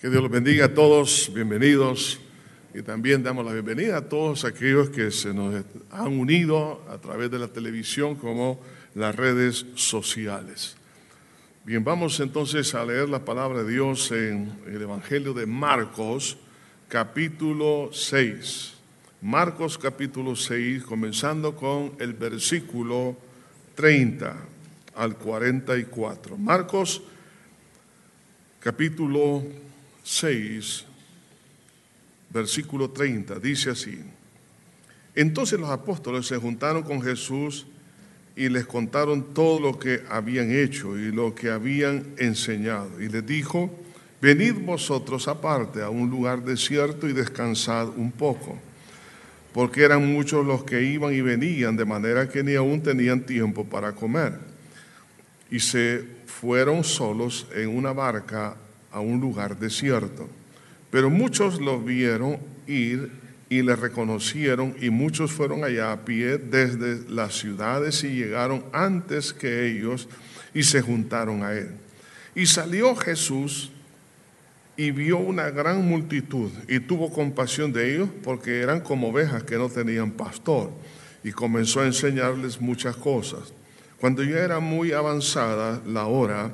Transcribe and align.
Que 0.00 0.08
Dios 0.10 0.22
los 0.22 0.30
bendiga 0.30 0.66
a 0.66 0.74
todos, 0.74 1.28
bienvenidos. 1.34 2.20
Y 2.72 2.82
también 2.82 3.24
damos 3.24 3.44
la 3.44 3.52
bienvenida 3.52 3.96
a 3.96 4.08
todos 4.08 4.44
aquellos 4.44 4.90
que 4.90 5.10
se 5.10 5.34
nos 5.34 5.64
han 5.90 6.20
unido 6.20 6.84
a 6.88 6.98
través 6.98 7.32
de 7.32 7.40
la 7.40 7.48
televisión 7.48 8.14
como 8.14 8.60
las 8.94 9.16
redes 9.16 9.66
sociales. 9.74 10.76
Bien, 11.64 11.82
vamos 11.82 12.20
entonces 12.20 12.76
a 12.76 12.84
leer 12.84 13.08
la 13.08 13.24
palabra 13.24 13.64
de 13.64 13.72
Dios 13.72 14.12
en 14.12 14.52
el 14.68 14.80
Evangelio 14.80 15.34
de 15.34 15.46
Marcos, 15.46 16.38
capítulo 16.86 17.90
6. 17.92 18.74
Marcos 19.22 19.76
capítulo 19.78 20.36
6, 20.36 20.84
comenzando 20.84 21.56
con 21.56 21.94
el 21.98 22.12
versículo 22.12 23.16
30 23.74 24.36
al 24.94 25.16
44. 25.16 26.36
Marcos 26.36 27.02
capítulo 28.60 29.42
6, 30.08 30.86
versículo 32.30 32.90
30, 32.90 33.38
dice 33.38 33.70
así. 33.70 34.00
Entonces 35.14 35.60
los 35.60 35.68
apóstoles 35.68 36.26
se 36.26 36.38
juntaron 36.38 36.82
con 36.82 37.02
Jesús 37.02 37.66
y 38.34 38.48
les 38.48 38.66
contaron 38.66 39.34
todo 39.34 39.60
lo 39.60 39.78
que 39.78 40.02
habían 40.08 40.50
hecho 40.50 40.98
y 40.98 41.12
lo 41.12 41.34
que 41.34 41.50
habían 41.50 42.14
enseñado. 42.16 43.02
Y 43.02 43.10
les 43.10 43.26
dijo, 43.26 43.70
venid 44.22 44.54
vosotros 44.54 45.28
aparte 45.28 45.82
a 45.82 45.90
un 45.90 46.08
lugar 46.08 46.42
desierto 46.42 47.06
y 47.06 47.12
descansad 47.12 47.90
un 47.90 48.10
poco, 48.10 48.58
porque 49.52 49.82
eran 49.82 50.10
muchos 50.10 50.46
los 50.46 50.64
que 50.64 50.84
iban 50.84 51.12
y 51.12 51.20
venían, 51.20 51.76
de 51.76 51.84
manera 51.84 52.30
que 52.30 52.42
ni 52.42 52.54
aún 52.54 52.82
tenían 52.82 53.26
tiempo 53.26 53.62
para 53.62 53.92
comer. 53.92 54.38
Y 55.50 55.60
se 55.60 56.02
fueron 56.24 56.82
solos 56.82 57.46
en 57.54 57.68
una 57.68 57.92
barca 57.92 58.56
a 58.92 59.00
un 59.00 59.20
lugar 59.20 59.58
desierto. 59.58 60.28
Pero 60.90 61.10
muchos 61.10 61.60
lo 61.60 61.80
vieron 61.80 62.38
ir 62.66 63.10
y 63.50 63.62
le 63.62 63.76
reconocieron 63.76 64.74
y 64.80 64.90
muchos 64.90 65.32
fueron 65.32 65.64
allá 65.64 65.92
a 65.92 66.04
pie 66.04 66.38
desde 66.38 67.08
las 67.10 67.38
ciudades 67.38 68.04
y 68.04 68.08
llegaron 68.08 68.64
antes 68.72 69.32
que 69.32 69.66
ellos 69.66 70.08
y 70.54 70.62
se 70.62 70.82
juntaron 70.82 71.42
a 71.42 71.52
él. 71.52 71.70
Y 72.34 72.46
salió 72.46 72.94
Jesús 72.94 73.70
y 74.76 74.90
vio 74.90 75.18
una 75.18 75.50
gran 75.50 75.86
multitud 75.86 76.50
y 76.68 76.80
tuvo 76.80 77.10
compasión 77.10 77.72
de 77.72 77.94
ellos 77.94 78.08
porque 78.22 78.60
eran 78.60 78.80
como 78.80 79.08
ovejas 79.08 79.42
que 79.42 79.56
no 79.56 79.68
tenían 79.68 80.12
pastor 80.12 80.70
y 81.24 81.32
comenzó 81.32 81.80
a 81.80 81.86
enseñarles 81.86 82.60
muchas 82.60 82.96
cosas. 82.96 83.52
Cuando 84.00 84.22
ya 84.22 84.38
era 84.38 84.60
muy 84.60 84.92
avanzada 84.92 85.82
la 85.84 86.06
hora, 86.06 86.52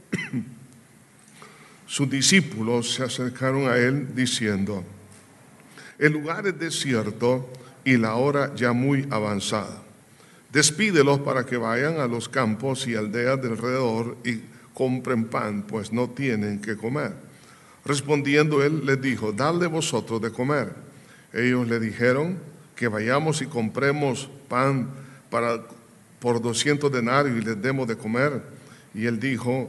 sus 1.86 2.08
discípulos 2.10 2.94
se 2.94 3.04
acercaron 3.04 3.68
a 3.68 3.76
él 3.76 4.14
diciendo, 4.14 4.84
el 5.98 6.12
lugar 6.12 6.46
es 6.46 6.58
desierto 6.58 7.48
y 7.84 7.96
la 7.96 8.14
hora 8.14 8.54
ya 8.54 8.72
muy 8.72 9.06
avanzada. 9.10 9.82
Despídelos 10.52 11.20
para 11.20 11.44
que 11.44 11.56
vayan 11.56 12.00
a 12.00 12.06
los 12.06 12.28
campos 12.28 12.86
y 12.86 12.94
aldeas 12.94 13.40
del 13.40 13.52
alrededor 13.52 14.16
y 14.24 14.40
compren 14.72 15.24
pan, 15.24 15.62
pues 15.62 15.92
no 15.92 16.10
tienen 16.10 16.60
que 16.60 16.76
comer. 16.76 17.12
Respondiendo 17.84 18.62
él 18.62 18.86
les 18.86 19.00
dijo, 19.00 19.32
dadle 19.32 19.66
vosotros 19.66 20.20
de 20.20 20.30
comer. 20.30 20.72
Ellos 21.32 21.68
le 21.68 21.78
dijeron 21.78 22.38
que 22.74 22.88
vayamos 22.88 23.42
y 23.42 23.46
compremos 23.46 24.28
pan 24.48 24.88
para, 25.30 25.60
por 26.18 26.40
200 26.40 26.90
denarios 26.90 27.36
y 27.36 27.44
les 27.44 27.60
demos 27.60 27.86
de 27.86 27.96
comer. 27.96 28.42
Y 28.94 29.06
él 29.06 29.20
dijo, 29.20 29.68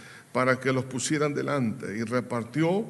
para 0.33 0.59
que 0.59 0.71
los 0.71 0.85
pusieran 0.85 1.33
delante 1.33 1.97
y 1.97 2.03
repartió 2.03 2.85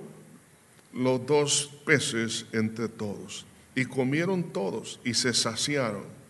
los 0.94 1.26
dos 1.26 1.72
peces 1.86 2.46
entre 2.52 2.88
todos. 2.88 3.46
Y 3.76 3.86
comieron 3.86 4.52
todos 4.52 5.00
y 5.04 5.14
se 5.14 5.34
saciaron 5.34 6.22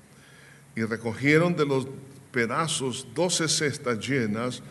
y 0.76 0.84
recogieron 0.84 1.56
de 1.56 1.66
los 1.66 1.88
pedazos 2.32 3.08
doce 3.14 3.48
cestas 3.48 4.00
llenas 4.08 4.62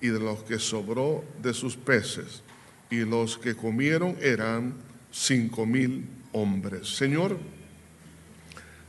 y 0.00 0.08
de 0.08 0.20
los 0.20 0.42
que 0.44 0.58
sobró 0.58 1.24
de 1.42 1.52
sus 1.52 1.76
peces. 1.76 2.42
Y 2.90 3.00
los 3.00 3.36
que 3.36 3.56
comieron 3.56 4.16
eran 4.20 4.74
cinco 5.10 5.66
mil 5.66 6.06
hombres. 6.32 6.96
Señor, 6.96 7.36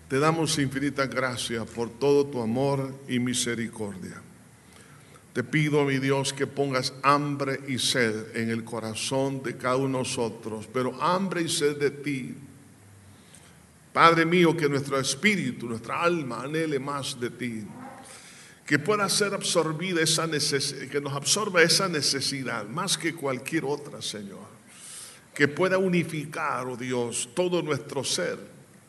te 0.07 0.19
damos 0.19 0.59
infinita 0.59 1.07
gracia 1.07 1.65
por 1.65 1.89
todo 1.89 2.27
tu 2.27 2.41
amor 2.41 2.93
y 3.07 3.19
misericordia. 3.19 4.21
Te 5.37 5.43
pido, 5.43 5.85
mi 5.85 5.99
Dios, 5.99 6.33
que 6.33 6.47
pongas 6.47 6.95
hambre 7.03 7.59
y 7.67 7.77
sed 7.77 8.35
en 8.35 8.49
el 8.49 8.63
corazón 8.63 9.43
de 9.43 9.55
cada 9.55 9.75
uno 9.75 9.99
de 9.99 10.03
nosotros, 10.03 10.67
pero 10.73 10.99
hambre 10.99 11.43
y 11.43 11.47
sed 11.47 11.77
de 11.77 11.91
ti. 11.91 12.33
Padre 13.93 14.25
mío, 14.25 14.57
que 14.57 14.67
nuestro 14.67 14.99
espíritu, 14.99 15.67
nuestra 15.67 16.01
alma 16.01 16.41
anhele 16.41 16.79
más 16.79 17.19
de 17.19 17.29
ti. 17.29 17.67
Que 18.65 18.79
pueda 18.79 19.07
ser 19.09 19.35
absorbida 19.35 20.01
esa 20.01 20.25
necesidad, 20.25 20.87
que 20.87 20.99
nos 20.99 21.13
absorba 21.13 21.61
esa 21.61 21.87
necesidad 21.87 22.67
más 22.67 22.97
que 22.97 23.13
cualquier 23.13 23.63
otra, 23.65 24.01
Señor. 24.01 24.47
Que 25.35 25.47
pueda 25.47 25.77
unificar, 25.77 26.65
oh 26.65 26.75
Dios, 26.75 27.29
todo 27.35 27.61
nuestro 27.61 28.03
ser, 28.03 28.39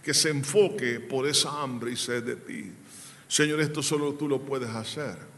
que 0.03 0.15
se 0.15 0.31
enfoque 0.31 0.99
por 0.99 1.29
esa 1.29 1.61
hambre 1.61 1.93
y 1.93 1.97
sed 1.97 2.23
de 2.23 2.37
ti. 2.37 2.73
Señor, 3.29 3.61
esto 3.61 3.83
solo 3.83 4.15
tú 4.15 4.27
lo 4.27 4.41
puedes 4.41 4.71
hacer. 4.71 5.37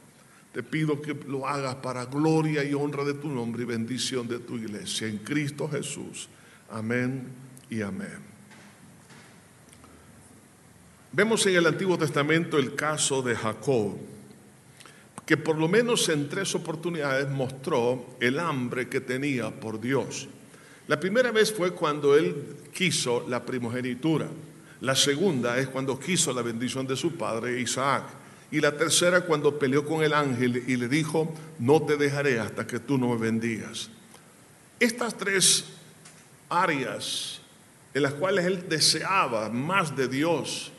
Te 0.53 0.63
pido 0.63 1.01
que 1.01 1.15
lo 1.29 1.47
hagas 1.47 1.77
para 1.77 2.07
gloria 2.07 2.65
y 2.65 2.75
honra 2.75 3.05
de 3.05 3.15
tu 3.15 3.29
nombre 3.29 3.63
y 3.63 3.67
bendición 3.67 4.27
de 4.27 4.41
tu 4.41 4.57
iglesia. 4.57 5.07
En 5.07 5.19
Cristo 5.19 5.69
Jesús. 5.69 6.29
Amén 6.71 7.29
y 7.69 7.83
amén. 7.83 8.31
Vemos 11.13 11.45
en 11.47 11.57
el 11.57 11.67
Antiguo 11.67 11.99
Testamento 11.99 12.57
el 12.57 12.75
caso 12.75 13.21
de 13.21 13.35
Jacob, 13.35 13.97
que 15.27 15.37
por 15.37 15.57
lo 15.57 15.69
menos 15.69 16.09
en 16.09 16.29
tres 16.29 16.55
oportunidades 16.55 17.29
mostró 17.29 18.17
el 18.21 18.39
hambre 18.39 18.89
que 18.89 19.01
tenía 19.01 19.51
por 19.51 19.81
Dios. 19.81 20.29
La 20.87 20.99
primera 20.99 21.31
vez 21.31 21.53
fue 21.53 21.73
cuando 21.73 22.17
él 22.17 22.57
quiso 22.73 23.27
la 23.29 23.45
primogenitura. 23.45 24.29
La 24.81 24.97
segunda 24.97 25.59
es 25.59 25.69
cuando 25.69 25.99
quiso 25.99 26.33
la 26.33 26.43
bendición 26.43 26.87
de 26.87 26.97
su 26.97 27.17
padre 27.17 27.61
Isaac. 27.61 28.20
Y 28.51 28.61
la 28.61 28.77
tercera 28.77 29.23
cuando 29.23 29.59
peleó 29.59 29.85
con 29.87 30.03
el 30.03 30.13
ángel 30.13 30.65
y 30.67 30.77
le 30.77 30.89
dijo, 30.89 31.33
no 31.59 31.83
te 31.83 31.97
dejaré 31.97 32.41
hasta 32.41 32.67
que 32.67 32.81
tú 32.81 32.99
no 32.99 33.09
me 33.09 33.17
bendigas. 33.17 33.91
Estas 34.81 35.17
tres 35.17 35.65
áreas 36.49 37.41
en 37.95 38.03
las 38.03 38.15
cuales 38.15 38.45
él 38.45 38.69
deseaba 38.69 39.49
más 39.49 39.97
de 39.97 40.09
Dios, 40.09 40.73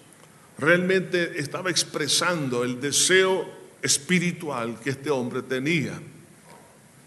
realmente 0.58 1.40
estaba 1.40 1.70
expresando 1.70 2.64
el 2.64 2.80
deseo 2.80 3.50
espiritual 3.82 4.80
que 4.80 4.92
este 4.92 5.10
hombre 5.10 5.42
tenía. 5.42 6.00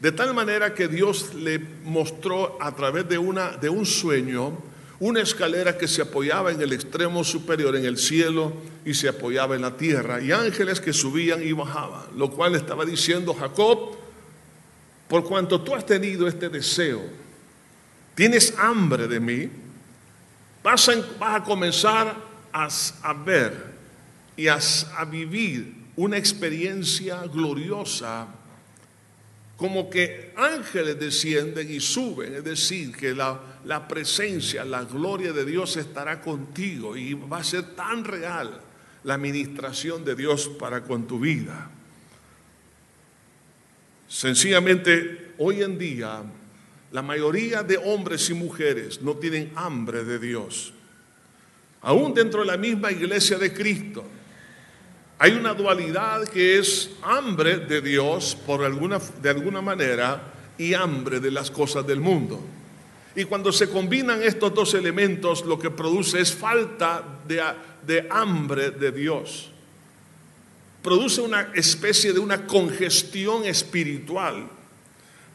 De 0.00 0.12
tal 0.12 0.34
manera 0.34 0.74
que 0.74 0.88
Dios 0.88 1.34
le 1.34 1.58
mostró 1.84 2.58
a 2.60 2.74
través 2.74 3.08
de, 3.08 3.16
una, 3.16 3.52
de 3.52 3.70
un 3.70 3.86
sueño 3.86 4.58
una 5.00 5.20
escalera 5.20 5.76
que 5.76 5.88
se 5.88 6.02
apoyaba 6.02 6.52
en 6.52 6.60
el 6.60 6.72
extremo 6.72 7.24
superior, 7.24 7.76
en 7.76 7.84
el 7.84 7.98
cielo, 7.98 8.52
y 8.84 8.94
se 8.94 9.08
apoyaba 9.08 9.56
en 9.56 9.62
la 9.62 9.76
tierra, 9.76 10.20
y 10.20 10.32
ángeles 10.32 10.80
que 10.80 10.92
subían 10.92 11.42
y 11.42 11.52
bajaban, 11.52 12.06
lo 12.16 12.30
cual 12.30 12.54
estaba 12.54 12.84
diciendo 12.84 13.34
Jacob, 13.34 13.96
por 15.08 15.24
cuanto 15.24 15.60
tú 15.60 15.74
has 15.74 15.84
tenido 15.84 16.28
este 16.28 16.48
deseo, 16.48 17.02
tienes 18.14 18.54
hambre 18.58 19.08
de 19.08 19.20
mí, 19.20 19.50
vas 20.62 20.88
a, 20.88 20.94
vas 21.18 21.40
a 21.40 21.44
comenzar 21.44 22.16
a, 22.52 22.68
a, 23.02 23.12
ver 23.12 23.74
y 24.36 24.48
a, 24.48 24.58
a 24.96 25.04
vivir 25.04 25.74
una 25.96 26.16
experiencia 26.16 27.22
gloriosa 27.26 28.28
como 29.56 29.88
que 29.88 30.32
ángeles 30.36 30.98
descienden 30.98 31.70
y 31.70 31.80
suben, 31.80 32.34
es 32.34 32.44
decir, 32.44 32.96
que 32.96 33.14
la, 33.14 33.40
la, 33.64 33.86
presencia, 33.86 34.64
la 34.64 34.84
gloria 34.84 35.32
de 35.32 35.44
Dios 35.44 35.76
estará 35.76 36.20
contigo 36.20 36.96
y 36.96 37.14
va 37.14 37.38
a 37.38 37.44
ser 37.44 37.74
tan 37.76 38.04
real 38.04 38.60
la 39.04 39.14
administración 39.14 40.04
de 40.04 40.16
Dios 40.16 40.48
para 40.58 40.82
con 40.82 41.06
tu 41.06 41.20
vida. 41.20 41.70
Sencillamente, 44.08 45.34
hoy 45.38 45.62
en 45.62 45.78
día 45.78 46.22
la 46.94 47.02
mayoría 47.02 47.64
de 47.64 47.76
hombres 47.76 48.30
y 48.30 48.34
mujeres 48.34 49.02
no 49.02 49.16
tienen 49.16 49.50
hambre 49.56 50.04
de 50.04 50.20
Dios. 50.20 50.72
Aún 51.80 52.14
dentro 52.14 52.40
de 52.40 52.46
la 52.46 52.56
misma 52.56 52.92
iglesia 52.92 53.36
de 53.36 53.52
Cristo, 53.52 54.04
hay 55.18 55.32
una 55.32 55.54
dualidad 55.54 56.24
que 56.28 56.58
es 56.58 56.90
hambre 57.02 57.58
de 57.58 57.80
Dios 57.80 58.36
por 58.46 58.64
alguna, 58.64 58.98
de 59.22 59.30
alguna 59.30 59.62
manera 59.62 60.32
y 60.58 60.74
hambre 60.74 61.20
de 61.20 61.30
las 61.30 61.50
cosas 61.50 61.86
del 61.86 62.00
mundo. 62.00 62.40
Y 63.16 63.24
cuando 63.24 63.52
se 63.52 63.68
combinan 63.68 64.22
estos 64.22 64.52
dos 64.52 64.74
elementos, 64.74 65.44
lo 65.44 65.58
que 65.58 65.70
produce 65.70 66.20
es 66.20 66.34
falta 66.34 67.20
de, 67.26 67.40
de 67.86 68.08
hambre 68.10 68.72
de 68.72 68.90
Dios. 68.90 69.50
Produce 70.82 71.20
una 71.20 71.52
especie 71.54 72.12
de 72.12 72.18
una 72.18 72.44
congestión 72.46 73.44
espiritual. 73.44 74.48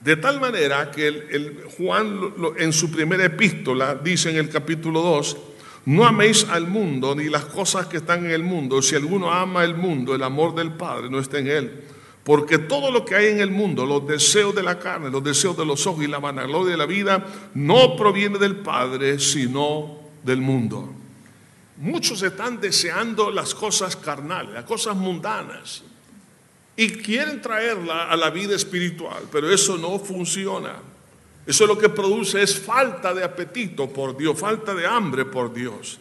De 0.01 0.17
tal 0.17 0.39
manera 0.39 0.91
que 0.91 1.63
Juan 1.77 2.33
en 2.57 2.73
su 2.73 2.91
primera 2.91 3.25
epístola 3.25 3.95
dice 3.95 4.29
en 4.29 4.37
el 4.37 4.49
capítulo 4.49 5.01
2, 5.01 5.37
no 5.89 6.05
améis 6.05 6.45
al 6.47 6.67
mundo 6.67 7.15
ni 7.15 7.29
las 7.29 7.45
cosas 7.45 7.87
que 7.87 7.97
están 7.97 8.23
en 8.23 8.29
el 8.29 8.43
mundo. 8.43 8.79
Si 8.79 8.95
alguno 8.95 9.31
ama 9.31 9.63
el 9.63 9.73
mundo, 9.73 10.13
el 10.13 10.21
amor 10.21 10.53
del 10.53 10.71
Padre 10.73 11.09
no 11.09 11.17
está 11.17 11.39
en 11.39 11.47
él. 11.47 11.83
Porque 12.23 12.59
todo 12.59 12.91
lo 12.91 13.03
que 13.03 13.15
hay 13.15 13.29
en 13.29 13.39
el 13.39 13.49
mundo, 13.49 13.87
los 13.87 14.05
deseos 14.05 14.53
de 14.53 14.61
la 14.61 14.77
carne, 14.77 15.09
los 15.09 15.23
deseos 15.23 15.57
de 15.57 15.65
los 15.65 15.87
ojos 15.87 16.03
y 16.03 16.07
la 16.07 16.19
vanagloria 16.19 16.73
de 16.73 16.77
la 16.77 16.85
vida, 16.85 17.25
no 17.55 17.95
proviene 17.95 18.37
del 18.37 18.57
Padre, 18.57 19.17
sino 19.17 19.97
del 20.23 20.41
mundo. 20.41 20.93
Muchos 21.77 22.21
están 22.21 22.61
deseando 22.61 23.31
las 23.31 23.55
cosas 23.55 23.95
carnales, 23.95 24.53
las 24.53 24.65
cosas 24.65 24.95
mundanas, 24.95 25.81
y 26.75 26.89
quieren 26.89 27.41
traerla 27.41 28.11
a 28.11 28.15
la 28.15 28.29
vida 28.29 28.55
espiritual, 28.55 29.23
pero 29.31 29.51
eso 29.51 29.75
no 29.75 29.97
funciona. 29.97 30.75
Eso 31.49 31.65
lo 31.65 31.79
que 31.79 31.89
produce 31.89 32.43
es 32.43 32.59
falta 32.59 33.11
de 33.11 33.23
apetito 33.23 33.89
por 33.89 34.15
Dios, 34.15 34.37
falta 34.37 34.75
de 34.75 34.85
hambre 34.85 35.25
por 35.25 35.51
Dios. 35.51 35.97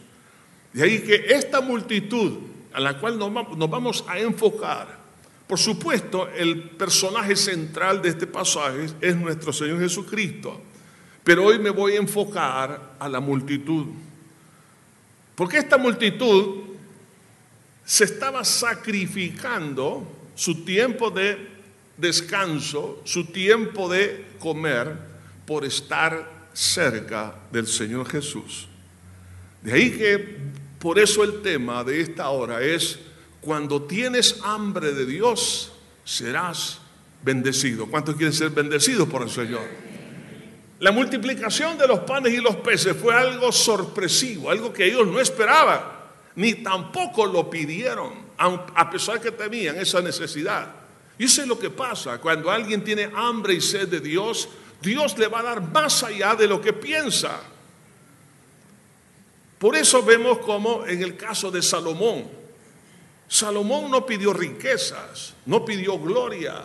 De 0.75 0.83
ahí 0.83 0.99
que 0.99 1.25
esta 1.27 1.63
multitud 1.63 2.35
a 2.71 2.79
la 2.79 2.99
cual 2.99 3.19
nos 3.19 3.71
vamos 3.71 4.05
a 4.07 4.19
enfocar, 4.19 4.99
por 5.47 5.59
supuesto, 5.59 6.29
el 6.37 6.61
personaje 6.61 7.35
central 7.35 8.03
de 8.03 8.11
este 8.11 8.27
pasaje 8.27 8.89
es 9.01 9.17
nuestro 9.17 9.51
Señor 9.51 9.81
Jesucristo, 9.81 10.61
pero 11.25 11.47
hoy 11.47 11.59
me 11.59 11.71
voy 11.71 11.95
a 11.95 12.01
enfocar 12.01 12.97
a 12.99 13.09
la 13.09 13.19
multitud. 13.19 13.87
Porque 15.35 15.57
esta 15.57 15.79
multitud 15.79 16.57
se 17.87 18.05
estaba 18.05 18.45
sacrificando 18.45 20.07
su 20.35 20.63
tiempo 20.67 21.09
de 21.09 21.39
descanso, 21.97 23.01
su 23.05 23.25
tiempo 23.25 23.89
de 23.89 24.27
comer, 24.39 25.08
por 25.49 25.65
estar 25.65 26.51
cerca 26.53 27.35
del 27.51 27.67
Señor 27.67 28.07
Jesús. 28.07 28.69
De 29.63 29.73
ahí 29.73 29.91
que 29.93 30.37
por 30.79 30.99
eso 30.99 31.25
el 31.25 31.41
tema 31.41 31.83
de 31.85 32.03
esta 32.03 32.29
hora 32.29 32.61
es, 32.61 32.99
cuando 33.41 33.85
tienes 33.85 34.41
hambre 34.45 34.93
de 34.93 35.07
Dios, 35.07 35.73
serás 36.05 36.81
bendecido. 37.23 37.87
¿Cuántos 37.87 38.17
quieren 38.17 38.35
ser 38.35 38.51
bendecidos 38.51 39.09
por 39.09 39.23
el 39.23 39.31
Señor? 39.31 39.63
La 40.81 40.93
multiplicación 40.93 41.79
de 41.79 41.89
los 41.89 42.01
panes 42.01 42.35
y 42.35 42.43
los 42.43 42.57
peces 42.57 42.95
fue 42.95 43.15
algo 43.15 43.51
sorpresivo, 43.51 44.51
algo 44.51 44.71
que 44.71 44.85
ellos 44.85 45.07
no 45.07 45.19
esperaban, 45.19 45.81
ni 46.37 46.57
tampoco 46.57 47.25
lo 47.25 47.49
pidieron, 47.49 48.13
a 48.37 48.91
pesar 48.91 49.19
que 49.19 49.33
tenían 49.33 49.79
esa 49.79 50.03
necesidad. 50.03 50.75
Y 51.19 51.25
eso 51.25 51.41
es 51.41 51.49
lo 51.49 51.59
que 51.59 51.71
pasa 51.71 52.19
cuando 52.19 52.51
alguien 52.51 52.85
tiene 52.85 53.11
hambre 53.15 53.55
y 53.55 53.63
sed 53.63 53.89
de 53.89 54.01
Dios, 54.01 54.47
Dios 54.81 55.19
le 55.19 55.27
va 55.29 55.41
a 55.41 55.43
dar 55.43 55.61
más 55.61 56.03
allá 56.03 56.35
de 56.35 56.47
lo 56.47 56.61
que 56.61 56.73
piensa. 56.73 57.41
Por 59.59 59.77
eso 59.77 60.03
vemos 60.03 60.39
como 60.39 60.87
en 60.87 61.03
el 61.03 61.17
caso 61.17 61.51
de 61.51 61.63
Salomón, 61.63 62.29
Salomón 63.27 63.91
no 63.91 64.07
pidió 64.07 64.33
riquezas, 64.33 65.35
no 65.47 65.65
pidió 65.65 65.99
gloria, 65.99 66.65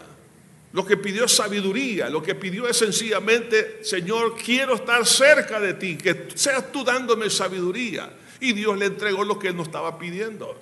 lo 0.74 0.84
que 0.84 0.98
pidió 0.98 1.26
es 1.26 1.36
sabiduría, 1.36 2.10
lo 2.10 2.24
que 2.24 2.34
pidió 2.34 2.68
es 2.68 2.78
sencillamente, 2.78 3.84
Señor, 3.84 4.36
quiero 4.36 4.74
estar 4.74 5.06
cerca 5.06 5.60
de 5.60 5.76
ti, 5.76 5.98
que 5.98 6.30
seas 6.34 6.72
tú 6.72 6.84
dándome 6.84 7.30
sabiduría. 7.30 8.12
Y 8.40 8.54
Dios 8.54 8.78
le 8.78 8.88
entregó 8.88 9.24
lo 9.24 9.38
que 9.38 9.50
él 9.50 9.56
no 9.56 9.62
estaba 9.62 10.00
pidiendo. 10.00 10.60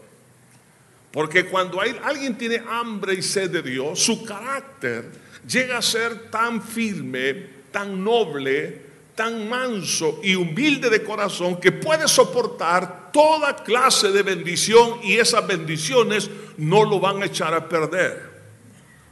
Porque 1.12 1.46
cuando 1.46 1.80
alguien 1.80 2.38
tiene 2.38 2.62
hambre 2.68 3.14
y 3.14 3.22
sed 3.22 3.52
de 3.52 3.62
Dios, 3.62 4.00
su 4.00 4.26
carácter 4.26 5.10
llega 5.48 5.78
a 5.78 5.82
ser 5.82 6.30
tan 6.30 6.62
firme, 6.62 7.48
tan 7.72 8.04
noble, 8.04 8.92
tan 9.16 9.50
manso 9.50 10.20
y 10.24 10.36
humilde 10.36 10.90
de 10.90 11.04
corazón 11.04 11.60
que 11.60 11.72
puede 11.72 12.08
soportar 12.08 13.12
toda 13.12 13.64
clase 13.64 14.12
de 14.12 14.24
bendición 14.24 15.00
y 15.04 15.18
esas 15.18 15.46
bendiciones 15.46 16.30
no 16.58 16.84
lo 16.86 17.00
van 17.00 17.22
a 17.22 17.26
echar 17.26 17.54
a 17.54 17.68
perder. 17.68 18.32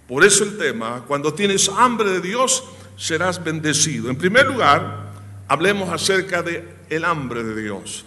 Por 0.08 0.24
eso 0.24 0.44
el 0.44 0.58
tema, 0.58 1.04
cuando 1.08 1.34
tienes 1.34 1.70
hambre 1.70 2.10
de 2.10 2.22
Dios, 2.22 2.64
serás 2.98 3.44
bendecido. 3.44 4.10
En 4.10 4.18
primer 4.18 4.48
lugar, 4.48 5.12
hablemos 5.48 5.90
acerca 5.90 6.42
de 6.42 6.66
el 6.90 7.06
hambre 7.06 7.44
de 7.44 7.62
Dios. 7.62 8.06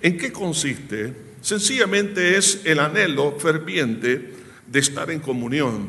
¿En 0.00 0.16
qué 0.16 0.32
consiste? 0.32 1.14
Sencillamente 1.42 2.36
es 2.36 2.62
el 2.64 2.80
anhelo 2.80 3.38
ferviente 3.38 4.34
de 4.66 4.78
estar 4.78 5.10
en 5.10 5.20
comunión 5.20 5.88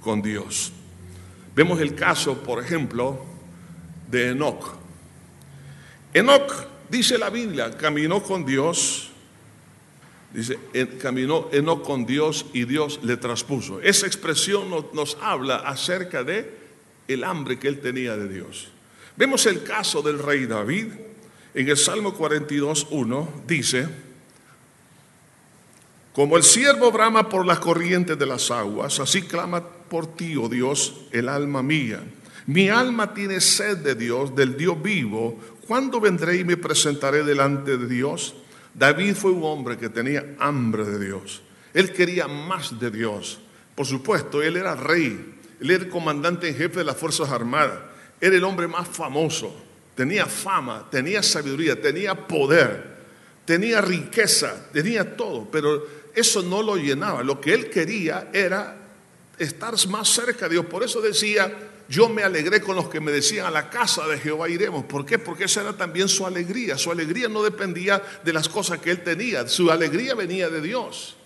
con 0.00 0.22
Dios. 0.22 0.72
Vemos 1.58 1.80
el 1.80 1.96
caso, 1.96 2.38
por 2.38 2.62
ejemplo, 2.62 3.18
de 4.08 4.28
Enoch. 4.28 4.76
Enoch, 6.14 6.52
dice 6.88 7.18
la 7.18 7.30
Biblia, 7.30 7.76
caminó 7.76 8.22
con 8.22 8.46
Dios, 8.46 9.10
dice, 10.32 10.56
caminó 11.02 11.48
Enoch 11.50 11.82
con 11.82 12.06
Dios 12.06 12.46
y 12.52 12.64
Dios 12.64 13.00
le 13.02 13.16
traspuso. 13.16 13.80
Esa 13.80 14.06
expresión 14.06 14.70
nos, 14.70 15.18
habla 15.20 15.56
acerca 15.56 16.22
de 16.22 16.48
el 17.08 17.24
hambre 17.24 17.58
que 17.58 17.66
él 17.66 17.80
tenía 17.80 18.16
de 18.16 18.28
Dios. 18.28 18.68
Vemos 19.16 19.44
el 19.46 19.64
caso 19.64 20.00
del 20.00 20.20
rey 20.20 20.46
David. 20.46 20.92
En 21.54 21.68
el 21.68 21.76
Salmo 21.76 22.16
42.1 22.16 23.26
dice, 23.48 23.88
como 26.12 26.36
el 26.36 26.44
siervo 26.44 26.92
brama 26.92 27.28
por 27.28 27.44
las 27.44 27.58
corrientes 27.58 28.16
de 28.16 28.26
las 28.26 28.48
aguas, 28.52 29.00
así 29.00 29.22
clama 29.22 29.64
por 29.88 30.14
ti, 30.14 30.36
oh 30.36 30.48
Dios, 30.48 31.06
el 31.12 31.28
alma 31.28 31.62
mía. 31.62 32.02
Mi 32.46 32.68
alma 32.70 33.12
tiene 33.12 33.40
sed 33.40 33.78
de 33.78 33.94
Dios, 33.94 34.34
del 34.34 34.56
Dios 34.56 34.80
vivo. 34.82 35.38
¿Cuándo 35.66 36.00
vendré 36.00 36.36
y 36.38 36.44
me 36.44 36.56
presentaré 36.56 37.22
delante 37.22 37.76
de 37.76 37.86
Dios? 37.86 38.34
David 38.72 39.14
fue 39.14 39.32
un 39.32 39.44
hombre 39.44 39.76
que 39.76 39.88
tenía 39.90 40.34
hambre 40.38 40.84
de 40.84 41.04
Dios. 41.04 41.42
Él 41.74 41.92
quería 41.92 42.26
más 42.26 42.78
de 42.80 42.90
Dios. 42.90 43.40
Por 43.74 43.86
supuesto, 43.86 44.42
él 44.42 44.56
era 44.56 44.74
rey. 44.74 45.34
Él 45.60 45.70
era 45.70 45.84
el 45.84 45.90
comandante 45.90 46.48
en 46.48 46.56
jefe 46.56 46.78
de 46.78 46.84
las 46.84 46.96
Fuerzas 46.96 47.28
Armadas. 47.30 47.80
Era 48.20 48.36
el 48.36 48.44
hombre 48.44 48.66
más 48.66 48.88
famoso. 48.88 49.54
Tenía 49.94 50.26
fama, 50.26 50.88
tenía 50.90 51.22
sabiduría, 51.22 51.80
tenía 51.80 52.14
poder, 52.28 52.98
tenía 53.44 53.80
riqueza, 53.80 54.68
tenía 54.72 55.16
todo. 55.16 55.50
Pero 55.50 55.86
eso 56.14 56.42
no 56.42 56.62
lo 56.62 56.76
llenaba. 56.76 57.22
Lo 57.22 57.40
que 57.40 57.52
él 57.52 57.68
quería 57.68 58.30
era 58.32 58.87
estar 59.38 59.74
más 59.88 60.08
cerca 60.08 60.46
de 60.46 60.54
Dios. 60.54 60.66
Por 60.66 60.82
eso 60.82 61.00
decía, 61.00 61.52
yo 61.88 62.08
me 62.08 62.22
alegré 62.22 62.60
con 62.60 62.76
los 62.76 62.88
que 62.88 63.00
me 63.00 63.10
decían 63.10 63.46
a 63.46 63.50
la 63.50 63.70
casa 63.70 64.06
de 64.06 64.18
Jehová 64.18 64.48
iremos. 64.48 64.84
¿Por 64.84 65.06
qué? 65.06 65.18
Porque 65.18 65.44
esa 65.44 65.62
era 65.62 65.72
también 65.72 66.08
su 66.08 66.26
alegría. 66.26 66.76
Su 66.76 66.90
alegría 66.90 67.28
no 67.28 67.42
dependía 67.42 68.02
de 68.22 68.32
las 68.32 68.48
cosas 68.48 68.78
que 68.78 68.90
él 68.90 69.02
tenía. 69.02 69.48
Su 69.48 69.70
alegría 69.70 70.14
venía 70.14 70.50
de 70.50 70.60
Dios. 70.60 71.16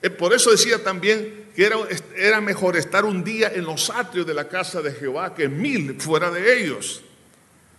Eh, 0.00 0.10
por 0.10 0.32
eso 0.32 0.50
decía 0.50 0.82
también 0.82 1.50
que 1.54 1.64
era, 1.64 1.76
era 2.16 2.40
mejor 2.40 2.76
estar 2.76 3.04
un 3.04 3.22
día 3.22 3.52
en 3.54 3.64
los 3.64 3.90
atrios 3.90 4.26
de 4.26 4.34
la 4.34 4.48
casa 4.48 4.80
de 4.80 4.92
Jehová 4.92 5.34
que 5.34 5.48
mil 5.48 6.00
fuera 6.00 6.30
de 6.30 6.60
ellos. 6.60 7.02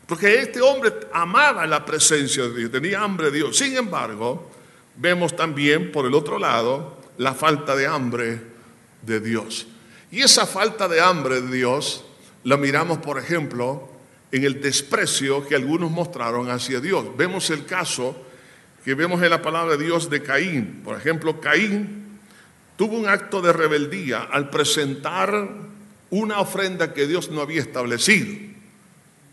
Porque 0.05 0.39
este 0.39 0.61
hombre 0.61 0.93
amaba 1.11 1.65
la 1.65 1.83
presencia 1.83 2.43
de 2.43 2.59
Dios, 2.59 2.71
tenía 2.71 3.01
hambre 3.01 3.31
de 3.31 3.37
Dios. 3.37 3.57
Sin 3.57 3.75
embargo, 3.75 4.51
vemos 4.97 5.35
también 5.35 5.91
por 5.91 6.05
el 6.05 6.13
otro 6.13 6.37
lado 6.37 6.97
la 7.17 7.33
falta 7.33 7.75
de 7.75 7.87
hambre 7.87 8.54
de 9.05 9.19
Dios. 9.19 9.67
Y 10.11 10.21
esa 10.21 10.45
falta 10.45 10.87
de 10.87 11.01
hambre 11.01 11.41
de 11.41 11.55
Dios 11.55 12.05
la 12.43 12.57
miramos, 12.57 12.99
por 12.99 13.17
ejemplo, 13.17 13.89
en 14.31 14.43
el 14.43 14.61
desprecio 14.61 15.47
que 15.47 15.55
algunos 15.55 15.91
mostraron 15.91 16.49
hacia 16.49 16.79
Dios. 16.79 17.05
Vemos 17.17 17.49
el 17.49 17.65
caso 17.65 18.15
que 18.83 18.93
vemos 18.93 19.21
en 19.23 19.29
la 19.29 19.41
palabra 19.41 19.77
de 19.77 19.83
Dios 19.83 20.09
de 20.09 20.21
Caín. 20.21 20.81
Por 20.83 20.97
ejemplo, 20.97 21.39
Caín 21.41 22.19
tuvo 22.75 22.97
un 22.97 23.07
acto 23.07 23.41
de 23.41 23.51
rebeldía 23.51 24.21
al 24.23 24.49
presentar 24.49 25.49
una 26.09 26.39
ofrenda 26.39 26.93
que 26.93 27.07
Dios 27.07 27.31
no 27.31 27.41
había 27.41 27.61
establecido, 27.61 28.35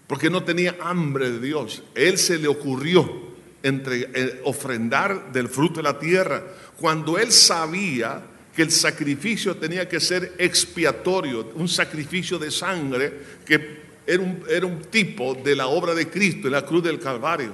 porque 0.07 0.31
no 0.31 0.43
tenía 0.43 0.76
hambre 0.81 1.31
de 1.31 1.41
Dios. 1.41 1.83
Él 1.95 2.19
se 2.19 2.38
le 2.38 2.49
ocurrió 2.49 3.33
entre, 3.62 4.09
eh, 4.14 4.41
ofrendar 4.45 5.33
del 5.33 5.49
fruto 5.49 5.76
de 5.76 5.83
la 5.85 5.99
tierra, 5.99 6.43
cuando 6.76 7.19
él 7.19 7.31
sabía 7.31 8.23
que 8.55 8.63
el 8.63 8.71
sacrificio 8.71 9.57
tenía 9.57 9.89
que 9.89 10.01
ser 10.01 10.35
expiatorio, 10.39 11.53
un 11.55 11.69
sacrificio 11.69 12.39
de 12.39 12.51
sangre 12.51 13.13
que 13.45 13.83
era 14.07 14.23
un, 14.23 14.45
era 14.49 14.67
un 14.67 14.83
tipo 14.83 15.35
de 15.35 15.57
la 15.57 15.69
obra 15.69 15.95
de 15.95 16.09
Cristo 16.09 16.49
en 16.49 16.53
la 16.53 16.67
cruz 16.67 16.83
del 16.83 16.99
Calvario. 16.99 17.53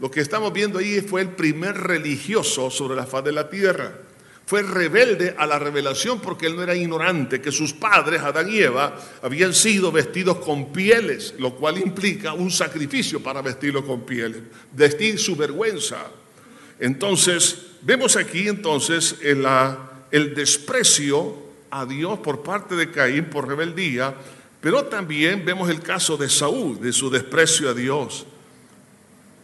Lo 0.00 0.10
que 0.10 0.20
estamos 0.20 0.52
viendo 0.52 0.78
ahí 0.78 1.00
fue 1.00 1.20
el 1.20 1.30
primer 1.30 1.76
religioso 1.76 2.70
sobre 2.70 2.96
la 2.96 3.06
faz 3.06 3.24
de 3.24 3.32
la 3.32 3.48
tierra. 3.48 3.92
Fue 4.46 4.62
rebelde 4.62 5.34
a 5.38 5.46
la 5.46 5.58
revelación 5.58 6.20
porque 6.20 6.46
él 6.46 6.56
no 6.56 6.62
era 6.62 6.74
ignorante, 6.74 7.40
que 7.40 7.50
sus 7.50 7.72
padres, 7.72 8.20
Adán 8.20 8.50
y 8.50 8.58
Eva, 8.58 8.98
habían 9.22 9.54
sido 9.54 9.90
vestidos 9.90 10.38
con 10.38 10.72
pieles, 10.72 11.34
lo 11.38 11.54
cual 11.54 11.78
implica 11.78 12.34
un 12.34 12.50
sacrificio 12.50 13.22
para 13.22 13.40
vestirlo 13.40 13.86
con 13.86 14.04
pieles, 14.04 14.42
vestir 14.72 15.18
su 15.18 15.36
vergüenza. 15.36 16.08
Entonces, 16.78 17.68
vemos 17.80 18.16
aquí 18.16 18.48
entonces 18.48 19.16
el, 19.22 19.46
el 20.14 20.34
desprecio 20.34 21.36
a 21.70 21.84
Dios 21.86 22.18
por 22.20 22.42
parte 22.42 22.74
de 22.74 22.90
Caín 22.90 23.26
por 23.26 23.48
rebeldía, 23.48 24.14
pero 24.60 24.84
también 24.84 25.44
vemos 25.44 25.68
el 25.68 25.80
caso 25.80 26.16
de 26.16 26.28
Saúl, 26.28 26.80
de 26.80 26.92
su 26.92 27.10
desprecio 27.10 27.70
a 27.70 27.74
Dios, 27.74 28.26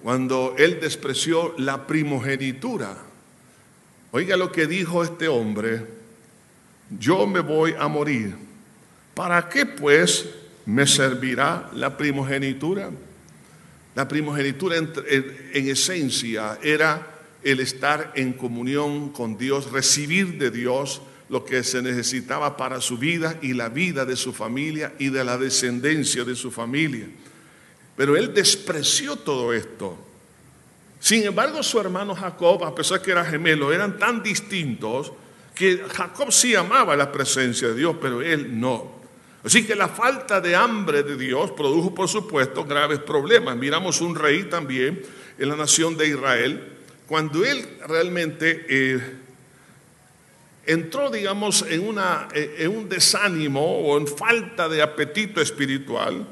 cuando 0.03 0.55
él 0.57 0.79
despreció 0.81 1.55
la 1.59 1.87
primogenitura 1.87 3.11
Oiga 4.13 4.37
lo 4.37 4.51
que 4.51 4.67
dijo 4.67 5.05
este 5.05 5.29
hombre, 5.29 5.87
yo 6.99 7.29
me 7.29 7.41
voy 7.41 7.77
a 7.79 7.87
morir. 7.87 8.35
¿Para 9.15 9.49
qué 9.49 9.67
pues 9.67 10.29
me 10.67 10.85
servirá 10.85 11.71
la 11.75 11.97
primogenitura? 11.97 12.91
La 13.95 14.09
primogenitura 14.09 14.77
en, 14.79 14.93
esencia 15.53 16.59
era 16.61 17.20
el 17.43 17.61
estar 17.61 18.13
en 18.15 18.33
comunión 18.33 19.11
con 19.11 19.39
Dios, 19.39 19.71
recibir 19.73 20.39
de 20.39 20.51
Dios 20.51 21.03
lo 21.29 21.45
que 21.45 21.63
se 21.63 21.81
necesitaba 21.83 22.57
para 22.57 22.81
su 22.81 22.99
vida 22.99 23.39
y 23.41 23.55
la 23.55 23.69
vida 23.69 24.05
de 24.05 24.17
su 24.17 24.33
familia 24.33 24.95
y 24.99 25.11
de 25.11 25.25
la 25.25 25.39
descendencia 25.39 26.25
de 26.25 26.35
su 26.35 26.51
familia. 26.51 27.09
Pero 27.97 28.17
él 28.17 28.35
despreció 28.35 29.17
todo 29.17 29.53
esto 29.53 29.97
sin 31.01 31.25
embargo, 31.25 31.63
su 31.63 31.81
hermano 31.81 32.15
Jacob, 32.15 32.63
a 32.63 32.75
pesar 32.75 33.01
que 33.01 33.11
era 33.11 33.25
gemelo, 33.25 33.73
eran 33.73 33.99
tan 33.99 34.23
distintos 34.23 35.11
que 35.55 35.83
Jacob 35.89 36.31
sí 36.31 36.55
amaba 36.55 36.95
la 36.95 37.11
presencia 37.11 37.69
de 37.69 37.75
Dios, 37.75 37.97
pero 38.01 38.21
él 38.21 38.61
no. 38.61 39.01
Así 39.43 39.67
que 39.67 39.75
la 39.75 39.89
falta 39.89 40.43
de 40.43 40.55
hambre 40.55 41.03
de 41.03 41.17
Dios 41.17 41.53
produjo, 41.53 41.95
por 41.95 42.07
supuesto, 42.07 42.67
graves 42.67 42.99
problemas. 42.99 43.57
Miramos 43.57 44.03
un 44.03 44.15
rey 44.15 44.45
también 44.45 45.01
en 45.39 45.49
la 45.49 45.57
nación 45.57 45.97
de 45.97 46.09
Israel, 46.09 46.80
cuando 47.11 47.45
él 47.45 47.67
realmente 47.89 48.67
eh, 48.69 49.01
entró, 50.65 51.11
digamos, 51.11 51.65
eh, 51.69 52.55
en 52.59 52.71
un 52.71 52.89
desánimo 52.89 53.61
o 53.61 53.99
en 53.99 54.07
falta 54.07 54.69
de 54.69 54.81
apetito 54.81 55.41
espiritual, 55.41 56.25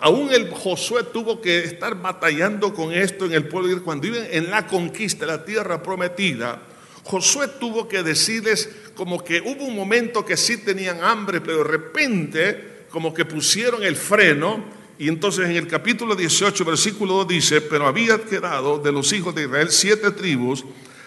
Aún 0.00 0.32
el 0.32 0.50
Josué 0.50 1.04
tuvo 1.04 1.40
que 1.40 1.60
estar 1.60 2.02
batallando 2.02 2.74
con 2.74 2.92
esto 2.92 3.26
en 3.26 3.32
el 3.32 3.46
pueblo 3.46 3.80
cuando 3.84 4.08
iban 4.08 4.26
en 4.28 4.50
la 4.50 4.66
conquista 4.66 5.24
la 5.24 5.44
tierra 5.44 5.82
prometida. 5.84 6.60
Josué 7.04 7.46
tuvo 7.60 7.86
que 7.86 8.02
decirles 8.02 8.68
como 8.96 9.22
que 9.22 9.40
hubo 9.40 9.64
un 9.64 9.76
momento 9.76 10.24
que 10.24 10.36
sí 10.36 10.58
tenían 10.58 11.02
hambre, 11.02 11.40
pero 11.40 11.58
de 11.58 11.64
repente 11.70 12.86
como 12.90 13.14
que 13.14 13.24
pusieron 13.24 13.84
el 13.84 13.94
freno 13.94 14.64
y 14.98 15.08
entonces 15.08 15.46
en 15.46 15.56
el 15.56 15.66
capítulo 15.66 16.14
18, 16.14 16.64
versículo 16.64 17.14
2 17.14 17.28
dice, 17.28 17.60
pero 17.60 17.86
había 17.86 18.18
quedado 18.24 18.78
de 18.78 18.92
los 18.92 19.12
hijos 19.12 19.34
de 19.34 19.44
Israel 19.44 19.68
siete 19.70 20.10
tribus 20.10 20.64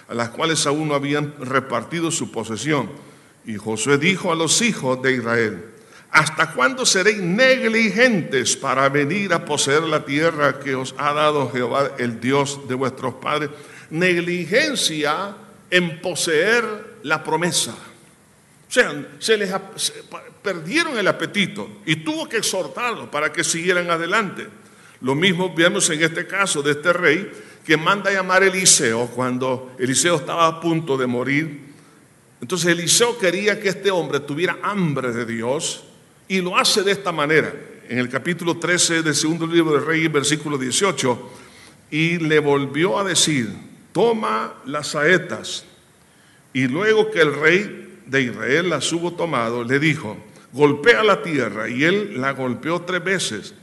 a 0.08 0.14
las 0.14 0.30
cuales 0.30 0.66
aún 0.66 0.88
no 0.88 0.96
habían 0.96 1.34
repartido 1.40 2.12
su 2.12 2.32
posesión. 2.32 2.90
Y 3.46 3.56
Josué 3.56 3.98
dijo 3.98 4.32
a 4.32 4.36
los 4.36 4.62
hijos 4.62 5.02
de 5.02 5.14
Israel, 5.14 5.66
¿Hasta 6.12 6.54
cuándo 6.54 6.86
seréis 6.86 7.20
negligentes 7.20 8.56
para 8.56 8.88
venir 8.90 9.34
a 9.34 9.46
poseer 9.46 9.84
la 9.84 10.06
tierra 10.06 10.60
que 10.60 10.76
os 10.76 10.96
ha 10.98 11.14
dado 11.14 11.52
Jehová, 11.52 11.92
el 11.98 12.20
Dios 12.20 12.68
de 12.68 12.76
vuestros 12.76 13.16
padres? 13.16 13.50
Negligencia 13.90 15.36
en 15.70 16.02
poseer 16.02 16.98
la 17.04 17.24
promesa. 17.24 17.76
O 18.70 18.72
sea, 18.72 18.94
se 19.20 19.38
les 19.38 19.54
perdieron 20.42 20.98
el 20.98 21.08
apetito 21.08 21.82
y 21.86 21.98
tuvo 21.98 22.28
que 22.28 22.38
exhortarlos 22.38 23.08
para 23.10 23.32
que 23.32 23.44
siguieran 23.44 23.90
adelante. 23.90 24.48
Lo 25.02 25.16
mismo 25.16 25.54
vemos 25.56 25.90
en 25.90 26.04
este 26.04 26.28
caso 26.28 26.62
de 26.62 26.72
este 26.72 26.92
rey 26.92 27.32
que 27.66 27.78
manda 27.78 28.10
a 28.10 28.14
llamar 28.14 28.44
a 28.44 28.48
Eliseo 28.48 29.08
cuando 29.08 29.76
Eliseo 29.80 30.16
estaba 30.16 30.48
a 30.48 30.60
punto 30.60 30.98
de 30.98 31.08
morir. 31.08 31.68
Entonces 32.42 32.72
Eliseo 32.72 33.18
quería 33.18 33.60
que 33.60 33.70
este 33.70 33.90
hombre 33.90 34.20
tuviera 34.20 34.58
hambre 34.62 35.12
de 35.12 35.26
Dios 35.26 35.84
y 36.28 36.42
lo 36.42 36.58
hace 36.58 36.84
de 36.84 36.92
esta 36.92 37.12
manera, 37.12 37.54
en 37.88 38.00
el 38.00 38.10
capítulo 38.10 38.58
13 38.58 39.02
del 39.02 39.16
segundo 39.16 39.48
libro 39.48 39.80
de 39.80 39.86
Reyes, 39.86 40.12
versículo 40.12 40.58
18, 40.58 41.32
y 41.90 42.18
le 42.18 42.40
volvió 42.40 43.00
a 43.00 43.06
decir, 43.06 43.50
toma 43.94 44.56
las 44.66 44.88
saetas. 44.88 45.64
Y 46.52 46.68
luego 46.68 47.10
que 47.12 47.22
el 47.22 47.34
rey 47.34 47.87
de 48.08 48.22
Israel 48.24 48.70
las 48.70 48.92
hubo 48.94 49.14
tomado, 49.14 49.64
le 49.64 49.80
dijo, 49.80 50.18
golpea 50.54 51.04
la 51.04 51.22
tierra. 51.22 51.70
Y 51.70 51.84
él 51.84 52.20
la 52.20 52.32
golpeó 52.32 52.82
tres 52.82 53.04
veces 53.04 53.54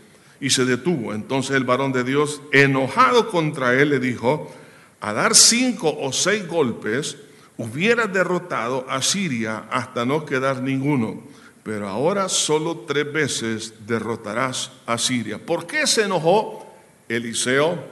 y 0.40 0.50
se 0.50 0.64
detuvo. 0.64 1.14
Entonces 1.14 1.56
el 1.56 1.64
varón 1.64 1.92
de 1.92 2.04
Dios, 2.04 2.40
enojado 2.52 3.28
contra 3.28 3.74
él, 3.74 3.90
le 3.90 4.00
dijo, 4.00 4.54
a 5.00 5.12
dar 5.12 5.34
cinco 5.34 5.96
o 6.00 6.12
seis 6.12 6.46
golpes, 6.46 7.16
hubiera 7.56 8.06
derrotado 8.06 8.86
a 8.88 9.02
Siria 9.02 9.64
hasta 9.70 10.04
no 10.04 10.24
quedar 10.24 10.60
ninguno 10.62 11.34
pero 11.64 11.88
ahora 11.88 12.28
solo 12.28 12.84
tres 12.86 13.10
veces 13.10 13.72
derrotarás 13.86 14.70
a 14.84 14.98
Siria. 14.98 15.38
¿Por 15.38 15.66
qué 15.66 15.86
se 15.86 16.02
enojó 16.02 16.70
Eliseo? 17.08 17.82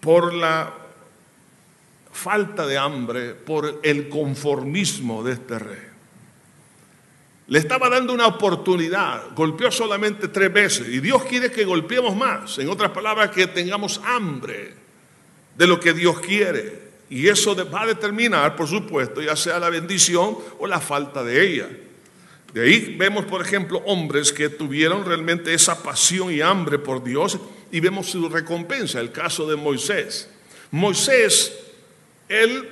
Por 0.00 0.32
la 0.32 0.72
falta 2.14 2.64
de 2.66 2.78
hambre, 2.78 3.34
por 3.34 3.80
el 3.82 4.08
conformismo 4.08 5.22
de 5.24 5.32
este 5.32 5.58
rey. 5.58 5.82
Le 7.48 7.58
estaba 7.58 7.90
dando 7.90 8.14
una 8.14 8.26
oportunidad, 8.26 9.34
golpeó 9.34 9.70
solamente 9.70 10.28
tres 10.28 10.50
veces 10.50 10.88
y 10.88 11.00
Dios 11.00 11.24
quiere 11.24 11.50
que 11.50 11.64
golpeemos 11.64 12.16
más, 12.16 12.58
en 12.58 12.70
otras 12.70 12.92
palabras, 12.92 13.30
que 13.30 13.48
tengamos 13.48 14.00
hambre 14.04 14.74
de 15.56 15.66
lo 15.66 15.78
que 15.78 15.92
Dios 15.92 16.20
quiere. 16.20 16.84
Y 17.10 17.28
eso 17.28 17.54
va 17.70 17.82
a 17.82 17.86
determinar, 17.86 18.56
por 18.56 18.66
supuesto, 18.66 19.20
ya 19.20 19.36
sea 19.36 19.58
la 19.58 19.68
bendición 19.68 20.38
o 20.58 20.66
la 20.66 20.80
falta 20.80 21.22
de 21.22 21.46
ella. 21.46 21.68
De 22.54 22.62
ahí 22.62 22.94
vemos, 22.96 23.26
por 23.26 23.42
ejemplo, 23.42 23.82
hombres 23.84 24.32
que 24.32 24.48
tuvieron 24.48 25.04
realmente 25.04 25.52
esa 25.52 25.82
pasión 25.82 26.32
y 26.32 26.40
hambre 26.40 26.78
por 26.78 27.02
Dios 27.02 27.38
y 27.72 27.80
vemos 27.80 28.06
su 28.06 28.28
recompensa, 28.28 29.00
el 29.00 29.10
caso 29.10 29.46
de 29.46 29.56
Moisés. 29.56 30.30
Moisés, 30.70 31.63
él 32.28 32.68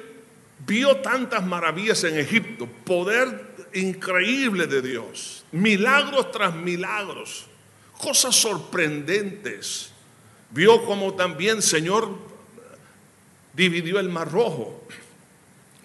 vio 0.67 0.97
tantas 0.97 1.45
maravillas 1.45 2.05
en 2.05 2.19
Egipto, 2.19 2.67
poder 2.85 3.53
increíble 3.75 4.67
de 4.67 4.83
Dios, 4.83 5.45
milagros 5.53 6.31
tras 6.31 6.55
milagros, 6.55 7.47
cosas 7.99 8.35
sorprendentes. 8.37 9.91
Vio 10.51 10.85
como 10.85 11.15
también 11.15 11.63
Señor 11.63 12.11
dividió 13.55 13.99
el 13.99 14.09
mar 14.09 14.31
rojo, 14.31 14.87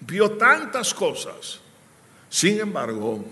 vio 0.00 0.32
tantas 0.32 0.92
cosas. 0.94 1.60
Sin 2.28 2.60
embargo, 2.60 3.24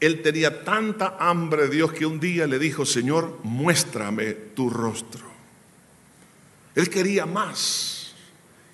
él 0.00 0.22
tenía 0.22 0.64
tanta 0.64 1.16
hambre 1.18 1.62
de 1.62 1.68
Dios 1.76 1.92
que 1.92 2.04
un 2.04 2.20
día 2.20 2.46
le 2.46 2.58
dijo, 2.58 2.84
Señor, 2.84 3.38
muéstrame 3.44 4.32
tu 4.32 4.68
rostro. 4.68 5.24
Él 6.74 6.90
quería 6.90 7.24
más. 7.24 7.95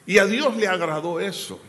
Y 0.06 0.18
a 0.18 0.26
Dios 0.26 0.56
le 0.56 0.66
agradó 0.66 1.20
eso. 1.20 1.60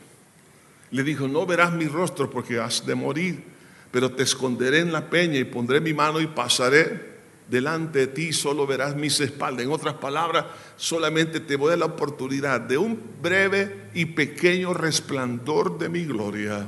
Le 0.91 1.03
dijo, 1.03 1.27
no 1.27 1.45
verás 1.45 1.73
mi 1.73 1.87
rostro 1.87 2.29
porque 2.29 2.59
has 2.59 2.85
de 2.85 2.95
morir, 2.95 3.43
pero 3.91 4.11
te 4.11 4.23
esconderé 4.23 4.79
en 4.79 4.91
la 4.91 5.09
peña 5.09 5.39
y 5.39 5.43
pondré 5.43 5.81
mi 5.81 5.93
mano 5.93 6.21
y 6.21 6.27
pasaré 6.27 7.13
delante 7.49 7.99
de 7.99 8.07
ti, 8.07 8.33
solo 8.33 8.65
verás 8.65 8.95
mis 8.95 9.19
espaldas. 9.19 9.65
En 9.65 9.71
otras 9.71 9.95
palabras, 9.95 10.45
solamente 10.77 11.39
te 11.39 11.55
voy 11.55 11.67
a 11.67 11.69
dar 11.71 11.79
la 11.79 11.85
oportunidad 11.85 12.61
de 12.61 12.77
un 12.77 12.99
breve 13.21 13.89
y 13.93 14.05
pequeño 14.05 14.73
resplandor 14.73 15.77
de 15.77 15.89
mi 15.89 16.05
gloria 16.05 16.67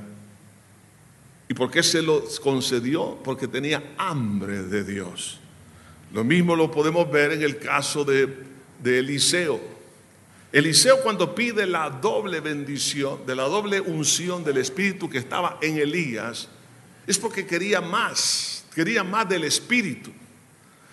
¿Y 1.47 1.53
por 1.53 1.69
qué 1.69 1.83
se 1.83 2.01
lo 2.01 2.23
concedió? 2.41 3.19
Porque 3.23 3.47
tenía 3.47 3.93
hambre 3.97 4.63
de 4.63 4.83
Dios. 4.83 5.39
Lo 6.11 6.23
mismo 6.23 6.55
lo 6.55 6.71
podemos 6.71 7.09
ver 7.11 7.33
en 7.33 7.43
el 7.43 7.57
caso 7.57 8.03
de, 8.03 8.27
de 8.81 8.99
Eliseo. 8.99 9.59
Eliseo 10.55 11.01
cuando 11.01 11.35
pide 11.35 11.65
la 11.65 11.89
doble 11.89 12.39
bendición, 12.39 13.25
de 13.25 13.35
la 13.35 13.43
doble 13.43 13.81
unción 13.81 14.41
del 14.41 14.55
Espíritu 14.55 15.09
que 15.09 15.17
estaba 15.17 15.57
en 15.61 15.77
Elías, 15.77 16.47
es 17.05 17.19
porque 17.19 17.45
quería 17.45 17.81
más, 17.81 18.63
quería 18.73 19.03
más 19.03 19.27
del 19.27 19.43
Espíritu. 19.43 20.13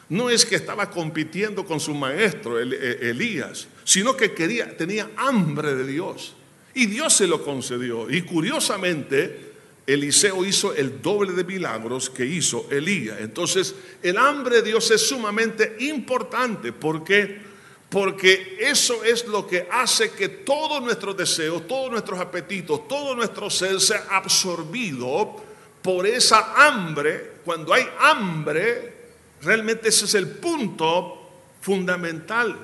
No 0.08 0.30
es 0.30 0.44
que 0.44 0.56
estaba 0.56 0.90
compitiendo 0.90 1.64
con 1.64 1.78
su 1.78 1.94
maestro 1.94 2.58
e, 2.58 3.08
Elías, 3.08 3.68
sino 3.84 4.16
que 4.16 4.32
quería, 4.32 4.76
tenía 4.76 5.08
hambre 5.16 5.76
de 5.76 5.86
Dios. 5.86 6.34
Y 6.74 6.86
Dios 6.86 7.12
se 7.12 7.28
lo 7.28 7.44
concedió. 7.44 8.10
Y 8.10 8.22
curiosamente, 8.22 9.52
Eliseo 9.86 10.44
hizo 10.44 10.74
el 10.74 11.00
doble 11.00 11.34
de 11.34 11.44
milagros 11.44 12.10
que 12.10 12.26
hizo 12.26 12.66
Elías. 12.68 13.18
Entonces, 13.20 13.76
el 14.02 14.18
hambre 14.18 14.56
de 14.56 14.62
Dios 14.62 14.90
es 14.90 15.06
sumamente 15.08 15.76
importante 15.78 16.72
porque 16.72 17.51
porque 17.92 18.56
eso 18.58 19.04
es 19.04 19.26
lo 19.26 19.46
que 19.46 19.68
hace 19.70 20.12
que 20.12 20.30
todos 20.30 20.82
nuestros 20.82 21.14
deseos, 21.14 21.68
todos 21.68 21.90
nuestros 21.90 22.18
apetitos, 22.18 22.88
todo 22.88 23.14
nuestro 23.14 23.50
ser 23.50 23.78
sea 23.82 24.06
absorbido 24.08 25.36
por 25.82 26.06
esa 26.06 26.54
hambre. 26.66 27.32
Cuando 27.44 27.74
hay 27.74 27.86
hambre, 28.00 28.94
realmente 29.42 29.90
ese 29.90 30.06
es 30.06 30.14
el 30.14 30.26
punto 30.26 31.32
fundamental. 31.60 32.56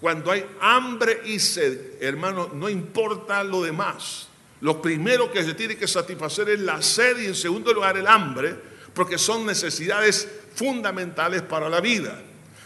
Cuando 0.00 0.30
hay 0.30 0.46
hambre 0.62 1.20
y 1.26 1.38
sed, 1.38 2.02
hermano, 2.02 2.48
no 2.54 2.70
importa 2.70 3.44
lo 3.44 3.62
demás. 3.62 4.28
Lo 4.62 4.80
primero 4.80 5.30
que 5.30 5.44
se 5.44 5.52
tiene 5.52 5.76
que 5.76 5.86
satisfacer 5.86 6.48
es 6.48 6.60
la 6.60 6.80
sed 6.80 7.18
y 7.18 7.26
en 7.26 7.34
segundo 7.34 7.74
lugar 7.74 7.98
el 7.98 8.06
hambre, 8.06 8.56
porque 8.94 9.18
son 9.18 9.44
necesidades 9.44 10.26
fundamentales 10.54 11.42
para 11.42 11.68
la 11.68 11.82
vida. 11.82 12.22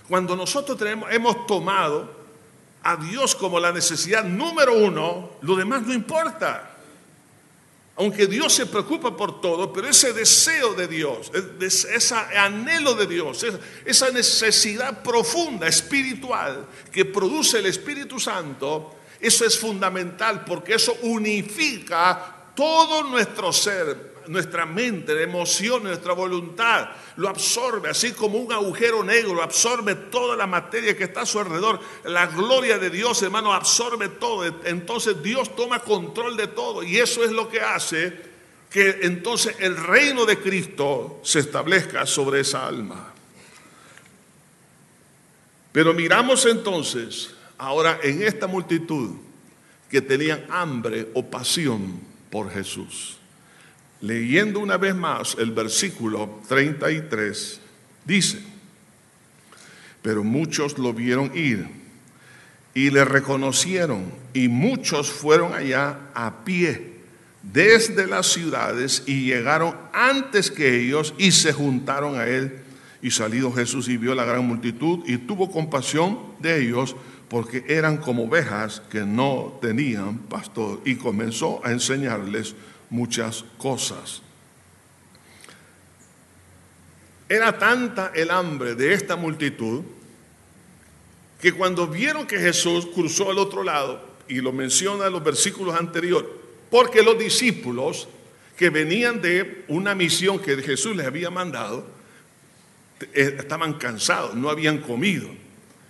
Cuando 0.09 0.37
nosotros 0.37 0.77
tenemos, 0.77 1.11
hemos 1.13 1.47
tomado 1.47 2.25
a 2.83 2.97
Dios 2.97 3.35
como 3.35 3.59
la 3.59 3.73
necesidad 3.73 4.25
número 4.25 4.75
uno, 4.75 5.31
lo 5.41 5.57
demás 5.57 5.83
no 5.83 5.95
importa. 5.95 6.71
Aunque 7.97 8.27
Dios 8.27 8.53
se 8.53 8.67
preocupa 8.67 9.17
por 9.17 9.41
todo, 9.41 9.73
pero 9.73 9.89
ese 9.89 10.13
deseo 10.13 10.75
de 10.75 10.89
Dios, 10.89 11.31
ese 11.61 12.15
anhelo 12.15 12.95
de 12.95 13.07
Dios, 13.07 13.47
esa 13.85 14.11
necesidad 14.11 15.03
profunda, 15.03 15.69
espiritual, 15.69 16.67
que 16.91 17.05
produce 17.05 17.59
el 17.59 17.67
Espíritu 17.67 18.19
Santo, 18.19 18.97
eso 19.21 19.45
es 19.45 19.59
fundamental 19.59 20.45
porque 20.45 20.75
eso 20.75 20.95
unifica 21.03 22.51
todo 22.55 23.05
nuestro 23.05 23.53
ser, 23.53 24.14
nuestra 24.29 24.67
mente, 24.67 25.15
la 25.15 25.23
emoción, 25.23 25.83
nuestra 25.83 26.13
voluntad, 26.13 26.89
lo 27.17 27.29
absorbe, 27.29 27.91
así 27.91 28.13
como 28.13 28.39
un 28.39 28.53
agujero 28.53 29.03
negro, 29.03 29.43
absorbe 29.43 29.95
toda 29.95 30.37
la 30.37 30.47
materia 30.47 30.97
que 30.97 31.05
está 31.05 31.23
a 31.23 31.27
su 31.27 31.39
alrededor. 31.39 31.81
La 32.05 32.27
gloria 32.27 32.79
de 32.79 32.91
Dios, 32.91 33.23
hermano, 33.23 33.53
absorbe 33.53 34.09
todo. 34.09 34.45
Entonces 34.65 35.23
Dios 35.23 35.55
toma 35.57 35.81
control 35.81 36.37
de 36.37 36.49
todo 36.49 36.83
y 36.83 36.99
eso 36.99 37.25
es 37.25 37.31
lo 37.31 37.49
que 37.49 37.61
hace 37.61 38.35
que 38.71 39.01
entonces 39.03 39.55
el 39.61 39.77
reino 39.77 40.27
de 40.27 40.41
Cristo 40.41 41.21
se 41.23 41.39
establezca 41.39 42.07
sobre 42.07 42.41
esa 42.41 42.67
alma. 42.67 43.13
Pero 45.71 45.95
miramos 45.95 46.45
entonces 46.47 47.35
ahora 47.57 48.01
en 48.03 48.23
esta 48.23 48.49
multitud 48.49 49.13
que 49.89 50.01
tenían 50.01 50.45
hambre 50.51 51.09
o 51.15 51.25
pasión 51.25 52.01
por 52.31 52.51
Jesús. 52.51 53.19
Leyendo 54.05 54.61
una 54.61 54.77
vez 54.77 54.95
más 54.95 55.35
el 55.39 55.53
versículo 55.53 56.43
33, 56.47 57.59
dice, 58.05 58.39
pero 60.03 60.23
muchos 60.23 60.77
lo 60.77 60.93
vieron 60.93 61.33
ir 61.35 61.67
y 62.75 62.91
le 62.91 63.07
reconocieron 63.07 64.13
y 64.35 64.49
muchos 64.49 65.11
fueron 65.11 65.55
allá 65.55 66.11
a 66.13 66.45
pie 66.45 66.97
desde 67.43 68.07
las 68.07 68.27
ciudades 68.27 69.05
y 69.07 69.25
llegaron 69.25 69.75
antes 69.95 70.51
que 70.51 70.83
ellos 70.83 71.15
y 71.17 71.33
se 71.33 71.55
juntaron 71.55 72.19
a 72.19 72.27
él. 72.27 72.59
Y 73.01 73.11
salido 73.11 73.51
Jesús 73.53 73.89
y 73.89 73.97
vio 73.97 74.15
la 74.15 74.27
gran 74.27 74.47
multitud 74.47 74.99
y 75.07 75.17
tuvo 75.17 75.51
compasión 75.51 76.19
de 76.41 76.63
ellos 76.63 76.95
porque 77.31 77.65
eran 77.69 77.97
como 77.97 78.25
ovejas 78.25 78.83
que 78.91 79.01
no 79.01 79.59
tenían 79.63 80.19
pastor 80.19 80.83
y 80.85 80.97
comenzó 80.97 81.65
a 81.65 81.73
enseñarles 81.73 82.55
muchas 82.91 83.45
cosas. 83.59 84.23
Era 87.29 87.59
tanta 87.59 88.13
el 88.15 88.31
hambre 88.31 88.75
de 88.75 88.93
esta 88.93 89.17
multitud 89.17 89.83
que 91.41 91.53
cuando 91.53 91.87
vieron 91.87 92.27
que 92.27 92.39
Jesús 92.39 92.87
cruzó 92.95 93.31
al 93.31 93.39
otro 93.39 93.63
lado, 93.63 94.15
y 94.29 94.41
lo 94.41 94.53
menciona 94.53 95.07
en 95.07 95.13
los 95.13 95.23
versículos 95.23 95.79
anteriores, 95.79 96.31
porque 96.71 97.03
los 97.03 97.19
discípulos 97.19 98.09
que 98.57 98.71
venían 98.71 99.21
de 99.21 99.65
una 99.69 99.95
misión 99.95 100.39
que 100.39 100.57
Jesús 100.63 100.97
les 100.97 101.07
había 101.07 101.31
mandado, 101.31 101.87
eh, 103.13 103.37
estaban 103.39 103.75
cansados, 103.75 104.35
no 104.35 104.49
habían 104.49 104.79
comido. 104.79 105.29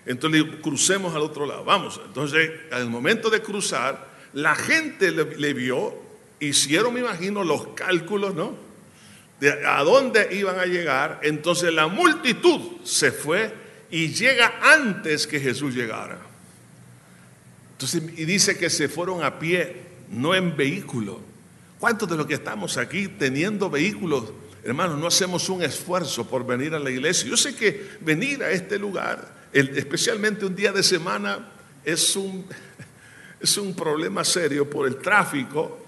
Entonces 0.07 0.43
crucemos 0.63 1.15
al 1.15 1.23
otro 1.23 1.47
lado, 1.47 1.65
vamos. 1.65 2.01
Entonces, 2.05 2.51
al 2.71 2.89
momento 2.91 3.31
de 3.31 3.41
cruzar, 3.41 4.15
la 4.33 4.55
gente 4.55 5.11
le 5.13 5.55
vio 5.55 6.04
hicieron, 6.41 6.95
me 6.95 7.01
imagino, 7.01 7.45
los 7.45 7.69
cálculos, 7.69 8.35
¿no? 8.35 8.55
De 9.41 9.67
a 9.67 9.83
dónde 9.83 10.29
iban 10.33 10.59
a 10.59 10.67
llegar. 10.67 11.21
Entonces 11.23 11.73
la 11.73 11.87
multitud 11.87 12.85
se 12.85 13.13
fue 13.13 13.53
y 13.91 14.09
llega 14.09 14.61
antes 14.63 15.27
que 15.27 15.41
Jesús 15.41 15.75
llegara. 15.75 16.19
Entonces, 17.73 18.03
y 18.17 18.25
dice 18.25 18.57
que 18.57 18.71
se 18.71 18.89
fueron 18.89 19.23
a 19.23 19.39
pie, 19.39 19.83
no 20.11 20.35
en 20.35 20.57
vehículo. 20.57 21.21
¿Cuántos 21.79 22.09
de 22.09 22.17
los 22.17 22.27
que 22.27 22.35
estamos 22.35 22.77
aquí 22.77 23.09
teniendo 23.09 23.69
vehículos, 23.69 24.33
hermanos, 24.63 24.99
no 24.99 25.07
hacemos 25.07 25.49
un 25.49 25.63
esfuerzo 25.63 26.27
por 26.27 26.47
venir 26.47 26.73
a 26.75 26.79
la 26.79 26.91
iglesia? 26.91 27.29
Yo 27.29 27.37
sé 27.37 27.55
que 27.55 27.99
venir 28.01 28.43
a 28.43 28.51
este 28.51 28.79
lugar, 28.79 29.35
especialmente 29.53 30.47
un 30.47 30.55
día 30.55 30.73
de 30.73 30.83
semana, 30.83 31.51
es 31.85 32.17
un, 32.17 32.47
es 33.41 33.59
un 33.59 33.75
problema 33.75 34.25
serio 34.25 34.71
por 34.71 34.87
el 34.87 34.97
tráfico, 34.97 35.84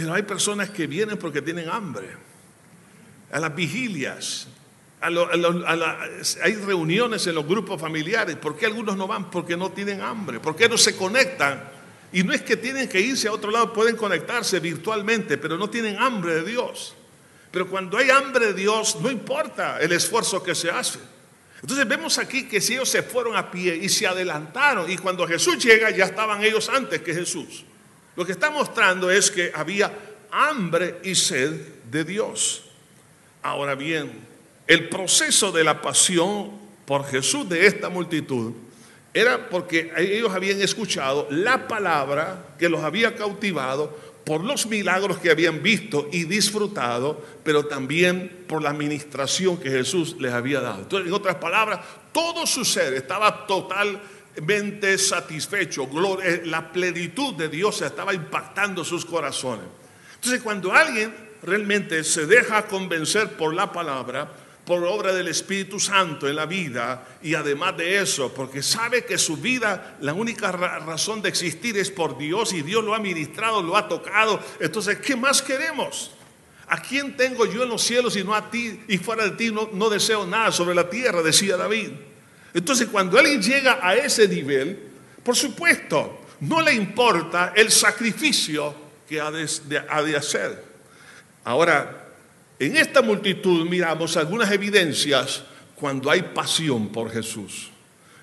pero 0.00 0.14
hay 0.14 0.22
personas 0.22 0.70
que 0.70 0.86
vienen 0.86 1.18
porque 1.18 1.42
tienen 1.42 1.68
hambre. 1.68 2.08
A 3.30 3.38
las 3.38 3.54
vigilias, 3.54 4.48
hay 5.00 6.54
reuniones 6.54 7.26
en 7.26 7.34
los 7.34 7.46
grupos 7.46 7.80
familiares. 7.80 8.36
¿Por 8.36 8.56
qué 8.56 8.66
algunos 8.66 8.96
no 8.96 9.06
van? 9.06 9.30
Porque 9.30 9.56
no 9.56 9.70
tienen 9.70 10.00
hambre. 10.00 10.40
¿Por 10.40 10.56
qué 10.56 10.68
no 10.68 10.78
se 10.78 10.96
conectan? 10.96 11.62
Y 12.12 12.22
no 12.22 12.32
es 12.32 12.42
que 12.42 12.56
tienen 12.56 12.88
que 12.88 13.00
irse 13.00 13.28
a 13.28 13.32
otro 13.32 13.50
lado, 13.50 13.72
pueden 13.72 13.94
conectarse 13.94 14.58
virtualmente, 14.58 15.38
pero 15.38 15.58
no 15.58 15.68
tienen 15.68 15.98
hambre 15.98 16.36
de 16.36 16.44
Dios. 16.44 16.94
Pero 17.50 17.68
cuando 17.68 17.98
hay 17.98 18.10
hambre 18.10 18.46
de 18.46 18.54
Dios, 18.54 18.96
no 19.00 19.10
importa 19.10 19.78
el 19.80 19.92
esfuerzo 19.92 20.42
que 20.42 20.54
se 20.54 20.70
hace. 20.70 20.98
Entonces 21.60 21.86
vemos 21.86 22.18
aquí 22.18 22.48
que 22.48 22.60
si 22.60 22.72
ellos 22.72 22.88
se 22.88 23.02
fueron 23.02 23.36
a 23.36 23.50
pie 23.50 23.76
y 23.76 23.88
se 23.90 24.06
adelantaron, 24.06 24.90
y 24.90 24.96
cuando 24.96 25.26
Jesús 25.26 25.62
llega 25.62 25.90
ya 25.90 26.06
estaban 26.06 26.42
ellos 26.42 26.70
antes 26.70 27.02
que 27.02 27.12
Jesús. 27.12 27.64
Lo 28.20 28.26
que 28.26 28.32
está 28.32 28.50
mostrando 28.50 29.10
es 29.10 29.30
que 29.30 29.50
había 29.54 29.90
hambre 30.30 31.00
y 31.04 31.14
sed 31.14 31.52
de 31.90 32.04
Dios. 32.04 32.64
Ahora 33.40 33.74
bien, 33.74 34.12
el 34.66 34.90
proceso 34.90 35.50
de 35.50 35.64
la 35.64 35.80
pasión 35.80 36.50
por 36.84 37.06
Jesús 37.06 37.48
de 37.48 37.64
esta 37.64 37.88
multitud 37.88 38.52
era 39.14 39.48
porque 39.48 39.90
ellos 39.96 40.34
habían 40.34 40.60
escuchado 40.60 41.28
la 41.30 41.66
palabra 41.66 42.56
que 42.58 42.68
los 42.68 42.84
había 42.84 43.16
cautivado 43.16 43.98
por 44.26 44.44
los 44.44 44.66
milagros 44.66 45.16
que 45.16 45.30
habían 45.30 45.62
visto 45.62 46.06
y 46.12 46.24
disfrutado, 46.24 47.24
pero 47.42 47.64
también 47.64 48.44
por 48.46 48.62
la 48.62 48.68
administración 48.68 49.56
que 49.56 49.70
Jesús 49.70 50.16
les 50.20 50.34
había 50.34 50.60
dado. 50.60 50.82
Entonces, 50.82 51.08
en 51.08 51.14
otras 51.14 51.36
palabras, 51.36 51.80
todo 52.12 52.46
su 52.46 52.66
ser 52.66 52.92
estaba 52.92 53.46
total 53.46 53.98
satisfecho, 54.98 55.88
eh, 56.22 56.42
la 56.44 56.72
plenitud 56.72 57.34
de 57.34 57.48
Dios 57.48 57.82
estaba 57.82 58.14
impactando 58.14 58.84
sus 58.84 59.04
corazones. 59.04 59.66
Entonces 60.14 60.42
cuando 60.42 60.72
alguien 60.72 61.14
realmente 61.42 62.04
se 62.04 62.26
deja 62.26 62.66
convencer 62.66 63.36
por 63.36 63.54
la 63.54 63.72
palabra, 63.72 64.30
por 64.64 64.84
obra 64.84 65.12
del 65.12 65.28
Espíritu 65.28 65.80
Santo 65.80 66.28
en 66.28 66.36
la 66.36 66.46
vida 66.46 67.18
y 67.22 67.34
además 67.34 67.76
de 67.76 67.98
eso, 67.98 68.32
porque 68.32 68.62
sabe 68.62 69.04
que 69.04 69.18
su 69.18 69.36
vida, 69.36 69.96
la 70.00 70.12
única 70.12 70.52
razón 70.52 71.22
de 71.22 71.28
existir 71.28 71.76
es 71.76 71.90
por 71.90 72.18
Dios 72.18 72.52
y 72.52 72.62
Dios 72.62 72.84
lo 72.84 72.94
ha 72.94 72.98
ministrado, 72.98 73.62
lo 73.62 73.76
ha 73.76 73.88
tocado, 73.88 74.40
entonces, 74.60 74.98
¿qué 74.98 75.16
más 75.16 75.42
queremos? 75.42 76.12
¿A 76.68 76.80
quién 76.80 77.16
tengo 77.16 77.46
yo 77.46 77.64
en 77.64 77.68
los 77.68 77.82
cielos 77.82 78.16
y 78.16 78.22
no 78.22 78.32
a 78.32 78.48
ti? 78.48 78.80
Y 78.86 78.98
fuera 78.98 79.24
de 79.24 79.30
ti 79.32 79.50
no, 79.50 79.70
no 79.72 79.90
deseo 79.90 80.24
nada 80.24 80.52
sobre 80.52 80.74
la 80.74 80.88
tierra, 80.88 81.20
decía 81.20 81.56
David. 81.56 81.90
Entonces, 82.52 82.88
cuando 82.88 83.18
alguien 83.18 83.42
llega 83.42 83.78
a 83.82 83.94
ese 83.94 84.26
nivel, 84.26 84.78
por 85.22 85.36
supuesto, 85.36 86.20
no 86.40 86.62
le 86.62 86.74
importa 86.74 87.52
el 87.54 87.70
sacrificio 87.70 88.74
que 89.08 89.20
ha 89.20 89.30
de, 89.30 90.16
hacer. 90.16 90.64
Ahora, 91.44 92.08
en 92.58 92.76
esta 92.76 93.02
multitud 93.02 93.68
miramos 93.68 94.16
algunas 94.16 94.50
evidencias 94.50 95.42
cuando 95.74 96.10
hay 96.10 96.22
pasión 96.22 96.88
por 96.88 97.10
Jesús. 97.10 97.70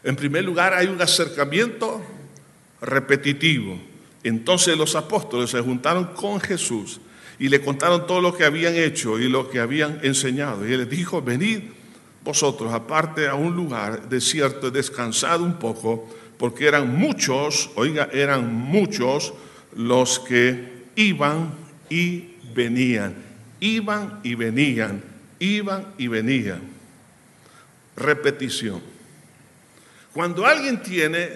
En 0.03 0.15
primer 0.15 0.45
lugar, 0.45 0.73
hay 0.73 0.87
un 0.87 1.01
acercamiento 1.01 2.03
repetitivo. 2.81 3.79
Entonces 4.23 4.77
los 4.77 4.95
apóstoles 4.95 5.49
se 5.49 5.61
juntaron 5.61 6.05
con 6.13 6.39
Jesús 6.39 6.99
y 7.39 7.49
le 7.49 7.61
contaron 7.61 8.07
todo 8.07 8.21
lo 8.21 8.35
que 8.35 8.45
habían 8.45 8.75
hecho 8.75 9.19
y 9.19 9.29
lo 9.29 9.49
que 9.49 9.59
habían 9.59 9.99
enseñado. 10.03 10.67
Y 10.67 10.73
él 10.73 10.79
les 10.79 10.89
dijo, 10.89 11.21
venid 11.21 11.61
vosotros 12.27 12.73
aparte 12.73 13.25
a 13.25 13.35
un 13.35 13.55
lugar 13.55 14.09
desierto, 14.09 14.69
descansado 14.69 15.45
un 15.45 15.57
poco, 15.57 16.13
porque 16.37 16.67
eran 16.67 16.93
muchos, 16.93 17.69
oiga, 17.75 18.09
eran 18.11 18.53
muchos 18.53 19.33
los 19.73 20.19
que 20.19 20.87
iban 20.97 21.53
y 21.89 22.35
venían. 22.53 23.15
Iban 23.61 24.19
y 24.23 24.35
venían, 24.35 25.01
iban 25.39 25.93
y 25.97 26.07
venían. 26.07 26.61
Repetición. 27.95 28.81
Cuando 30.11 30.45
alguien 30.45 30.83
tiene 30.83 31.29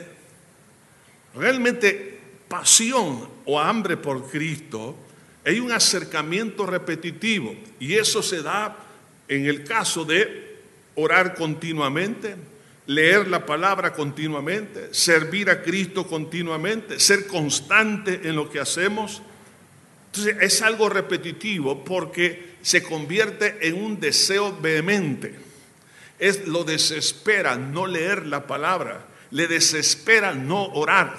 realmente 1.34 2.20
pasión 2.50 3.30
o 3.46 3.58
hambre 3.58 3.96
por 3.96 4.30
Cristo, 4.30 4.98
hay 5.46 5.62
un 5.62 5.72
acercamiento 5.72 6.66
repetitivo 6.66 7.56
y 7.80 7.94
eso 7.94 8.22
se 8.22 8.44
da 8.44 8.76
en 9.30 9.46
el 9.46 9.64
caso 9.64 10.04
de 10.04 10.51
orar 10.96 11.36
continuamente, 11.36 12.36
leer 12.88 13.28
la 13.28 13.46
palabra 13.46 13.94
continuamente, 13.94 14.94
servir 14.94 15.50
a 15.50 15.62
Cristo 15.62 16.08
continuamente, 16.08 17.00
ser 17.00 17.28
constante 17.28 18.22
en 18.24 18.36
lo 18.36 18.50
que 18.50 18.60
hacemos. 18.60 19.22
Entonces 20.08 20.38
es 20.42 20.62
algo 20.62 20.90
repetitivo 20.90 21.86
porque 21.86 22.56
se 22.62 22.84
convierte 22.84 23.68
en 23.68 23.82
un 23.82 24.00
deseo 24.00 24.58
vehemente. 24.60 25.36
Es 26.20 26.48
lo 26.48 26.64
desespera 26.64 27.56
no 27.56 27.88
leer 27.88 28.28
la 28.28 28.46
palabra, 28.46 29.06
le 29.32 29.48
desespera 29.48 30.34
no 30.34 30.66
orar, 30.66 31.16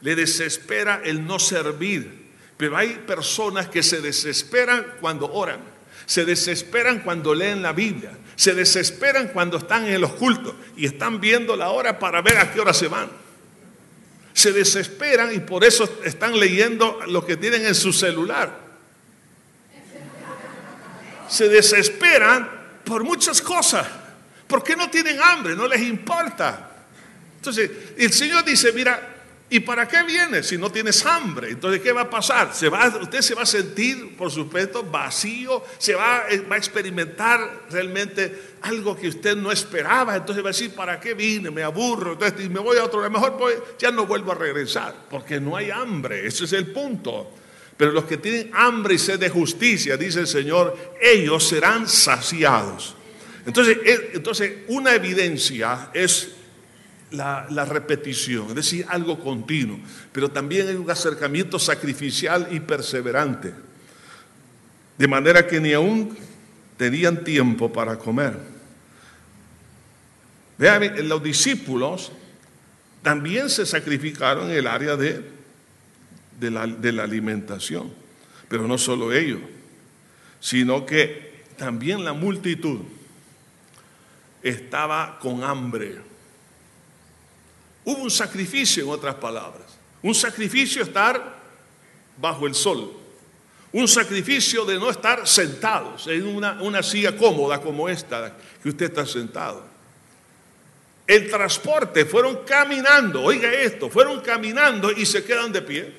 le 0.00 0.14
desespera 0.14 1.02
el 1.04 1.26
no 1.26 1.38
servir. 1.38 2.26
Pero 2.56 2.76
hay 2.76 3.02
personas 3.06 3.68
que 3.68 3.82
se 3.82 4.00
desesperan 4.00 4.86
cuando 5.00 5.30
oran, 5.30 5.60
se 6.06 6.24
desesperan 6.24 7.00
cuando 7.00 7.34
leen 7.34 7.60
la 7.62 7.72
Biblia, 7.72 8.12
se 8.36 8.54
desesperan 8.54 9.28
cuando 9.28 9.56
están 9.56 9.86
en 9.86 10.00
los 10.00 10.12
cultos 10.12 10.54
y 10.76 10.84
están 10.84 11.20
viendo 11.20 11.56
la 11.56 11.70
hora 11.70 11.98
para 11.98 12.20
ver 12.20 12.36
a 12.38 12.52
qué 12.52 12.60
hora 12.60 12.74
se 12.74 12.86
van. 12.86 13.10
Se 14.34 14.52
desesperan 14.52 15.34
y 15.34 15.38
por 15.38 15.64
eso 15.64 16.00
están 16.04 16.38
leyendo 16.38 17.00
lo 17.08 17.24
que 17.24 17.38
tienen 17.38 17.64
en 17.64 17.74
su 17.74 17.94
celular. 17.94 18.66
Se 21.28 21.48
desesperan 21.48 22.48
por 22.84 23.02
muchas 23.02 23.40
cosas, 23.40 23.86
porque 24.46 24.76
no 24.76 24.90
tienen 24.90 25.18
hambre, 25.20 25.56
no 25.56 25.66
les 25.66 25.80
importa. 25.80 26.70
Entonces, 27.36 27.70
el 27.96 28.12
Señor 28.12 28.44
dice, 28.44 28.70
mira, 28.72 29.15
¿Y 29.48 29.60
para 29.60 29.86
qué 29.86 30.02
viene 30.02 30.42
si 30.42 30.58
no 30.58 30.72
tienes 30.72 31.06
hambre? 31.06 31.50
Entonces, 31.50 31.80
¿qué 31.80 31.92
va 31.92 32.02
a 32.02 32.10
pasar? 32.10 32.50
Usted 32.50 33.20
se 33.20 33.34
va 33.34 33.42
a 33.42 33.46
sentir, 33.46 34.16
por 34.16 34.28
supuesto, 34.28 34.82
vacío, 34.82 35.62
se 35.78 35.94
va, 35.94 36.24
eh, 36.28 36.40
va, 36.40 36.56
a 36.56 36.58
experimentar 36.58 37.66
realmente 37.70 38.56
algo 38.62 38.96
que 38.96 39.06
usted 39.06 39.36
no 39.36 39.52
esperaba. 39.52 40.16
Entonces 40.16 40.44
va 40.44 40.48
a 40.48 40.52
decir, 40.52 40.72
¿para 40.74 40.98
qué 40.98 41.14
vine? 41.14 41.52
Me 41.52 41.62
aburro, 41.62 42.14
entonces 42.14 42.50
me 42.50 42.58
voy 42.58 42.76
a 42.78 42.84
otro 42.84 42.98
lugar. 42.98 43.12
Mejor 43.12 43.38
voy, 43.38 43.54
ya 43.78 43.92
no 43.92 44.04
vuelvo 44.04 44.32
a 44.32 44.34
regresar, 44.34 44.96
porque 45.08 45.38
no 45.38 45.56
hay 45.56 45.70
hambre. 45.70 46.26
Ese 46.26 46.44
es 46.44 46.52
el 46.52 46.72
punto. 46.72 47.30
Pero 47.76 47.92
los 47.92 48.04
que 48.04 48.16
tienen 48.16 48.50
hambre 48.52 48.94
y 48.94 48.98
sed 48.98 49.20
de 49.20 49.28
justicia, 49.28 49.96
dice 49.96 50.20
el 50.20 50.26
Señor, 50.26 50.76
ellos 51.00 51.46
serán 51.46 51.86
saciados. 51.86 52.96
Entonces, 53.46 53.78
entonces 54.12 54.52
una 54.66 54.92
evidencia 54.92 55.90
es 55.94 56.32
la, 57.16 57.64
repetición, 57.64 58.48
es 58.50 58.54
decir, 58.54 58.86
algo 58.88 59.18
continuo, 59.18 59.78
pero 60.12 60.30
también 60.30 60.68
hay 60.68 60.74
un 60.74 60.90
acercamiento 60.90 61.58
sacrificial 61.58 62.48
y 62.50 62.60
perseverante, 62.60 63.52
de 64.98 65.08
manera 65.08 65.46
que 65.46 65.60
ni 65.60 65.72
aún 65.72 66.16
tenían 66.76 67.24
tiempo 67.24 67.72
para 67.72 67.98
comer. 67.98 68.38
Vean, 70.58 71.08
los 71.08 71.22
discípulos 71.22 72.12
también 73.02 73.50
se 73.50 73.66
sacrificaron 73.66 74.50
en 74.50 74.56
el 74.56 74.66
área 74.66 74.96
de, 74.96 75.22
de, 76.40 76.50
la, 76.50 76.66
de 76.66 76.92
la 76.92 77.04
alimentación, 77.04 77.92
pero 78.48 78.66
no 78.66 78.78
solo 78.78 79.12
ellos, 79.12 79.40
sino 80.40 80.86
que 80.86 81.44
también 81.56 82.04
la 82.04 82.12
multitud 82.12 82.80
estaba 84.42 85.18
con 85.18 85.42
hambre. 85.42 85.96
Hubo 87.86 88.02
un 88.02 88.10
sacrificio, 88.10 88.82
en 88.82 88.90
otras 88.90 89.14
palabras. 89.14 89.78
Un 90.02 90.12
sacrificio 90.12 90.82
estar 90.82 91.36
bajo 92.16 92.48
el 92.48 92.54
sol. 92.54 92.92
Un 93.70 93.86
sacrificio 93.86 94.64
de 94.64 94.76
no 94.76 94.90
estar 94.90 95.26
sentados 95.26 96.08
en 96.08 96.26
una, 96.26 96.60
una 96.62 96.82
silla 96.82 97.16
cómoda 97.16 97.60
como 97.60 97.88
esta 97.88 98.36
que 98.60 98.70
usted 98.70 98.86
está 98.86 99.06
sentado. 99.06 99.64
El 101.06 101.30
transporte, 101.30 102.04
fueron 102.04 102.38
caminando, 102.44 103.22
oiga 103.22 103.52
esto, 103.52 103.88
fueron 103.88 104.20
caminando 104.20 104.90
y 104.90 105.06
se 105.06 105.22
quedan 105.22 105.52
de 105.52 105.62
pie. 105.62 105.94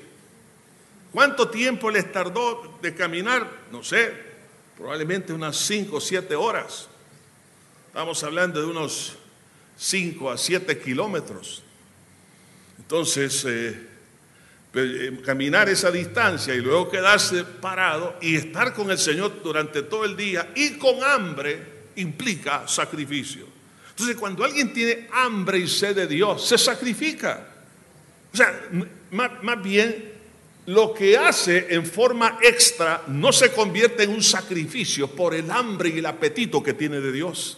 ¿Cuánto 1.10 1.48
tiempo 1.48 1.90
les 1.90 2.12
tardó 2.12 2.78
de 2.82 2.94
caminar? 2.94 3.48
No 3.72 3.82
sé, 3.82 4.12
probablemente 4.76 5.32
unas 5.32 5.56
5 5.56 5.96
o 5.96 6.00
7 6.02 6.36
horas. 6.36 6.86
Estamos 7.86 8.22
hablando 8.24 8.60
de 8.60 8.66
unos 8.66 9.16
5 9.78 10.30
a 10.30 10.36
7 10.36 10.78
kilómetros. 10.80 11.62
Entonces, 12.78 13.44
eh, 13.46 13.86
eh, 14.74 15.20
caminar 15.24 15.68
esa 15.68 15.90
distancia 15.90 16.54
y 16.54 16.60
luego 16.60 16.90
quedarse 16.90 17.44
parado 17.44 18.16
y 18.20 18.36
estar 18.36 18.74
con 18.74 18.90
el 18.90 18.98
Señor 18.98 19.42
durante 19.42 19.82
todo 19.82 20.04
el 20.04 20.16
día 20.16 20.52
y 20.54 20.78
con 20.78 21.02
hambre 21.02 21.60
implica 21.96 22.68
sacrificio. 22.68 23.46
Entonces, 23.90 24.16
cuando 24.16 24.44
alguien 24.44 24.72
tiene 24.72 25.08
hambre 25.12 25.58
y 25.58 25.66
sed 25.66 25.96
de 25.96 26.06
Dios, 26.06 26.46
se 26.46 26.56
sacrifica. 26.56 27.48
O 28.32 28.36
sea, 28.36 28.68
más 29.10 29.62
bien 29.62 30.12
lo 30.66 30.92
que 30.92 31.16
hace 31.16 31.66
en 31.70 31.86
forma 31.86 32.38
extra 32.42 33.02
no 33.08 33.32
se 33.32 33.50
convierte 33.52 34.02
en 34.02 34.10
un 34.10 34.22
sacrificio 34.22 35.08
por 35.08 35.34
el 35.34 35.50
hambre 35.50 35.88
y 35.88 35.98
el 35.98 36.06
apetito 36.06 36.62
que 36.62 36.74
tiene 36.74 37.00
de 37.00 37.10
Dios. 37.10 37.56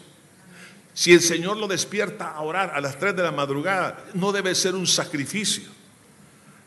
Si 0.95 1.13
el 1.13 1.21
Señor 1.21 1.57
lo 1.57 1.69
despierta 1.69 2.31
a 2.31 2.41
orar 2.41 2.73
a 2.75 2.81
las 2.81 2.99
3 2.99 3.15
de 3.17 3.23
la 3.23 3.33
madrugada, 3.33 4.05
no 4.15 4.33
debe 4.33 4.55
ser 4.55 4.75
un 4.75 4.87
sacrificio. 4.87 5.65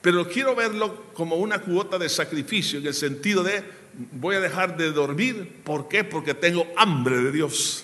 Pero 0.02 0.28
quiero 0.28 0.56
verlo 0.56 1.06
como 1.14 1.36
una 1.36 1.60
cuota 1.60 1.98
de 1.98 2.10
sacrificio, 2.10 2.80
en 2.80 2.88
el 2.88 2.94
sentido 2.94 3.44
de 3.44 3.64
voy 4.12 4.36
a 4.36 4.40
dejar 4.40 4.76
de 4.76 4.92
dormir. 4.92 5.62
¿Por 5.64 5.88
qué? 5.88 6.04
Porque 6.04 6.34
tengo 6.34 6.68
hambre 6.76 7.18
de 7.18 7.32
Dios. 7.32 7.84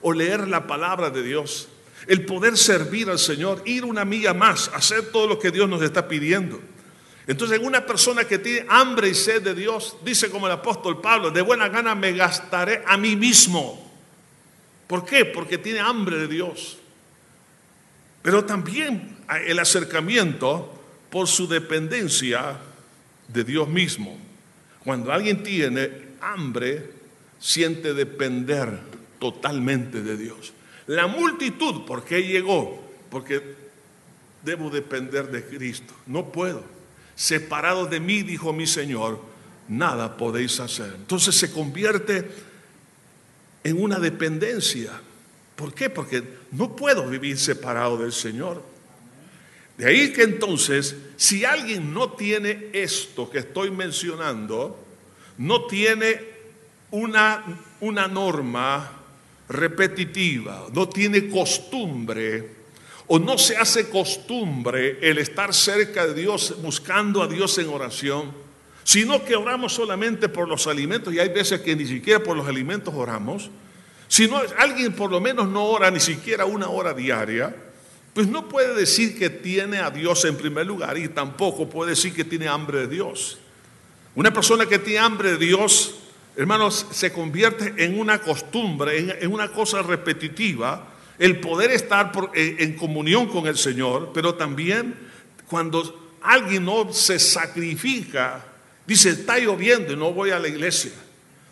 O 0.00 0.12
leer 0.12 0.48
la 0.48 0.66
palabra 0.66 1.10
de 1.10 1.22
Dios. 1.22 1.68
El 2.06 2.24
poder 2.24 2.56
servir 2.56 3.10
al 3.10 3.18
Señor, 3.18 3.62
ir 3.66 3.84
una 3.84 4.04
milla 4.04 4.32
más, 4.32 4.70
hacer 4.74 5.12
todo 5.12 5.26
lo 5.26 5.38
que 5.38 5.50
Dios 5.50 5.68
nos 5.68 5.82
está 5.82 6.08
pidiendo. 6.08 6.60
Entonces, 7.26 7.60
una 7.62 7.84
persona 7.84 8.24
que 8.24 8.38
tiene 8.38 8.66
hambre 8.68 9.10
y 9.10 9.14
sed 9.14 9.42
de 9.42 9.54
Dios, 9.54 9.96
dice 10.02 10.30
como 10.30 10.46
el 10.46 10.52
apóstol 10.52 11.00
Pablo, 11.00 11.30
de 11.30 11.42
buena 11.42 11.68
gana 11.68 11.94
me 11.94 12.12
gastaré 12.12 12.82
a 12.86 12.96
mí 12.96 13.14
mismo 13.14 13.89
¿Por 14.90 15.04
qué? 15.04 15.24
Porque 15.24 15.56
tiene 15.56 15.78
hambre 15.78 16.18
de 16.18 16.26
Dios. 16.26 16.76
Pero 18.22 18.44
también 18.44 19.18
el 19.46 19.60
acercamiento 19.60 20.82
por 21.08 21.28
su 21.28 21.46
dependencia 21.46 22.56
de 23.28 23.44
Dios 23.44 23.68
mismo. 23.68 24.18
Cuando 24.82 25.12
alguien 25.12 25.44
tiene 25.44 25.92
hambre, 26.20 26.90
siente 27.38 27.94
depender 27.94 28.80
totalmente 29.20 30.02
de 30.02 30.16
Dios. 30.16 30.52
La 30.88 31.06
multitud, 31.06 31.84
¿por 31.84 32.02
qué 32.02 32.24
llegó? 32.24 32.82
Porque 33.10 33.40
debo 34.42 34.70
depender 34.70 35.30
de 35.30 35.44
Cristo. 35.44 35.94
No 36.06 36.32
puedo. 36.32 36.64
Separado 37.14 37.86
de 37.86 38.00
mí, 38.00 38.24
dijo 38.24 38.52
mi 38.52 38.66
Señor, 38.66 39.22
nada 39.68 40.16
podéis 40.16 40.58
hacer. 40.58 40.92
Entonces 40.96 41.36
se 41.36 41.52
convierte 41.52 42.49
en 43.64 43.82
una 43.82 43.98
dependencia. 43.98 44.92
¿Por 45.56 45.74
qué? 45.74 45.90
Porque 45.90 46.22
no 46.52 46.74
puedo 46.74 47.08
vivir 47.08 47.38
separado 47.38 47.98
del 47.98 48.12
Señor. 48.12 48.62
De 49.76 49.86
ahí 49.86 50.12
que 50.12 50.22
entonces, 50.22 50.94
si 51.16 51.44
alguien 51.44 51.94
no 51.94 52.12
tiene 52.12 52.68
esto 52.72 53.30
que 53.30 53.38
estoy 53.38 53.70
mencionando, 53.70 54.78
no 55.38 55.66
tiene 55.66 56.20
una, 56.90 57.44
una 57.80 58.08
norma 58.08 59.00
repetitiva, 59.48 60.66
no 60.72 60.88
tiene 60.88 61.28
costumbre, 61.28 62.60
o 63.06 63.18
no 63.18 63.38
se 63.38 63.56
hace 63.56 63.88
costumbre 63.88 64.98
el 65.00 65.18
estar 65.18 65.52
cerca 65.52 66.06
de 66.06 66.14
Dios, 66.14 66.56
buscando 66.62 67.22
a 67.22 67.26
Dios 67.26 67.58
en 67.58 67.68
oración, 67.68 68.32
sino 68.90 69.24
que 69.24 69.36
oramos 69.36 69.72
solamente 69.72 70.28
por 70.28 70.48
los 70.48 70.66
alimentos, 70.66 71.14
y 71.14 71.20
hay 71.20 71.28
veces 71.28 71.60
que 71.60 71.76
ni 71.76 71.86
siquiera 71.86 72.24
por 72.24 72.36
los 72.36 72.48
alimentos 72.48 72.92
oramos, 72.92 73.48
si 74.08 74.26
no, 74.26 74.42
alguien 74.58 74.94
por 74.94 75.12
lo 75.12 75.20
menos 75.20 75.46
no 75.46 75.64
ora 75.64 75.92
ni 75.92 76.00
siquiera 76.00 76.44
una 76.44 76.68
hora 76.68 76.92
diaria, 76.92 77.54
pues 78.12 78.26
no 78.26 78.48
puede 78.48 78.74
decir 78.74 79.16
que 79.16 79.30
tiene 79.30 79.78
a 79.78 79.92
Dios 79.92 80.24
en 80.24 80.36
primer 80.36 80.66
lugar 80.66 80.98
y 80.98 81.06
tampoco 81.06 81.70
puede 81.70 81.90
decir 81.90 82.12
que 82.12 82.24
tiene 82.24 82.48
hambre 82.48 82.80
de 82.80 82.86
Dios. 82.88 83.38
Una 84.16 84.32
persona 84.32 84.66
que 84.66 84.80
tiene 84.80 84.98
hambre 84.98 85.30
de 85.34 85.38
Dios, 85.38 85.94
hermanos, 86.36 86.84
se 86.90 87.12
convierte 87.12 87.84
en 87.84 87.96
una 87.96 88.18
costumbre, 88.20 89.22
en, 89.22 89.32
una 89.32 89.52
cosa 89.52 89.82
repetitiva, 89.82 90.88
el 91.16 91.38
poder 91.38 91.70
estar 91.70 92.10
en 92.34 92.74
comunión 92.74 93.28
con 93.28 93.46
el 93.46 93.56
Señor, 93.56 94.10
pero 94.12 94.34
también 94.34 94.96
cuando 95.46 96.16
alguien 96.22 96.64
no 96.64 96.92
se 96.92 97.20
sacrifica 97.20 98.49
Dice, 98.90 99.10
está 99.10 99.38
lloviendo 99.38 99.92
y 99.92 99.96
no 99.96 100.12
voy 100.12 100.30
a 100.30 100.40
la 100.40 100.48
iglesia. 100.48 100.90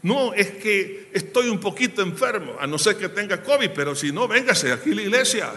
No, 0.03 0.35
es 0.35 0.51
que 0.51 1.09
estoy 1.13 1.49
un 1.49 1.61
poquito 1.61 2.03
enfermo, 2.03 2.57
a 2.59 2.67
no 2.67 2.79
ser 2.79 2.97
que 2.97 3.09
tenga 3.09 3.41
COVID, 3.45 3.71
pero 3.77 3.95
si 3.95 4.11
no, 4.11 4.27
véngase 4.27 4.73
aquí 4.73 4.91
a 4.91 4.95
la 4.97 5.03
iglesia. 5.03 5.53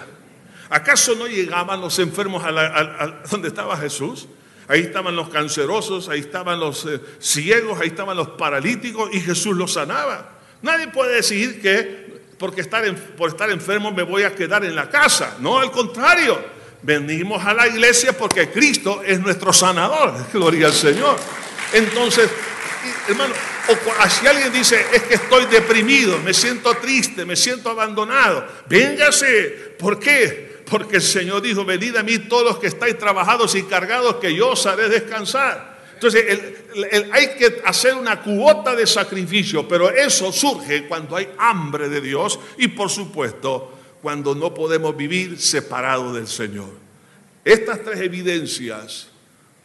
¿Acaso 0.70 1.16
no 1.16 1.26
llegaban 1.26 1.82
los 1.82 1.98
enfermos 1.98 2.44
a, 2.46 3.24
donde 3.32 3.48
estaba 3.48 3.76
Jesús? 3.78 4.28
Ahí 4.68 4.82
estaban 4.82 5.16
los 5.16 5.30
cancerosos, 5.30 6.08
ahí 6.08 6.20
estaban 6.20 6.60
los 6.60 6.86
eh, 6.86 7.02
ciegos, 7.18 7.82
ahí 7.82 7.88
estaban 7.88 8.16
los 8.16 8.30
paralíticos 8.30 9.10
y 9.12 9.20
Jesús 9.20 9.58
los 9.58 9.74
sanaba. 9.74 10.38
Nadie 10.62 10.90
puede 10.90 11.16
decir 11.16 11.64
que 11.64 12.22
porque 12.38 12.62
estar 12.62 12.96
por 13.18 13.30
estar 13.30 13.50
enfermo 13.50 13.92
me 13.92 14.04
voy 14.04 14.22
a 14.22 14.36
quedar 14.36 14.64
en 14.66 14.76
la 14.76 14.88
casa. 14.88 15.38
No, 15.40 15.58
al 15.58 15.72
contrario. 15.72 16.62
Venimos 16.84 17.44
a 17.44 17.56
la 17.56 17.68
iglesia 17.68 18.16
porque 18.16 18.52
Cristo 18.52 19.02
es 19.04 19.20
nuestro 19.20 19.52
sanador. 19.52 20.14
Gloria 20.34 20.68
al 20.68 20.74
Señor. 20.74 21.18
Entonces, 21.74 22.30
hermano, 23.08 23.34
o 23.68 24.10
si 24.10 24.28
alguien 24.28 24.52
dice, 24.52 24.86
es 24.92 25.04
que 25.04 25.16
estoy 25.16 25.46
deprimido, 25.46 26.20
me 26.20 26.34
siento 26.34 26.74
triste, 26.76 27.26
me 27.26 27.36
siento 27.36 27.70
abandonado, 27.70 28.48
véngase. 28.68 29.76
¿Por 29.78 30.00
qué? 30.00 30.62
Porque 30.70 30.98
el 30.98 31.02
Señor 31.02 31.42
dijo, 31.42 31.66
venid 31.66 31.96
a 31.96 32.04
mí 32.04 32.18
todos 32.20 32.44
los 32.44 32.60
que 32.60 32.68
estáis 32.68 32.98
trabajados 32.98 33.56
y 33.56 33.64
cargados, 33.64 34.16
que 34.16 34.34
yo 34.34 34.50
os 34.50 34.66
haré 34.66 34.90
descansar. 34.90 35.80
Entonces, 35.94 36.26
hay 37.12 37.36
que 37.36 37.62
hacer 37.64 37.94
una 37.94 38.22
cuota 38.22 38.76
de 38.76 38.88
sacrificio, 38.88 39.68
pero 39.68 39.92
eso 39.92 40.32
surge 40.32 40.88
cuando 40.88 41.16
hay 41.16 41.30
hambre 41.38 41.90
de 41.90 42.02
Dios 42.02 42.40
y 42.58 42.70
por 42.70 42.90
supuesto 42.90 43.78
cuando 44.02 44.34
no 44.34 44.52
podemos 44.52 44.98
vivir 44.98 45.40
separados 45.40 46.16
del 46.16 46.28
Señor. 46.28 46.72
Estas 47.46 47.84
tres 47.84 48.00
evidencias 48.00 49.10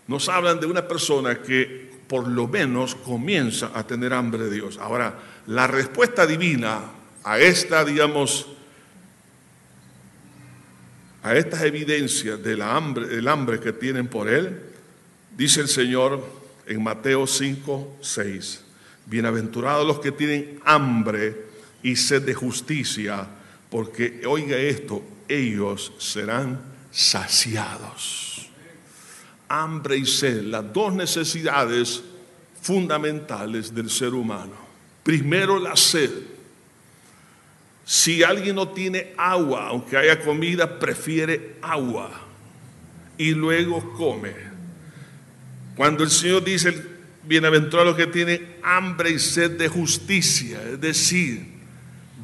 nos 0.06 0.28
hablan 0.28 0.60
de 0.60 0.66
una 0.66 0.86
persona 0.86 1.40
que 1.40 1.90
por 2.08 2.28
lo 2.28 2.46
menos 2.46 2.94
comienza 2.94 3.70
a 3.74 3.86
tener 3.86 4.12
hambre 4.12 4.44
de 4.44 4.50
Dios. 4.50 4.78
Ahora, 4.78 5.18
la 5.46 5.66
respuesta 5.66 6.26
divina 6.26 6.80
a 7.24 7.38
esta, 7.38 7.84
digamos, 7.84 8.46
a 11.22 11.34
estas 11.34 11.62
evidencias 11.62 12.38
hambre, 12.62 13.08
del 13.08 13.26
hambre 13.26 13.58
que 13.58 13.72
tienen 13.72 14.06
por 14.06 14.28
Él, 14.28 14.60
dice 15.36 15.60
el 15.60 15.68
Señor 15.68 16.24
en 16.66 16.82
Mateo 16.82 17.26
5, 17.26 17.98
6, 18.00 18.64
bienaventurados 19.06 19.86
los 19.86 19.98
que 19.98 20.12
tienen 20.12 20.60
hambre 20.64 21.46
y 21.82 21.96
sed 21.96 22.22
de 22.22 22.34
justicia, 22.34 23.26
porque, 23.70 24.22
oiga 24.26 24.56
esto, 24.56 25.02
ellos 25.28 25.92
serán 25.98 26.60
saciados. 26.92 28.45
Hambre 29.48 29.96
y 29.96 30.06
sed, 30.06 30.42
las 30.42 30.72
dos 30.72 30.92
necesidades 30.92 32.02
fundamentales 32.60 33.74
del 33.74 33.88
ser 33.90 34.14
humano. 34.14 34.54
Primero 35.02 35.58
la 35.58 35.76
sed. 35.76 36.10
Si 37.84 38.24
alguien 38.24 38.56
no 38.56 38.68
tiene 38.70 39.14
agua, 39.16 39.68
aunque 39.68 39.96
haya 39.96 40.20
comida, 40.20 40.80
prefiere 40.80 41.56
agua 41.62 42.10
y 43.16 43.30
luego 43.30 43.92
come. 43.92 44.34
Cuando 45.76 46.02
el 46.02 46.10
Señor 46.10 46.42
dice, 46.42 46.74
bienaventurado 47.22 47.90
los 47.90 47.96
que 47.96 48.06
tienen 48.06 48.56
hambre 48.62 49.10
y 49.10 49.18
sed 49.18 49.52
de 49.52 49.68
justicia, 49.68 50.60
es 50.62 50.80
decir, 50.80 51.46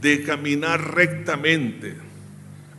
de 0.00 0.24
caminar 0.24 0.94
rectamente, 0.94 1.94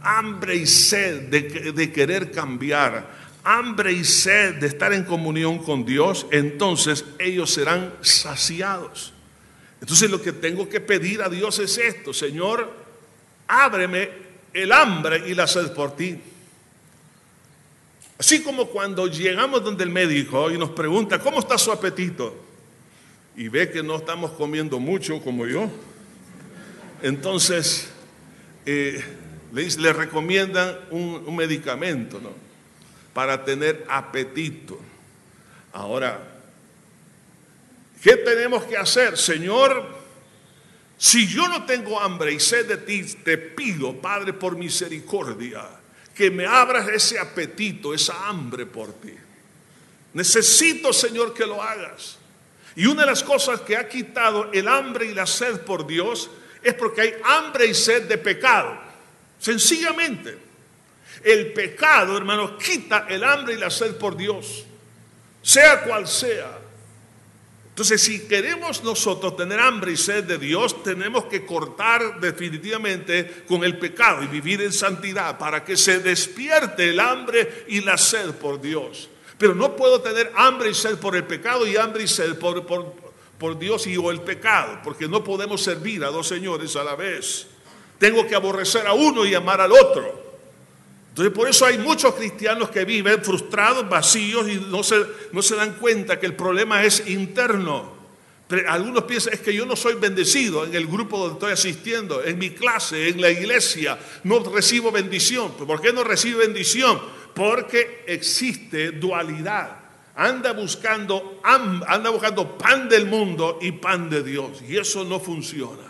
hambre 0.01 0.55
y 0.55 0.65
sed 0.65 1.29
de, 1.29 1.71
de 1.71 1.91
querer 1.93 2.31
cambiar, 2.31 3.22
hambre 3.43 3.91
y 3.91 4.03
sed 4.03 4.55
de 4.55 4.67
estar 4.67 4.93
en 4.93 5.03
comunión 5.03 5.59
con 5.59 5.85
Dios, 5.85 6.25
entonces 6.31 7.05
ellos 7.19 7.53
serán 7.53 7.93
saciados. 8.01 9.13
Entonces 9.81 10.09
lo 10.09 10.21
que 10.21 10.31
tengo 10.31 10.69
que 10.69 10.79
pedir 10.79 11.21
a 11.21 11.29
Dios 11.29 11.59
es 11.59 11.77
esto, 11.77 12.13
Señor, 12.13 12.71
ábreme 13.47 14.09
el 14.53 14.71
hambre 14.71 15.23
y 15.27 15.33
la 15.33 15.47
sed 15.47 15.71
por 15.73 15.95
ti. 15.95 16.17
Así 18.17 18.41
como 18.41 18.67
cuando 18.67 19.07
llegamos 19.07 19.63
donde 19.63 19.83
el 19.83 19.89
médico 19.89 20.49
y 20.51 20.57
nos 20.57 20.69
pregunta, 20.69 21.19
¿cómo 21.19 21.39
está 21.39 21.57
su 21.57 21.71
apetito? 21.71 22.35
Y 23.35 23.49
ve 23.49 23.69
que 23.69 23.83
no 23.83 23.97
estamos 23.97 24.31
comiendo 24.31 24.79
mucho 24.79 25.19
como 25.21 25.45
yo 25.45 25.69
entonces, 27.03 27.89
eh, 28.65 29.03
le, 29.51 29.93
recomiendan 29.93 30.79
un, 30.89 31.35
medicamento 31.35 32.19
¿no? 32.21 32.29
Para 33.13 33.43
tener 33.43 33.85
apetito. 33.87 34.79
Ahora, 35.71 36.19
¿qué 38.01 38.17
tenemos 38.17 38.63
que 38.63 38.77
hacer? 38.77 39.17
Señor, 39.17 40.03
si 40.97 41.27
yo 41.27 41.47
no 41.47 41.65
tengo 41.65 41.99
hambre 41.99 42.33
y 42.33 42.39
sed 42.39 42.67
de 42.67 42.77
ti, 42.77 43.03
te 43.23 43.37
pido, 43.37 43.99
Padre, 44.01 44.33
por 44.33 44.55
misericordia, 44.55 45.63
que 46.15 46.29
me 46.31 46.45
abras 46.45 46.87
ese 46.89 47.19
apetito, 47.19 47.93
esa 47.93 48.27
hambre 48.27 48.65
por 48.65 48.93
ti. 48.93 49.13
Necesito, 50.13 50.93
Señor, 50.93 51.33
que 51.33 51.45
lo 51.45 51.61
hagas. 51.61 52.17
Y 52.75 52.85
una 52.85 53.01
de 53.01 53.07
las 53.07 53.23
cosas 53.23 53.61
que 53.61 53.77
ha 53.77 53.87
quitado 53.87 54.51
el 54.51 54.67
hambre 54.67 55.07
y 55.07 55.13
la 55.13 55.25
sed 55.25 55.61
por 55.61 55.85
Dios 55.85 56.29
es 56.61 56.73
porque 56.73 57.01
hay 57.01 57.13
hambre 57.23 57.67
y 57.67 57.73
sed 57.73 58.03
de 58.03 58.17
pecado. 58.17 58.79
Sencillamente. 59.39 60.37
El 61.23 61.53
pecado, 61.53 62.17
hermanos, 62.17 62.51
quita 62.61 63.05
el 63.09 63.23
hambre 63.23 63.53
y 63.53 63.57
la 63.57 63.69
sed 63.69 63.95
por 63.95 64.17
Dios, 64.17 64.65
sea 65.41 65.83
cual 65.83 66.07
sea. 66.07 66.59
Entonces, 67.73 68.03
si 68.03 68.27
queremos 68.27 68.83
nosotros 68.83 69.35
tener 69.35 69.59
hambre 69.59 69.93
y 69.93 69.97
sed 69.97 70.25
de 70.25 70.37
Dios, 70.37 70.83
tenemos 70.83 71.25
que 71.25 71.43
cortar 71.43 72.19
definitivamente 72.19 73.45
con 73.47 73.63
el 73.63 73.79
pecado 73.79 74.21
y 74.21 74.27
vivir 74.27 74.61
en 74.61 74.71
santidad 74.71 75.39
para 75.39 75.65
que 75.65 75.75
se 75.75 75.97
despierte 75.99 76.91
el 76.91 76.99
hambre 76.99 77.65
y 77.67 77.81
la 77.81 77.97
sed 77.97 78.31
por 78.35 78.61
Dios. 78.61 79.09
Pero 79.39 79.55
no 79.55 79.75
puedo 79.75 80.01
tener 80.01 80.31
hambre 80.35 80.69
y 80.69 80.75
sed 80.75 80.99
por 80.99 81.15
el 81.15 81.23
pecado 81.23 81.65
y 81.65 81.75
hambre 81.75 82.03
y 82.03 82.07
sed 82.07 82.37
por, 82.37 82.63
por, 82.67 82.93
por 83.39 83.57
Dios 83.57 83.87
y 83.87 83.97
o 83.97 84.11
el 84.11 84.21
pecado, 84.21 84.79
porque 84.83 85.07
no 85.07 85.23
podemos 85.23 85.63
servir 85.63 86.03
a 86.03 86.11
dos 86.11 86.27
señores 86.27 86.75
a 86.75 86.83
la 86.83 86.95
vez. 86.95 87.47
Tengo 87.97 88.27
que 88.27 88.35
aborrecer 88.35 88.85
a 88.85 88.93
uno 88.93 89.25
y 89.25 89.33
amar 89.33 89.61
al 89.61 89.71
otro. 89.71 90.22
Entonces 91.13 91.31
por 91.31 91.47
eso 91.47 91.67
hay 91.67 91.77
muchos 91.77 92.15
cristianos 92.15 92.71
que 92.71 92.85
viven 92.85 93.23
frustrados, 93.23 93.87
vacíos 93.87 94.49
y 94.49 94.55
no 94.55 94.81
se, 94.81 95.05
no 95.31 95.43
se 95.43 95.55
dan 95.55 95.75
cuenta 95.75 96.19
que 96.19 96.25
el 96.25 96.35
problema 96.35 96.83
es 96.83 97.07
interno. 97.07 97.93
Algunos 98.67 99.03
piensan, 99.03 99.33
es 99.33 99.39
que 99.39 99.53
yo 99.53 99.63
no 99.67 99.75
soy 99.75 99.93
bendecido 99.93 100.65
en 100.65 100.73
el 100.73 100.87
grupo 100.87 101.19
donde 101.19 101.33
estoy 101.33 101.51
asistiendo, 101.51 102.23
en 102.23 102.39
mi 102.39 102.49
clase, 102.49 103.09
en 103.09 103.21
la 103.21 103.29
iglesia, 103.29 103.99
no 104.23 104.39
recibo 104.39 104.91
bendición. 104.91 105.51
¿Por 105.53 105.81
qué 105.81 105.93
no 105.93 106.03
recibo 106.03 106.39
bendición? 106.39 106.99
Porque 107.35 108.03
existe 108.07 108.91
dualidad 108.91 109.83
anda 110.15 110.53
buscando, 110.53 111.39
anda 111.43 112.09
buscando 112.09 112.57
pan 112.57 112.87
del 112.87 113.05
mundo 113.05 113.59
y 113.61 113.71
pan 113.71 114.09
de 114.09 114.23
Dios. 114.23 114.61
Y 114.67 114.77
eso 114.77 115.03
no 115.03 115.19
funciona. 115.19 115.83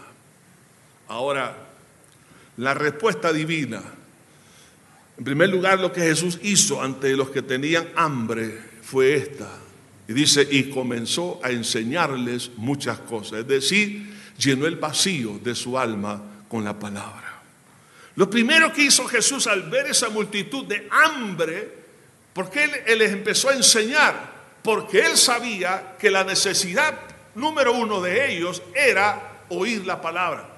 Ahora, 1.08 1.56
la 2.58 2.74
respuesta 2.74 3.34
divina. 3.34 3.82
En 5.18 5.24
primer 5.24 5.50
lugar, 5.50 5.80
lo 5.80 5.92
que 5.92 6.02
Jesús 6.02 6.40
hizo 6.42 6.82
ante 6.82 7.16
los 7.16 7.30
que 7.30 7.42
tenían 7.42 7.90
hambre 7.96 8.58
fue 8.82 9.16
esta. 9.16 9.50
Y 10.08 10.14
dice, 10.14 10.48
y 10.50 10.70
comenzó 10.70 11.40
a 11.44 11.52
enseñarles 11.52 12.52
muchas 12.58 13.00
cosas. 13.00 13.40
Es 13.40 13.48
decir, 13.48 14.14
llenó 14.38 14.66
el 14.66 14.76
vacío 14.76 15.40
de 15.44 15.56
su 15.56 15.78
alma 15.78 16.22
con 16.48 16.64
la 16.64 16.78
palabra. 16.78 17.42
Lo 18.16 18.30
primero 18.30 18.72
que 18.74 18.84
hizo 18.84 19.06
Jesús 19.06 19.48
al 19.48 19.70
ver 19.70 19.88
esa 19.88 20.10
multitud 20.10 20.66
de 20.66 20.88
hambre 20.92 21.84
¿Por 22.34 22.50
qué 22.50 22.84
él, 22.88 22.98
les 22.98 23.12
empezó 23.12 23.50
a 23.50 23.54
enseñar? 23.54 24.34
Porque 24.64 25.02
él 25.02 25.18
sabía 25.18 25.96
que 26.00 26.10
la 26.10 26.24
necesidad 26.24 27.00
número 27.36 27.74
uno 27.74 28.02
de 28.02 28.32
ellos 28.32 28.62
era 28.74 29.44
oír 29.50 29.86
la 29.86 30.02
palabra. 30.02 30.50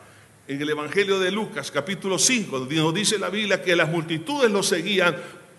En 0.48 0.62
el 0.62 0.70
Evangelio 0.70 1.20
de 1.20 1.32
Lucas, 1.32 1.72
capítulo 1.72 2.20
5, 2.20 2.68
nos 2.70 2.94
dice 2.94 3.18
la 3.18 3.30
Biblia 3.30 3.64
que 3.64 3.76
las 3.76 3.90
multitudes 3.90 4.52
lo 4.52 4.62
seguían 4.62 5.16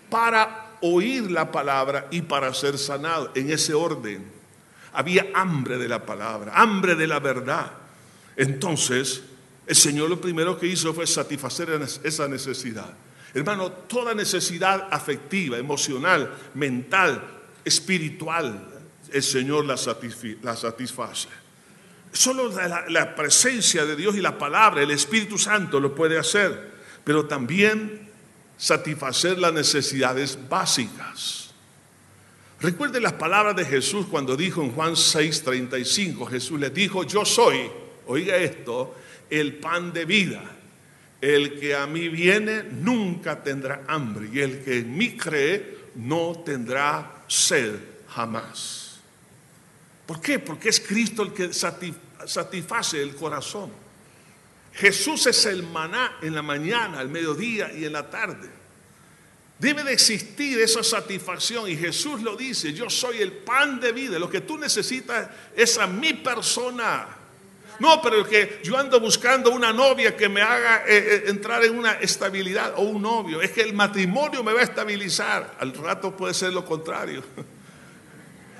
para 0.09 0.77
oír 0.81 1.29
la 1.29 1.51
palabra 1.51 2.07
y 2.09 2.21
para 2.21 2.53
ser 2.53 2.77
sanados, 2.77 3.31
en 3.35 3.51
ese 3.51 3.73
orden. 3.73 4.31
Había 4.93 5.27
hambre 5.33 5.77
de 5.77 5.89
la 5.89 6.05
palabra, 6.05 6.53
hambre 6.55 6.95
de 6.95 7.05
la 7.05 7.19
verdad. 7.19 7.71
Entonces, 8.37 9.23
el 9.65 9.75
Señor 9.75 10.09
lo 10.09 10.21
primero 10.21 10.57
que 10.57 10.67
hizo 10.67 10.93
fue 10.93 11.05
satisfacer 11.05 11.69
esa 12.03 12.27
necesidad. 12.29 12.93
Hermano, 13.33 13.71
toda 13.71 14.13
necesidad 14.13 14.87
afectiva, 14.89 15.57
emocional, 15.57 16.33
mental, 16.53 17.21
espiritual, 17.65 18.67
el 19.11 19.23
Señor 19.23 19.65
la, 19.65 19.75
satisface. 19.75 21.27
Solo 22.11 22.51
la, 22.89 23.15
presencia 23.15 23.85
de 23.85 23.95
Dios 23.95 24.15
y 24.15 24.21
la 24.21 24.37
palabra, 24.37 24.81
el 24.81 24.91
Espíritu 24.91 25.37
Santo 25.37 25.79
lo 25.79 25.93
puede 25.93 26.17
hacer, 26.17 26.71
pero 27.03 27.25
también 27.25 28.09
satisfacer 28.57 29.37
las 29.37 29.53
necesidades 29.53 30.37
básicas. 30.49 31.51
Recuerde 32.59 32.99
las 32.99 33.13
palabras 33.13 33.55
de 33.55 33.65
Jesús 33.65 34.07
cuando 34.07 34.35
dijo 34.35 34.63
en 34.63 34.71
Juan 34.71 34.93
6:35, 34.93 36.27
Jesús 36.27 36.59
les 36.59 36.73
dijo, 36.73 37.03
yo 37.03 37.23
soy, 37.23 37.69
oiga 38.07 38.35
esto, 38.37 38.95
el 39.29 39.57
pan 39.57 39.93
de 39.93 40.05
vida. 40.05 40.43
El 41.19 41.59
que 41.59 41.75
a 41.75 41.87
mí 41.87 42.09
viene 42.09 42.63
nunca 42.63 43.41
tendrá 43.43 43.83
hambre 43.87 44.29
y 44.31 44.39
el 44.39 44.63
que 44.63 44.79
en 44.79 44.95
mí 44.95 45.17
cree 45.17 45.77
no 45.95 46.43
tendrá 46.45 47.23
sed 47.27 47.75
jamás. 48.07 48.86
¿Por 50.07 50.21
qué? 50.21 50.39
Porque 50.39 50.69
es 50.69 50.79
Cristo 50.79 51.21
el 51.21 51.33
que 51.33 51.51
satisface 51.53 53.01
el 53.01 53.13
corazón. 53.13 53.69
Jesús 54.73 55.27
es 55.27 55.45
el 55.45 55.63
maná 55.63 56.17
en 56.21 56.33
la 56.33 56.41
mañana, 56.41 56.99
al 56.99 57.09
mediodía 57.09 57.73
y 57.73 57.83
en 57.83 57.93
la 57.93 58.09
tarde. 58.09 58.49
Debe 59.59 59.83
de 59.83 59.91
existir 59.91 60.59
esa 60.61 60.83
satisfacción 60.83 61.69
y 61.69 61.75
Jesús 61.75 62.21
lo 62.21 62.37
dice, 62.37 62.73
yo 62.73 62.89
soy 62.89 63.21
el 63.21 63.33
pan 63.33 63.79
de 63.79 63.91
vida, 63.91 64.17
lo 64.17 64.29
que 64.29 64.41
tú 64.41 64.57
necesitas 64.57 65.29
es 65.55 65.77
a 65.77 65.87
mi 65.87 66.13
persona. 66.13 67.07
No, 67.79 68.01
pero 68.01 68.19
el 68.19 68.27
que 68.27 68.61
yo 68.63 68.77
ando 68.77 68.99
buscando 68.99 69.51
una 69.51 69.73
novia 69.73 70.15
que 70.15 70.29
me 70.29 70.41
haga 70.41 70.83
eh, 70.87 70.97
eh, 70.97 71.23
entrar 71.27 71.63
en 71.65 71.77
una 71.77 71.93
estabilidad 71.93 72.73
o 72.77 72.83
un 72.83 73.01
novio, 73.01 73.41
es 73.41 73.51
que 73.51 73.61
el 73.61 73.73
matrimonio 73.73 74.43
me 74.43 74.53
va 74.53 74.61
a 74.61 74.63
estabilizar. 74.63 75.55
Al 75.59 75.73
rato 75.73 76.15
puede 76.15 76.33
ser 76.33 76.53
lo 76.53 76.63
contrario. 76.63 77.23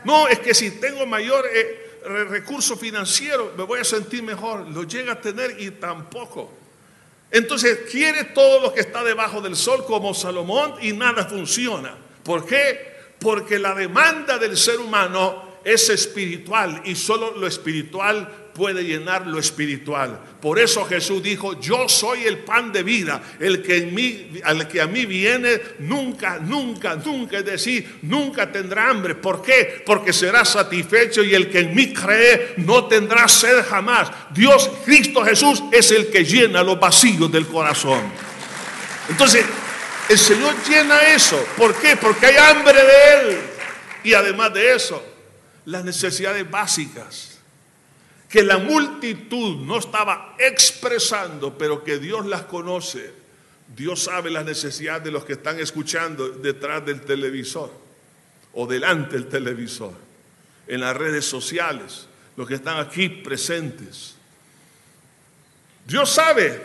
No, 0.07 0.25
es 0.29 0.39
que 0.39 0.53
si 0.53 0.71
tengo 0.71 1.05
mayor 1.05 1.45
eh, 1.53 1.99
recurso 2.29 2.77
financiero 2.77 3.53
me 3.57 3.65
voy 3.65 3.81
a 3.81 3.83
sentir 3.83 4.23
mejor. 4.23 4.65
Lo 4.69 4.83
llega 4.83 5.11
a 5.11 5.19
tener 5.19 5.59
y 5.59 5.71
tampoco. 5.71 6.49
Entonces 7.29 7.79
quiere 7.91 8.23
todo 8.23 8.61
lo 8.61 8.73
que 8.73 8.79
está 8.79 9.03
debajo 9.03 9.41
del 9.41 9.57
sol 9.57 9.83
como 9.85 10.13
Salomón 10.13 10.75
y 10.81 10.93
nada 10.93 11.25
funciona. 11.25 11.97
¿Por 12.23 12.45
qué? 12.45 12.95
Porque 13.19 13.59
la 13.59 13.75
demanda 13.75 14.37
del 14.37 14.55
ser 14.55 14.79
humano 14.79 15.59
es 15.65 15.89
espiritual 15.89 16.83
y 16.85 16.95
solo 16.95 17.35
lo 17.35 17.45
espiritual 17.45 18.46
puede 18.57 18.83
llenar 18.83 19.27
lo 19.27 19.37
espiritual. 19.37 20.19
Por 20.41 20.57
eso 20.57 20.83
Jesús 20.83 21.21
dijo, 21.21 21.61
yo 21.61 21.87
soy 21.87 22.23
el 22.23 22.39
pan 22.39 22.73
de 22.73 22.81
vida, 22.81 23.21
el 23.39 23.61
que, 23.61 23.77
en 23.77 23.93
mí, 23.93 24.31
al 24.43 24.67
que 24.67 24.81
a 24.81 24.87
mí 24.87 25.05
viene 25.05 25.61
nunca, 25.77 26.39
nunca, 26.39 26.95
nunca, 26.95 27.43
decir, 27.43 27.99
nunca 28.01 28.51
tendrá 28.51 28.89
hambre. 28.89 29.13
¿Por 29.13 29.43
qué? 29.43 29.83
Porque 29.85 30.11
será 30.11 30.43
satisfecho 30.43 31.23
y 31.23 31.35
el 31.35 31.51
que 31.51 31.59
en 31.59 31.75
mí 31.75 31.93
cree 31.93 32.55
no 32.57 32.85
tendrá 32.85 33.27
sed 33.27 33.63
jamás. 33.69 34.09
Dios, 34.33 34.71
Cristo 34.83 35.23
Jesús, 35.23 35.63
es 35.71 35.91
el 35.91 36.07
que 36.07 36.25
llena 36.25 36.63
los 36.63 36.79
vacíos 36.79 37.31
del 37.31 37.45
corazón. 37.45 38.11
Entonces, 39.07 39.45
el 40.09 40.17
Señor 40.17 40.55
llena 40.67 40.99
eso. 41.09 41.37
¿Por 41.55 41.75
qué? 41.75 41.95
Porque 41.95 42.25
hay 42.25 42.37
hambre 42.37 42.81
de 42.81 43.13
Él. 43.13 43.39
Y 44.03 44.13
además 44.13 44.51
de 44.51 44.73
eso, 44.73 45.03
las 45.65 45.85
necesidades 45.85 46.49
básicas 46.49 47.36
que 48.29 48.43
la 48.43 48.57
multitud 48.57 49.57
no 49.65 49.79
estaba 49.79 50.35
expresando, 50.37 51.57
pero 51.57 51.83
que 51.83 51.97
Dios 51.97 52.25
las 52.25 52.43
conoce. 52.43 53.11
Dios 53.75 54.03
sabe 54.03 54.29
las 54.29 54.45
necesidades 54.45 55.05
de 55.05 55.11
los 55.11 55.25
que 55.25 55.33
están 55.33 55.59
escuchando 55.59 56.29
detrás 56.29 56.85
del 56.85 57.01
televisor 57.01 57.71
o 58.53 58.65
delante 58.65 59.15
del 59.15 59.27
televisor, 59.27 59.93
en 60.67 60.81
las 60.81 60.95
redes 60.95 61.25
sociales, 61.25 62.07
los 62.35 62.47
que 62.47 62.55
están 62.55 62.79
aquí 62.79 63.07
presentes. 63.09 64.15
Dios 65.85 66.09
sabe, 66.09 66.61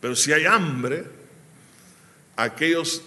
pero 0.00 0.16
si 0.16 0.32
hay 0.32 0.44
hambre, 0.44 1.04
aquellos 2.36 3.02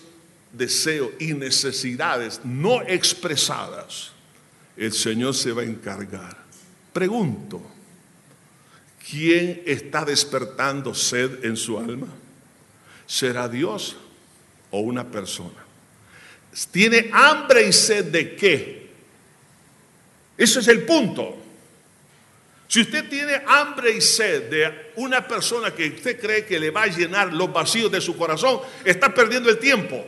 deseos 0.51 1.11
y 1.19 1.33
necesidades 1.33 2.41
no 2.43 2.81
expresadas, 2.81 4.11
el 4.75 4.93
Señor 4.93 5.35
se 5.35 5.51
va 5.51 5.61
a 5.61 5.65
encargar. 5.65 6.38
Pregunto, 6.99 7.61
¿quién 9.09 9.63
está 9.65 10.03
despertando 10.03 10.93
sed 10.93 11.45
en 11.45 11.55
su 11.55 11.79
alma? 11.79 12.09
¿Será 13.07 13.47
Dios 13.47 13.95
o 14.69 14.81
una 14.81 15.09
persona? 15.09 15.63
¿Tiene 16.71 17.09
hambre 17.13 17.65
y 17.65 17.71
sed 17.71 18.03
de 18.11 18.35
qué? 18.35 18.89
Ese 20.37 20.59
es 20.59 20.67
el 20.67 20.83
punto. 20.83 21.37
Si 22.67 22.81
usted 22.81 23.07
tiene 23.07 23.43
hambre 23.47 23.95
y 23.95 24.01
sed 24.01 24.49
de 24.49 24.91
una 24.97 25.25
persona 25.25 25.73
que 25.73 25.87
usted 25.87 26.19
cree 26.19 26.43
que 26.43 26.59
le 26.59 26.69
va 26.69 26.81
a 26.83 26.87
llenar 26.87 27.31
los 27.31 27.53
vacíos 27.53 27.89
de 27.89 28.01
su 28.01 28.17
corazón, 28.17 28.59
está 28.83 29.13
perdiendo 29.13 29.49
el 29.49 29.57
tiempo. 29.57 30.05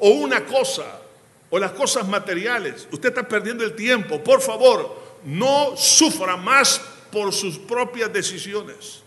O 0.00 0.08
una 0.08 0.44
cosa, 0.44 1.02
o 1.50 1.56
las 1.60 1.70
cosas 1.70 2.08
materiales, 2.08 2.88
usted 2.90 3.10
está 3.10 3.28
perdiendo 3.28 3.62
el 3.62 3.76
tiempo. 3.76 4.20
Por 4.24 4.40
favor, 4.40 4.99
no 5.24 5.76
sufra 5.76 6.36
más 6.36 6.80
por 7.10 7.32
sus 7.32 7.58
propias 7.58 8.12
decisiones. 8.12 9.02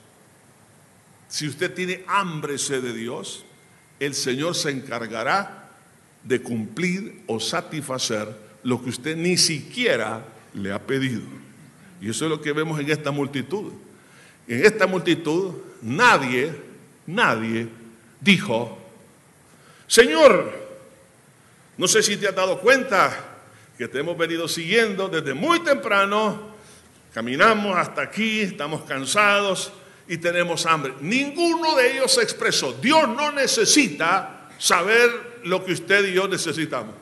Si 1.28 1.47
usted 1.47 1.73
tiene 1.73 2.04
hambre 2.08 2.58
de 2.58 2.93
Dios, 2.93 3.43
el 3.99 4.13
Señor 4.13 4.56
se 4.56 4.69
encargará 4.69 5.71
de 6.23 6.41
cumplir 6.41 7.23
o 7.28 7.39
satisfacer 7.39 8.36
lo 8.63 8.82
que 8.82 8.89
usted 8.89 9.17
ni 9.17 9.38
siquiera 9.38 10.26
le 10.54 10.71
ha 10.71 10.80
pedido. 10.80 11.23
Y 12.02 12.10
eso 12.10 12.26
es 12.26 12.32
lo 12.32 12.41
que 12.41 12.54
vemos 12.54 12.80
en 12.80 12.89
esta 12.91 13.12
multitud. 13.12 13.71
En 14.47 14.65
esta 14.65 14.88
multitud 14.88 15.54
nadie, 15.82 16.54
nadie 17.08 17.67
dijo, 18.19 18.78
Señor, 19.88 20.52
no 21.78 21.88
sé 21.88 22.04
si 22.04 22.17
te 22.17 22.28
has 22.28 22.36
dado 22.36 22.60
cuenta, 22.60 23.33
que 23.78 23.88
te 23.88 24.00
hemos 24.00 24.18
venido 24.18 24.48
siguiendo 24.48 25.10
desde 25.10 25.34
muy 25.34 25.60
temprano. 25.62 26.54
Caminamos 27.14 27.78
hasta 27.78 28.02
aquí, 28.02 28.42
estamos 28.42 28.84
cansados 28.84 29.72
y 30.08 30.18
tenemos 30.18 30.66
hambre. 30.66 30.94
Ninguno 31.02 31.76
de 31.76 31.94
ellos 31.94 32.14
se 32.14 32.22
expresó. 32.22 32.74
Dios 32.74 33.08
no 33.08 33.32
necesita 33.32 34.50
saber 34.58 35.42
lo 35.44 35.64
que 35.64 35.74
usted 35.74 36.06
y 36.06 36.14
yo 36.14 36.28
necesitamos. 36.28 36.96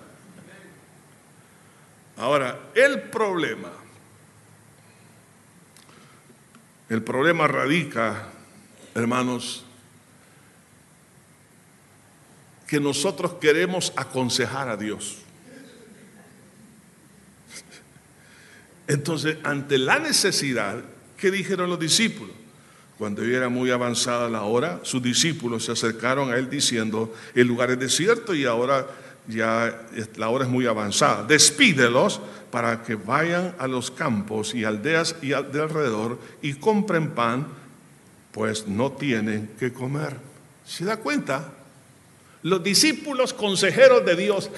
Ahora, 2.18 2.60
el 2.76 3.02
problema, 3.04 3.72
el 6.90 7.02
problema 7.04 7.48
radica, 7.48 8.28
hermanos, 8.94 9.66
que 12.68 12.80
nosotros 12.80 13.34
queremos 13.34 13.92
aconsejar 13.96 14.70
a 14.70 14.78
Dios. 14.78 15.18
Entonces, 18.88 19.38
ante 19.44 19.78
la 19.78 20.00
necesidad, 20.00 20.82
¿qué 21.18 21.32
dijeron 21.32 21.70
los 21.70 21.80
discípulos? 21.80 22.36
Cuando 22.98 23.24
ya 23.24 23.38
era 23.38 23.50
muy 23.50 23.72
avanzada 23.72 24.30
la 24.30 24.44
hora, 24.44 24.80
sus 24.84 25.02
discípulos 25.02 25.66
se 25.66 25.72
acercaron 25.72 26.32
a 26.32 26.38
él 26.38 26.50
diciendo, 26.50 27.14
el 27.34 27.48
lugar 27.48 27.72
es 27.72 27.80
desierto 27.80 28.36
y 28.36 28.46
ahora 28.46 28.88
ya 29.28 29.88
la 30.18 30.30
hora 30.30 30.46
es 30.46 30.52
muy 30.52 30.68
avanzada. 30.68 31.24
Despídelos 31.24 32.22
para 32.52 32.84
que 32.84 32.96
vayan 32.96 33.56
a 33.58 33.68
los 33.68 33.90
campos 33.90 34.54
y 34.54 34.66
aldeas 34.66 35.16
y 35.22 35.30
de 35.30 35.36
alrededor 35.62 36.20
y 36.42 36.54
compren 36.54 37.12
pan, 37.12 37.48
pues 38.32 38.68
no 38.68 38.92
tienen 38.92 39.50
que 39.60 39.74
comer. 39.74 40.18
¿Se 40.66 40.86
da 40.86 40.98
cuenta? 40.98 41.54
Los 42.44 42.64
discípulos 42.64 43.34
consejeros 43.34 44.06
de 44.06 44.16
Dios 44.16 44.50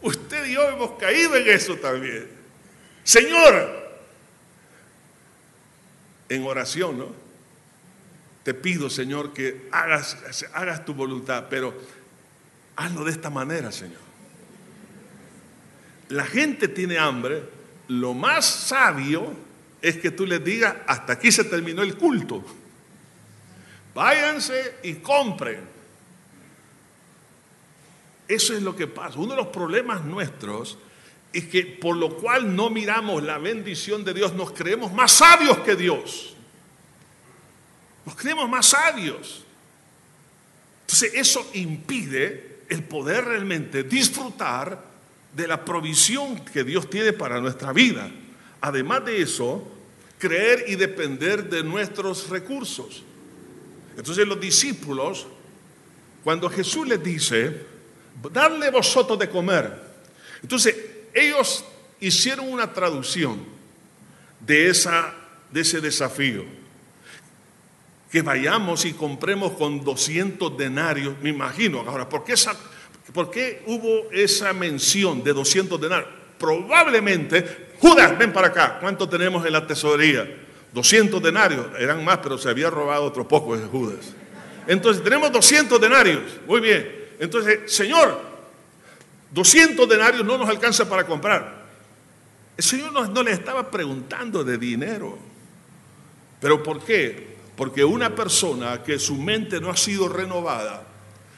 Usted 0.00 0.46
y 0.46 0.54
yo 0.54 0.68
hemos 0.68 0.92
caído 0.92 1.36
en 1.36 1.48
eso 1.48 1.76
también. 1.76 2.28
Señor, 3.02 3.78
en 6.28 6.44
oración, 6.44 6.98
¿no? 6.98 7.06
Te 8.42 8.54
pido, 8.54 8.88
Señor, 8.88 9.32
que 9.32 9.68
hagas, 9.72 10.16
hagas 10.52 10.84
tu 10.84 10.94
voluntad, 10.94 11.46
pero 11.50 11.74
hazlo 12.76 13.04
de 13.04 13.10
esta 13.10 13.30
manera, 13.30 13.72
Señor. 13.72 14.00
La 16.08 16.24
gente 16.24 16.68
tiene 16.68 16.98
hambre, 16.98 17.42
lo 17.88 18.14
más 18.14 18.46
sabio 18.46 19.34
es 19.82 19.96
que 19.98 20.10
tú 20.10 20.26
les 20.26 20.42
digas, 20.42 20.74
hasta 20.86 21.14
aquí 21.14 21.30
se 21.30 21.44
terminó 21.44 21.82
el 21.82 21.96
culto. 21.96 22.44
Váyanse 23.94 24.76
y 24.82 24.94
compren. 24.94 25.77
Eso 28.28 28.54
es 28.54 28.62
lo 28.62 28.76
que 28.76 28.86
pasa. 28.86 29.18
Uno 29.18 29.30
de 29.30 29.38
los 29.38 29.48
problemas 29.48 30.04
nuestros 30.04 30.76
es 31.32 31.46
que 31.46 31.62
por 31.64 31.96
lo 31.96 32.16
cual 32.16 32.54
no 32.54 32.70
miramos 32.70 33.22
la 33.22 33.38
bendición 33.38 34.04
de 34.04 34.14
Dios, 34.14 34.34
nos 34.34 34.52
creemos 34.52 34.92
más 34.92 35.12
sabios 35.12 35.58
que 35.58 35.74
Dios. 35.74 36.34
Nos 38.04 38.14
creemos 38.14 38.48
más 38.48 38.66
sabios. 38.66 39.44
Entonces 40.82 41.12
eso 41.14 41.50
impide 41.54 42.60
el 42.68 42.84
poder 42.84 43.24
realmente 43.24 43.82
disfrutar 43.82 44.82
de 45.34 45.46
la 45.46 45.64
provisión 45.64 46.44
que 46.44 46.64
Dios 46.64 46.88
tiene 46.90 47.12
para 47.12 47.40
nuestra 47.40 47.72
vida. 47.72 48.10
Además 48.60 49.04
de 49.04 49.22
eso, 49.22 49.66
creer 50.18 50.64
y 50.68 50.74
depender 50.74 51.48
de 51.48 51.62
nuestros 51.62 52.28
recursos. 52.28 53.02
Entonces 53.96 54.26
los 54.26 54.40
discípulos, 54.40 55.26
cuando 56.24 56.48
Jesús 56.48 56.86
les 56.88 57.02
dice, 57.02 57.77
darle 58.32 58.70
vosotros 58.70 59.18
de 59.18 59.28
comer. 59.28 59.72
Entonces, 60.42 60.74
ellos 61.14 61.64
hicieron 62.00 62.50
una 62.50 62.72
traducción 62.72 63.38
de, 64.40 64.68
esa, 64.68 65.14
de 65.50 65.60
ese 65.60 65.80
desafío. 65.80 66.44
Que 68.10 68.22
vayamos 68.22 68.84
y 68.84 68.94
compremos 68.94 69.52
con 69.52 69.84
200 69.84 70.56
denarios, 70.56 71.14
me 71.20 71.30
imagino. 71.30 71.80
Ahora, 71.80 72.08
¿por 72.08 72.24
qué, 72.24 72.32
esa, 72.32 72.54
¿por 73.12 73.30
qué 73.30 73.62
hubo 73.66 74.10
esa 74.10 74.52
mención 74.52 75.22
de 75.22 75.32
200 75.32 75.80
denarios? 75.80 76.08
Probablemente, 76.38 77.68
Judas, 77.78 78.16
ven 78.16 78.32
para 78.32 78.48
acá, 78.48 78.78
¿cuánto 78.80 79.08
tenemos 79.08 79.44
en 79.44 79.52
la 79.52 79.66
tesorería? 79.66 80.26
200 80.72 81.22
denarios, 81.22 81.66
eran 81.78 82.04
más, 82.04 82.18
pero 82.18 82.38
se 82.38 82.48
había 82.48 82.70
robado 82.70 83.04
otro 83.04 83.26
poco 83.26 83.56
de 83.56 83.66
Judas. 83.66 84.14
Entonces, 84.66 85.02
tenemos 85.02 85.32
200 85.32 85.80
denarios, 85.80 86.22
muy 86.46 86.60
bien. 86.60 86.97
Entonces, 87.18 87.72
Señor, 87.72 88.20
200 89.30 89.88
denarios 89.88 90.24
no 90.24 90.38
nos 90.38 90.48
alcanza 90.48 90.88
para 90.88 91.06
comprar. 91.06 91.66
El 92.56 92.64
Señor 92.64 92.92
no, 92.92 93.22
le 93.22 93.32
estaba 93.32 93.70
preguntando 93.70 94.42
de 94.42 94.58
dinero. 94.58 95.18
¿Pero 96.40 96.62
por 96.62 96.84
qué? 96.84 97.36
Porque 97.56 97.84
una 97.84 98.14
persona 98.14 98.82
que 98.82 98.98
su 98.98 99.16
mente 99.16 99.60
no 99.60 99.70
ha 99.70 99.76
sido 99.76 100.08
renovada, 100.08 100.84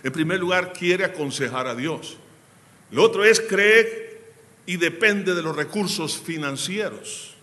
en 0.03 0.13
primer 0.13 0.39
lugar 0.39 0.73
quiere 0.73 1.05
aconsejar 1.05 1.67
a 1.67 1.75
Dios. 1.75 2.17
Lo 2.91 3.03
otro 3.03 3.25
es 3.25 3.41
creer 3.41 4.21
y 4.67 4.77
depende 4.77 5.35
de 5.35 5.43
los 5.43 5.57
recursos 5.57 6.19
financieros. 6.19 7.35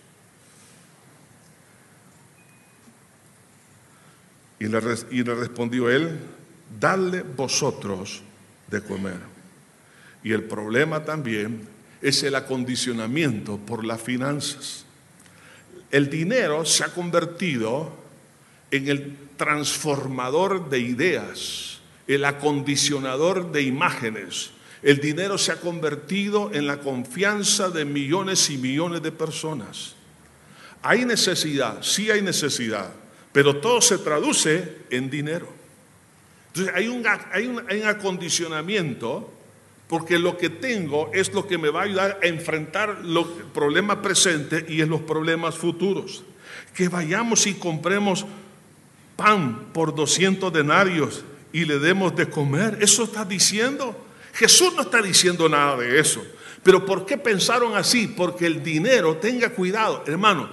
Y 4.60 4.66
le, 4.66 4.80
y 5.10 5.22
le 5.22 5.34
respondió 5.34 5.88
él, 5.88 6.18
dadle 6.80 7.22
vosotros 7.22 8.22
de 8.70 8.80
comer. 8.82 9.18
Y 10.22 10.32
el 10.32 10.44
problema 10.44 11.04
también 11.04 11.66
es 12.02 12.22
el 12.22 12.34
acondicionamiento 12.34 13.58
por 13.58 13.84
las 13.84 14.00
finanzas. 14.00 14.84
El 15.90 16.10
dinero 16.10 16.64
se 16.64 16.84
ha 16.84 16.88
convertido 16.88 17.92
en 18.70 18.88
el 18.88 19.16
transformador 19.36 20.68
de 20.68 20.80
ideas, 20.80 21.80
el 22.06 22.24
acondicionador 22.24 23.52
de 23.52 23.62
imágenes. 23.62 24.50
El 24.82 24.98
dinero 25.00 25.38
se 25.38 25.52
ha 25.52 25.56
convertido 25.56 26.50
en 26.52 26.66
la 26.66 26.80
confianza 26.80 27.70
de 27.70 27.84
millones 27.84 28.50
y 28.50 28.58
millones 28.58 29.02
de 29.02 29.12
personas. 29.12 29.94
Hay 30.82 31.04
necesidad, 31.04 31.82
sí 31.82 32.10
hay 32.10 32.22
necesidad, 32.22 32.92
pero 33.32 33.56
todo 33.56 33.80
se 33.80 33.98
traduce 33.98 34.76
en 34.90 35.10
dinero. 35.10 35.57
Entonces 36.58 36.74
hay 36.74 36.88
un, 36.88 37.04
hay 37.32 37.46
un, 37.46 37.62
hay 37.68 37.80
un 37.80 37.86
acondicionamiento 37.86 39.32
porque 39.86 40.18
lo 40.18 40.36
que 40.36 40.50
tengo 40.50 41.10
es 41.14 41.32
lo 41.32 41.46
que 41.46 41.56
me 41.56 41.70
va 41.70 41.80
a 41.80 41.84
ayudar 41.84 42.20
a 42.22 42.26
enfrentar 42.26 43.00
los 43.04 43.26
problemas 43.54 43.98
presentes 43.98 44.64
y 44.68 44.84
los 44.84 45.00
problemas 45.02 45.56
futuros. 45.56 46.24
Que 46.74 46.88
vayamos 46.88 47.46
y 47.46 47.54
compremos 47.54 48.26
pan 49.16 49.72
por 49.72 49.94
200 49.94 50.52
denarios 50.52 51.24
y 51.52 51.64
le 51.64 51.78
demos 51.78 52.14
de 52.14 52.28
comer. 52.28 52.78
¿Eso 52.80 53.04
está 53.04 53.24
diciendo? 53.24 53.96
Jesús 54.34 54.74
no 54.74 54.82
está 54.82 55.00
diciendo 55.00 55.48
nada 55.48 55.76
de 55.76 55.98
eso. 55.98 56.22
Pero 56.62 56.84
¿por 56.84 57.06
qué 57.06 57.16
pensaron 57.16 57.76
así? 57.76 58.08
Porque 58.08 58.46
el 58.46 58.62
dinero, 58.62 59.16
tenga 59.16 59.50
cuidado, 59.50 60.04
hermano, 60.06 60.50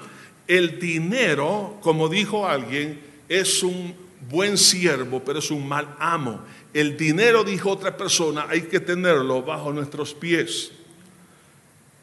el 0.48 0.80
dinero, 0.80 1.78
como 1.82 2.08
dijo 2.08 2.48
alguien, 2.48 3.02
es 3.28 3.64
un 3.64 4.05
buen 4.30 4.58
siervo, 4.58 5.24
pero 5.24 5.40
es 5.40 5.52
un 5.52 5.68
mal 5.68 5.96
amo. 6.00 6.44
El 6.74 6.98
dinero, 6.98 7.44
dijo 7.44 7.70
otra 7.70 7.96
persona, 7.96 8.46
hay 8.50 8.64
que 8.64 8.80
tenerlo 8.80 9.44
bajo 9.44 9.72
nuestros 9.72 10.14
pies. 10.14 10.72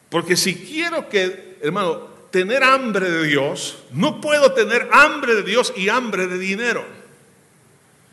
Porque 0.09 0.35
si 0.35 0.55
quiero 0.55 1.09
que, 1.09 1.57
hermano, 1.61 2.13
tener 2.31 2.63
hambre 2.63 3.09
de 3.09 3.27
Dios, 3.27 3.77
no 3.91 4.19
puedo 4.21 4.53
tener 4.53 4.89
hambre 4.91 5.35
de 5.35 5.43
Dios 5.43 5.73
y 5.75 5.89
hambre 5.89 6.27
de 6.27 6.37
dinero. 6.37 6.85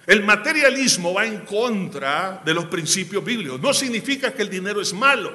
El 0.07 0.25
materialismo 0.25 1.15
va 1.15 1.27
en 1.27 1.41
contra 1.41 2.43
de 2.45 2.53
los 2.53 2.67
principios 2.67 3.25
bíblicos. 3.25 3.61
No 3.61 3.73
significa 3.73 4.33
que 4.33 4.43
el 4.43 4.51
dinero 4.51 4.81
es 4.81 4.93
malo, 4.93 5.35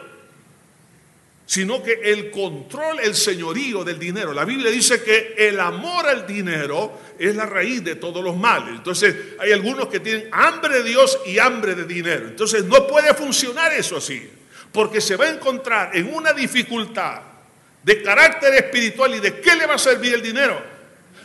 sino 1.45 1.83
que 1.83 1.99
el 2.03 2.31
control, 2.31 2.99
el 2.99 3.13
señorío 3.13 3.83
del 3.83 3.99
dinero. 3.99 4.33
La 4.33 4.45
Biblia 4.45 4.71
dice 4.71 5.03
que 5.03 5.35
el 5.37 5.59
amor 5.59 6.07
al 6.07 6.25
dinero 6.25 6.99
es 7.19 7.35
la 7.35 7.45
raíz 7.45 7.83
de 7.83 7.95
todos 7.95 8.23
los 8.23 8.35
males. 8.35 8.69
Entonces 8.75 9.15
hay 9.39 9.51
algunos 9.51 9.87
que 9.87 9.99
tienen 9.99 10.27
hambre 10.31 10.77
de 10.77 10.83
Dios 10.83 11.19
y 11.25 11.37
hambre 11.37 11.75
de 11.75 11.85
dinero. 11.85 12.27
Entonces 12.27 12.65
no 12.65 12.87
puede 12.87 13.13
funcionar 13.13 13.73
eso 13.73 13.97
así, 13.97 14.27
porque 14.71 14.99
se 14.99 15.15
va 15.15 15.25
a 15.25 15.29
encontrar 15.29 15.95
en 15.95 16.13
una 16.13 16.33
dificultad 16.33 17.21
de 17.83 18.01
carácter 18.01 18.55
espiritual 18.55 19.13
y 19.13 19.19
de 19.19 19.39
qué 19.39 19.55
le 19.55 19.67
va 19.67 19.75
a 19.75 19.79
servir 19.79 20.15
el 20.15 20.21
dinero. 20.23 20.75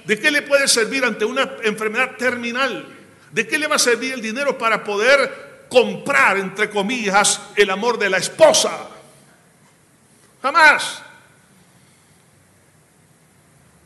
¿De 0.04 0.18
qué 0.18 0.30
le 0.30 0.42
puede 0.42 0.68
servir 0.68 1.04
ante 1.04 1.24
una 1.24 1.56
enfermedad 1.62 2.16
terminal? 2.16 2.86
¿De 3.32 3.46
qué 3.46 3.58
le 3.58 3.66
va 3.66 3.76
a 3.76 3.78
servir 3.78 4.12
el 4.12 4.20
dinero 4.20 4.58
para 4.58 4.82
poder 4.84 5.66
comprar, 5.68 6.36
entre 6.36 6.68
comillas, 6.68 7.40
el 7.56 7.70
amor 7.70 7.98
de 7.98 8.10
la 8.10 8.18
esposa? 8.18 8.88
Jamás. 10.42 11.02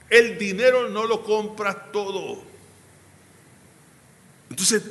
El 0.08 0.38
dinero 0.38 0.88
no 0.88 1.04
lo 1.06 1.22
compra 1.22 1.90
todo. 1.90 2.42
Entonces, 4.50 4.82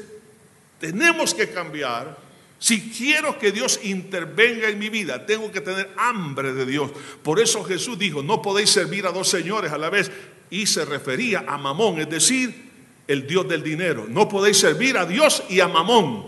tenemos 0.79 1.33
que 1.33 1.49
cambiar. 1.49 2.17
Si 2.59 2.91
quiero 2.91 3.37
que 3.37 3.51
Dios 3.51 3.79
intervenga 3.83 4.67
en 4.69 4.79
mi 4.79 4.89
vida, 4.89 5.25
tengo 5.25 5.51
que 5.51 5.61
tener 5.61 5.91
hambre 5.97 6.53
de 6.53 6.65
Dios. 6.65 6.91
Por 7.21 7.39
eso 7.39 7.63
Jesús 7.63 7.97
dijo, 7.97 8.23
no 8.23 8.41
podéis 8.41 8.69
servir 8.69 9.05
a 9.05 9.11
dos 9.11 9.29
señores 9.29 9.71
a 9.71 9.77
la 9.77 9.89
vez. 9.89 10.11
Y 10.49 10.65
se 10.65 10.85
refería 10.85 11.45
a 11.47 11.57
Mamón, 11.57 11.99
es 11.99 12.09
decir, 12.09 12.71
el 13.07 13.25
Dios 13.27 13.47
del 13.47 13.63
dinero. 13.63 14.05
No 14.07 14.27
podéis 14.27 14.57
servir 14.57 14.97
a 14.97 15.05
Dios 15.05 15.43
y 15.49 15.59
a 15.59 15.67
Mamón. 15.67 16.25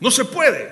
No 0.00 0.10
se 0.10 0.24
puede. 0.24 0.70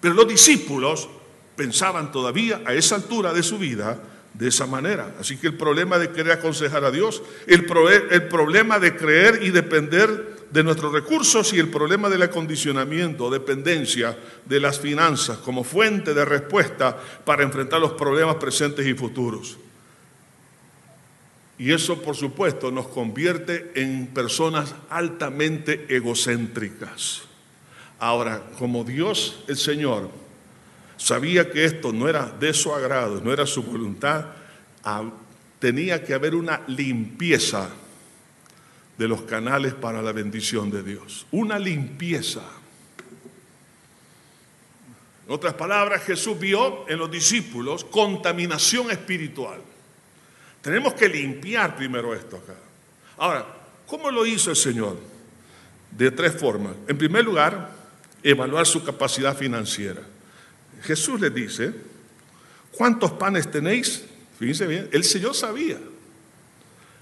Pero 0.00 0.14
los 0.14 0.28
discípulos 0.28 1.08
pensaban 1.56 2.12
todavía 2.12 2.62
a 2.64 2.74
esa 2.74 2.96
altura 2.96 3.32
de 3.32 3.42
su 3.42 3.58
vida 3.58 3.98
de 4.38 4.48
esa 4.48 4.66
manera. 4.66 5.14
Así 5.18 5.36
que 5.36 5.46
el 5.48 5.56
problema 5.56 5.98
de 5.98 6.10
querer 6.10 6.32
aconsejar 6.32 6.84
a 6.84 6.90
Dios, 6.90 7.22
el, 7.46 7.66
el, 8.10 8.28
problema 8.28 8.78
de 8.78 8.94
creer 8.94 9.42
y 9.42 9.50
depender 9.50 10.36
de 10.50 10.62
nuestros 10.62 10.92
recursos 10.92 11.52
y 11.52 11.58
el 11.58 11.68
problema 11.68 12.08
del 12.08 12.22
acondicionamiento, 12.22 13.30
dependencia 13.30 14.16
de 14.44 14.60
las 14.60 14.78
finanzas 14.78 15.38
como 15.38 15.64
fuente 15.64 16.14
de 16.14 16.24
respuesta 16.24 16.96
para 17.24 17.42
enfrentar 17.42 17.80
los 17.80 17.92
problemas 17.92 18.36
presentes 18.36 18.86
y 18.86 18.94
futuros. 18.94 19.58
Y 21.58 21.72
eso, 21.72 22.02
por 22.02 22.14
supuesto, 22.14 22.70
nos 22.70 22.88
convierte 22.88 23.72
en 23.74 24.08
personas 24.08 24.74
altamente 24.90 25.86
egocéntricas. 25.88 27.22
Ahora, 27.98 28.42
como 28.58 28.84
Dios, 28.84 29.42
el 29.48 29.56
Señor, 29.56 30.10
sabía 30.96 31.50
que 31.50 31.64
esto 31.64 31.92
no 31.92 32.08
era 32.08 32.26
de 32.26 32.52
su 32.52 32.72
agrado, 32.72 33.20
no 33.20 33.32
era 33.32 33.46
su 33.46 33.62
voluntad, 33.62 34.26
tenía 35.58 36.04
que 36.04 36.14
haber 36.14 36.34
una 36.34 36.62
limpieza 36.66 37.70
de 38.96 39.08
los 39.08 39.22
canales 39.22 39.74
para 39.74 40.00
la 40.02 40.12
bendición 40.12 40.70
de 40.70 40.82
Dios. 40.82 41.26
Una 41.30 41.58
limpieza. 41.58 42.42
En 45.26 45.34
otras 45.34 45.54
palabras, 45.54 46.02
Jesús 46.04 46.38
vio 46.38 46.88
en 46.88 46.98
los 46.98 47.10
discípulos 47.10 47.84
contaminación 47.84 48.90
espiritual. 48.90 49.60
Tenemos 50.62 50.94
que 50.94 51.08
limpiar 51.08 51.76
primero 51.76 52.14
esto 52.14 52.36
acá. 52.36 52.54
Ahora, 53.18 53.46
¿cómo 53.86 54.10
lo 54.10 54.24
hizo 54.24 54.50
el 54.50 54.56
Señor? 54.56 54.98
De 55.90 56.10
tres 56.10 56.38
formas. 56.38 56.74
En 56.88 56.96
primer 56.96 57.24
lugar, 57.24 57.70
evaluar 58.22 58.66
su 58.66 58.84
capacidad 58.84 59.36
financiera. 59.36 60.02
Jesús 60.82 61.20
les 61.20 61.34
dice, 61.34 61.72
¿cuántos 62.72 63.12
panes 63.12 63.50
tenéis? 63.50 64.04
Fíjense 64.38 64.66
bien, 64.66 64.88
el 64.92 65.04
Señor 65.04 65.34
sabía, 65.34 65.78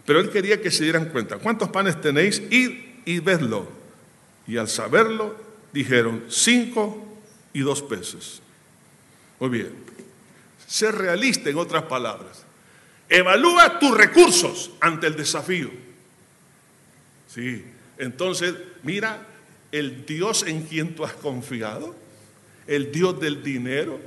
pero 0.07 0.20
él 0.20 0.31
quería 0.31 0.61
que 0.61 0.70
se 0.70 0.85
dieran 0.85 1.07
cuenta, 1.07 1.39
¿cuántos 1.39 1.68
panes 1.70 2.01
tenéis? 2.01 2.43
Id 2.51 2.70
y 3.05 3.20
vedlo. 3.20 3.68
Y 4.47 4.57
al 4.57 4.68
saberlo, 4.68 5.37
dijeron, 5.72 6.25
cinco 6.29 7.03
y 7.53 7.61
dos 7.61 7.83
peces. 7.83 8.41
Muy 9.41 9.49
bien, 9.49 9.75
ser 10.66 10.95
realista 10.95 11.51
en 11.51 11.59
otras 11.59 11.85
palabras. 11.85 12.45
Evalúa 13.09 13.79
tus 13.79 13.97
recursos 13.97 14.70
ante 14.81 15.07
el 15.07 15.16
desafío. 15.16 15.70
Sí, 17.29 17.64
entonces, 17.99 18.55
mira 18.83 19.27
el 19.72 20.07
Dios 20.07 20.45
en 20.47 20.62
quien 20.62 20.95
tú 20.95 21.05
has 21.05 21.14
confiado 21.14 22.04
el 22.67 22.91
Dios 22.91 23.21
del 23.21 23.43
dinero, 23.43 24.01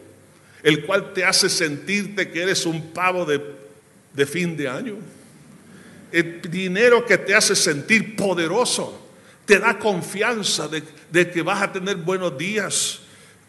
el 0.63 0.85
cual 0.85 1.13
te 1.13 1.23
hace 1.23 1.49
sentirte 1.49 2.29
que 2.29 2.41
eres 2.41 2.65
un 2.65 2.91
pavo 2.91 3.25
de, 3.25 4.25
fin 4.25 4.57
de 4.57 4.67
año. 4.67 4.95
El 6.11 6.41
dinero 6.41 7.05
que 7.05 7.17
te 7.17 7.35
hace 7.35 7.55
sentir 7.55 8.15
poderoso, 8.15 9.07
te 9.45 9.59
da 9.59 9.77
confianza 9.77 10.67
de, 10.67 10.83
de 11.11 11.29
que 11.29 11.41
vas 11.41 11.61
a 11.61 11.71
tener 11.71 11.97
buenos 11.97 12.37
días, 12.37 12.99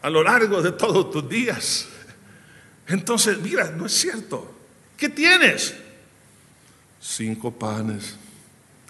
a 0.03 0.11
lo 0.11 0.23
largo 0.23 0.63
de 0.63 0.73
todos 0.73 1.11
tus 1.11 1.29
días. 1.29 1.89
Entonces, 2.87 3.39
mira, 3.39 3.71
no 3.71 3.87
es 3.87 3.93
cierto. 3.93 4.55
¿Qué 4.97 5.09
tienes? 5.09 5.75
Cinco 7.01 7.53
panes 7.53 8.17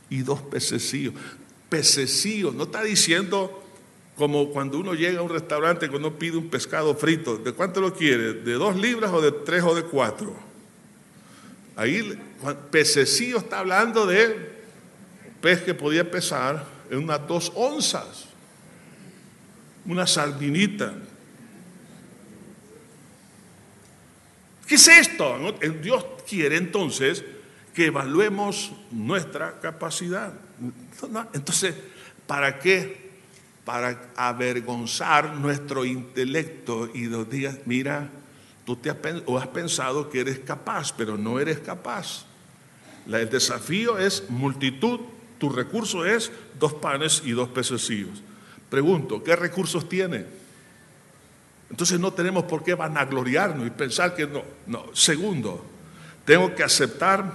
y 0.09 0.23
dos 0.23 0.41
pececillos. 0.43 1.14
Pececillos, 1.69 2.55
no 2.55 2.64
está 2.64 2.83
diciendo 2.83 3.68
como 4.19 4.51
cuando 4.51 4.81
uno 4.81 4.95
llega 4.95 5.21
a 5.21 5.23
un 5.23 5.31
restaurante 5.31 5.89
que 5.89 5.95
uno 5.95 6.19
pide 6.19 6.37
un 6.37 6.51
pescado 6.51 6.93
frito. 6.97 7.39
¿De 7.39 7.53
cuánto 7.53 7.81
lo 7.81 7.95
quiere? 7.95 8.35
¿De 8.35 8.55
dos 8.55 8.75
libras 8.75 9.12
o 9.12 9.23
de 9.23 9.31
tres 9.31 9.62
o 9.62 9.77
de 9.77 9.85
cuatro? 9.85 10.37
Ahí, 11.77 12.19
pececillo 12.73 13.39
está 13.39 13.61
hablando 13.61 14.07
de 14.07 14.59
pez 15.41 15.62
que 15.62 15.73
podía 15.73 16.11
pesar 16.11 16.66
en 16.91 16.99
unas 16.99 17.29
dos 17.29 17.53
onzas. 17.55 18.25
Una 19.87 20.05
sardinita. 20.05 20.95
¿Qué 24.66 24.75
es 24.75 24.89
esto? 24.89 25.39
Dios 25.81 26.05
quiere 26.29 26.57
entonces 26.57 27.25
que 27.73 27.87
evaluemos 27.87 28.73
nuestra 28.91 29.61
capacidad. 29.61 30.35
Entonces, 31.33 31.77
¿para 32.27 32.59
qué? 32.59 33.08
Para 33.69 34.01
avergonzar 34.16 35.35
nuestro 35.35 35.85
intelecto 35.85 36.89
y 36.95 37.03
nos 37.03 37.29
digas, 37.29 37.59
mira, 37.66 38.09
tú 38.64 38.77
te 38.77 38.89
has, 38.89 38.97
o 39.27 39.37
has 39.37 39.49
pensado 39.49 40.09
que 40.09 40.21
eres 40.21 40.39
capaz, 40.39 40.95
pero 40.97 41.19
no 41.19 41.39
eres 41.39 41.59
capaz. 41.59 42.25
El 43.07 43.29
desafío 43.29 43.99
es 43.99 44.25
multitud, 44.31 45.01
tu 45.37 45.51
recurso 45.51 46.07
es 46.07 46.33
dos 46.59 46.73
panes 46.73 47.21
y 47.27 47.33
dos 47.33 47.51
pececillos. 47.51 48.23
Pregunto, 48.71 49.23
¿qué 49.23 49.37
recursos 49.37 49.87
tiene? 49.87 50.25
Entonces 51.69 52.01
no 52.01 52.11
tenemos 52.14 52.45
por 52.45 52.64
qué 52.64 52.73
vanagloriarnos 52.73 53.66
y 53.66 53.71
pensar 53.71 54.14
que 54.14 54.27
no. 54.27 54.45
No. 54.66 54.87
Segundo, 54.95 55.62
tengo 56.25 56.55
que 56.55 56.62
aceptar 56.62 57.35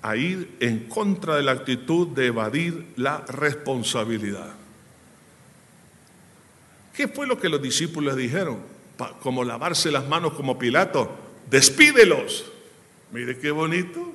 a 0.00 0.16
ir 0.16 0.56
en 0.60 0.88
contra 0.88 1.36
de 1.36 1.42
la 1.42 1.52
actitud 1.52 2.08
de 2.08 2.28
evadir 2.28 2.94
la 2.96 3.18
responsabilidad. 3.28 4.61
¿Qué 6.94 7.08
fue 7.08 7.26
lo 7.26 7.38
que 7.38 7.48
los 7.48 7.62
discípulos 7.62 8.16
dijeron? 8.16 8.60
Como 9.20 9.44
lavarse 9.44 9.90
las 9.90 10.06
manos 10.06 10.34
como 10.34 10.58
Pilato, 10.58 11.10
despídelos. 11.50 12.44
Mire 13.10 13.38
qué 13.38 13.50
bonito. 13.50 14.12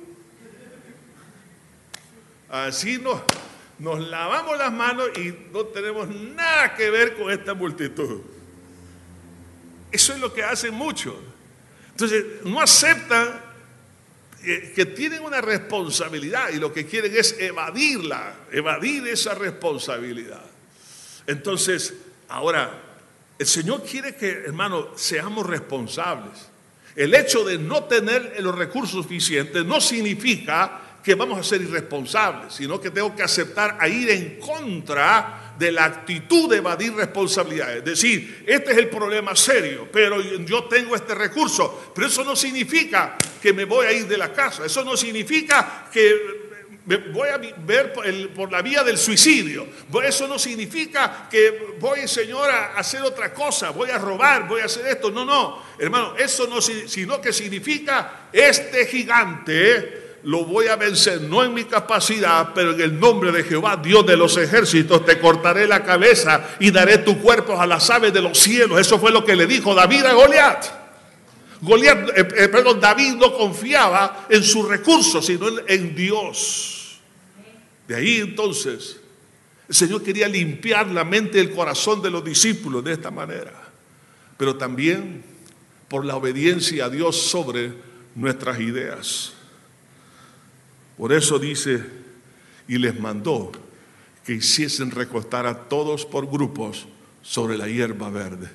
Así 2.48 2.98
nos, 2.98 3.22
nos 3.78 4.00
lavamos 4.00 4.56
las 4.56 4.72
manos 4.72 5.10
y 5.18 5.34
no 5.52 5.66
tenemos 5.66 6.08
nada 6.08 6.74
que 6.74 6.90
ver 6.90 7.16
con 7.16 7.30
esta 7.30 7.54
multitud. 7.54 8.22
Eso 9.90 10.12
es 10.12 10.20
lo 10.20 10.32
que 10.32 10.42
hacen 10.42 10.74
muchos. 10.74 11.14
Entonces, 11.90 12.24
no 12.44 12.60
aceptan 12.60 13.40
que, 14.42 14.86
tienen 14.86 15.22
una 15.22 15.40
responsabilidad 15.40 16.50
y 16.50 16.56
lo 16.56 16.72
que 16.72 16.86
quieren 16.86 17.14
es 17.16 17.36
evadirla, 17.38 18.34
evadir 18.52 19.06
esa 19.08 19.34
responsabilidad. 19.34 20.44
Entonces, 21.26 21.94
ahora, 22.28 22.82
el 23.38 23.46
Señor 23.46 23.82
quiere 23.84 24.16
que, 24.16 24.30
hermano, 24.30 24.88
seamos 24.96 25.46
responsables. 25.46 26.48
El 26.96 27.14
hecho 27.14 27.44
de 27.44 27.58
no 27.58 27.84
tener 27.84 28.36
los 28.40 28.56
recursos 28.56 29.04
suficientes 29.04 29.64
no 29.64 29.80
significa 29.80 30.80
que 31.02 31.14
vamos 31.14 31.38
a 31.38 31.42
ser 31.42 31.62
irresponsables, 31.62 32.52
sino 32.52 32.80
que 32.80 32.90
tengo 32.90 33.14
que 33.14 33.22
aceptar 33.22 33.78
a 33.80 33.88
ir 33.88 34.10
en 34.10 34.40
contra 34.40 35.54
de 35.58 35.72
la 35.72 35.84
actitud 35.84 36.50
de 36.50 36.58
evadir 36.58 36.94
responsabilidades. 36.94 37.78
Es 37.78 37.84
decir, 37.84 38.44
este 38.46 38.72
es 38.72 38.78
el 38.78 38.88
problema 38.88 39.34
serio, 39.34 39.88
pero 39.92 40.20
yo 40.20 40.64
tengo 40.64 40.94
este 40.94 41.14
recurso. 41.14 41.92
Pero 41.94 42.08
eso 42.08 42.24
no 42.24 42.36
significa 42.36 43.16
que 43.40 43.52
me 43.52 43.64
voy 43.64 43.86
a 43.86 43.92
ir 43.92 44.06
de 44.06 44.18
la 44.18 44.32
casa. 44.32 44.66
Eso 44.66 44.84
no 44.84 44.96
significa 44.96 45.88
que 45.92 46.37
voy 46.96 47.28
a 47.28 47.38
ver 47.38 47.92
por, 47.92 48.50
la 48.50 48.62
vía 48.62 48.82
del 48.82 48.96
suicidio. 48.96 49.66
Eso 50.02 50.26
no 50.26 50.38
significa 50.38 51.28
que 51.30 51.76
voy, 51.78 52.08
Señor, 52.08 52.50
a 52.50 52.78
hacer 52.78 53.02
otra 53.02 53.32
cosa, 53.34 53.70
voy 53.70 53.90
a 53.90 53.98
robar, 53.98 54.48
voy 54.48 54.62
a 54.62 54.64
hacer 54.64 54.86
esto. 54.86 55.10
No, 55.10 55.24
no, 55.24 55.62
hermano, 55.78 56.14
eso 56.16 56.46
no, 56.46 56.60
sino 56.60 57.20
que 57.20 57.32
significa 57.32 58.28
este 58.32 58.86
gigante 58.86 60.08
lo 60.24 60.44
voy 60.44 60.66
a 60.66 60.76
vencer, 60.76 61.22
no 61.22 61.44
en 61.44 61.54
mi 61.54 61.64
capacidad, 61.64 62.50
pero 62.54 62.72
en 62.72 62.80
el 62.80 62.98
nombre 62.98 63.30
de 63.30 63.44
Jehová, 63.44 63.76
Dios 63.76 64.04
de 64.04 64.16
los 64.16 64.36
ejércitos, 64.36 65.04
te 65.04 65.18
cortaré 65.18 65.66
la 65.66 65.84
cabeza 65.84 66.56
y 66.58 66.70
daré 66.70 66.98
tu 66.98 67.18
cuerpo 67.20 67.60
a 67.60 67.66
las 67.66 67.88
aves 67.88 68.12
de 68.12 68.20
los 68.20 68.38
cielos. 68.38 68.80
Eso 68.80 68.98
fue 68.98 69.12
lo 69.12 69.24
que 69.24 69.36
le 69.36 69.46
dijo 69.46 69.74
David 69.74 70.04
a 70.04 70.12
Goliat. 70.12 70.66
Goliat, 71.60 72.08
eh, 72.10 72.28
eh, 72.36 72.48
perdón, 72.48 72.80
David 72.80 73.14
no 73.14 73.32
confiaba 73.32 74.26
en 74.28 74.42
sus 74.42 74.68
recursos, 74.68 75.24
sino 75.24 75.48
en, 75.48 75.60
en 75.66 75.94
Dios. 75.94 76.77
De 77.88 77.96
ahí 77.96 78.18
entonces, 78.18 79.00
el 79.66 79.74
Señor 79.74 80.02
quería 80.02 80.28
limpiar 80.28 80.88
la 80.88 81.04
mente 81.04 81.38
y 81.38 81.40
el 81.40 81.50
corazón 81.50 82.02
de 82.02 82.10
los 82.10 82.22
discípulos 82.22 82.84
de 82.84 82.92
esta 82.92 83.10
manera, 83.10 83.70
pero 84.36 84.56
también 84.56 85.24
por 85.88 86.04
la 86.04 86.16
obediencia 86.16 86.84
a 86.84 86.90
Dios 86.90 87.16
sobre 87.16 87.72
nuestras 88.14 88.60
ideas. 88.60 89.32
Por 90.98 91.14
eso 91.14 91.38
dice, 91.38 91.82
y 92.68 92.76
les 92.76 92.98
mandó 93.00 93.52
que 94.24 94.34
hiciesen 94.34 94.90
recostar 94.90 95.46
a 95.46 95.68
todos 95.68 96.04
por 96.04 96.30
grupos 96.30 96.86
sobre 97.22 97.56
la 97.56 97.68
hierba 97.68 98.10
verde. 98.10 98.50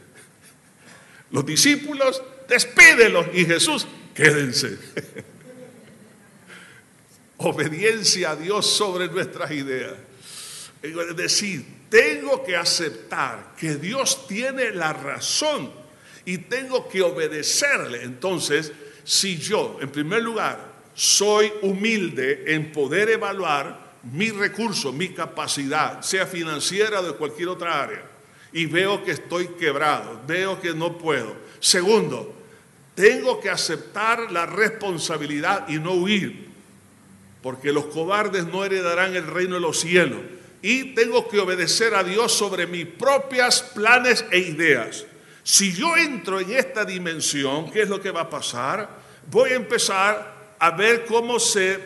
Los 1.32 1.44
discípulos, 1.44 2.22
despídelos 2.48 3.26
y 3.34 3.46
Jesús, 3.46 3.88
quédense. 4.14 4.78
Obediencia 7.44 8.32
a 8.32 8.36
Dios 8.36 8.66
sobre 8.66 9.08
nuestras 9.08 9.52
ideas. 9.52 9.94
Es 10.82 11.16
decir, 11.16 11.66
tengo 11.90 12.44
que 12.44 12.56
aceptar 12.56 13.54
que 13.58 13.76
Dios 13.76 14.28
tiene 14.28 14.72
la 14.72 14.94
razón 14.94 15.72
y 16.26 16.40
tengo 16.40 16.88
que 16.88 17.02
obedecerle. 17.02 18.04
Entonces, 18.04 18.72
si 19.04 19.38
yo, 19.38 19.78
en 19.82 19.90
primer 19.90 20.24
lugar, 20.24 20.74
soy 20.94 21.52
humilde 21.62 22.44
en 22.48 22.72
poder 22.72 23.10
evaluar 23.10 23.94
mi 24.04 24.30
recurso, 24.30 24.92
mi 24.92 25.10
capacidad, 25.10 26.02
sea 26.02 26.26
financiera 26.26 27.00
o 27.00 27.04
de 27.04 27.14
cualquier 27.14 27.50
otra 27.50 27.84
área, 27.84 28.04
y 28.52 28.66
veo 28.66 29.04
que 29.04 29.12
estoy 29.12 29.48
quebrado, 29.60 30.22
veo 30.28 30.60
que 30.60 30.74
no 30.74 30.98
puedo. 30.98 31.36
Segundo, 31.60 32.36
tengo 32.96 33.40
que 33.40 33.50
aceptar 33.50 34.32
la 34.32 34.46
responsabilidad 34.46 35.68
y 35.70 35.80
no 35.80 35.94
huir, 35.94 36.53
porque 37.44 37.74
los 37.74 37.86
cobardes 37.88 38.46
no 38.48 38.64
heredarán 38.64 39.16
el 39.16 39.28
reino 39.28 39.56
de 39.56 39.62
los 39.62 39.82
cielos. 39.82 40.22
Y 40.62 40.96
tengo 40.96 41.28
que 41.28 41.40
obedecer 41.40 41.94
a 41.94 42.02
Dios 42.02 42.32
sobre 42.32 42.66
mis 42.66 42.86
propias 42.86 43.62
planes 43.62 44.26
e 44.32 44.40
ideas. 44.40 45.06
Si 45.44 45.74
yo 45.74 45.98
entro 45.98 46.40
en 46.40 46.52
esta 46.52 46.86
dimensión, 46.86 47.70
¿qué 47.70 47.82
es 47.82 47.90
lo 47.90 48.02
que 48.02 48.12
va 48.12 48.22
a 48.22 48.30
pasar? 48.30 48.90
Voy 49.30 49.52
a 49.52 49.56
empezar 49.56 50.56
a 50.58 50.72
ver 50.72 51.06
cómo 51.06 51.38
se 51.38 51.78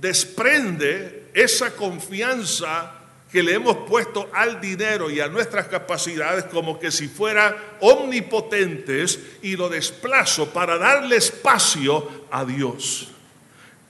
desprende 0.00 1.26
esa 1.32 1.76
confianza 1.76 2.94
que 3.30 3.44
le 3.44 3.54
hemos 3.54 3.76
puesto 3.88 4.28
al 4.32 4.60
dinero 4.60 5.08
y 5.08 5.20
a 5.20 5.28
nuestras 5.28 5.68
capacidades 5.68 6.46
como 6.46 6.80
que 6.80 6.90
si 6.90 7.06
fueran 7.06 7.54
omnipotentes 7.80 9.20
y 9.42 9.54
lo 9.54 9.68
desplazo 9.68 10.50
para 10.50 10.76
darle 10.76 11.18
espacio 11.18 12.26
a 12.32 12.44
Dios. 12.44 13.12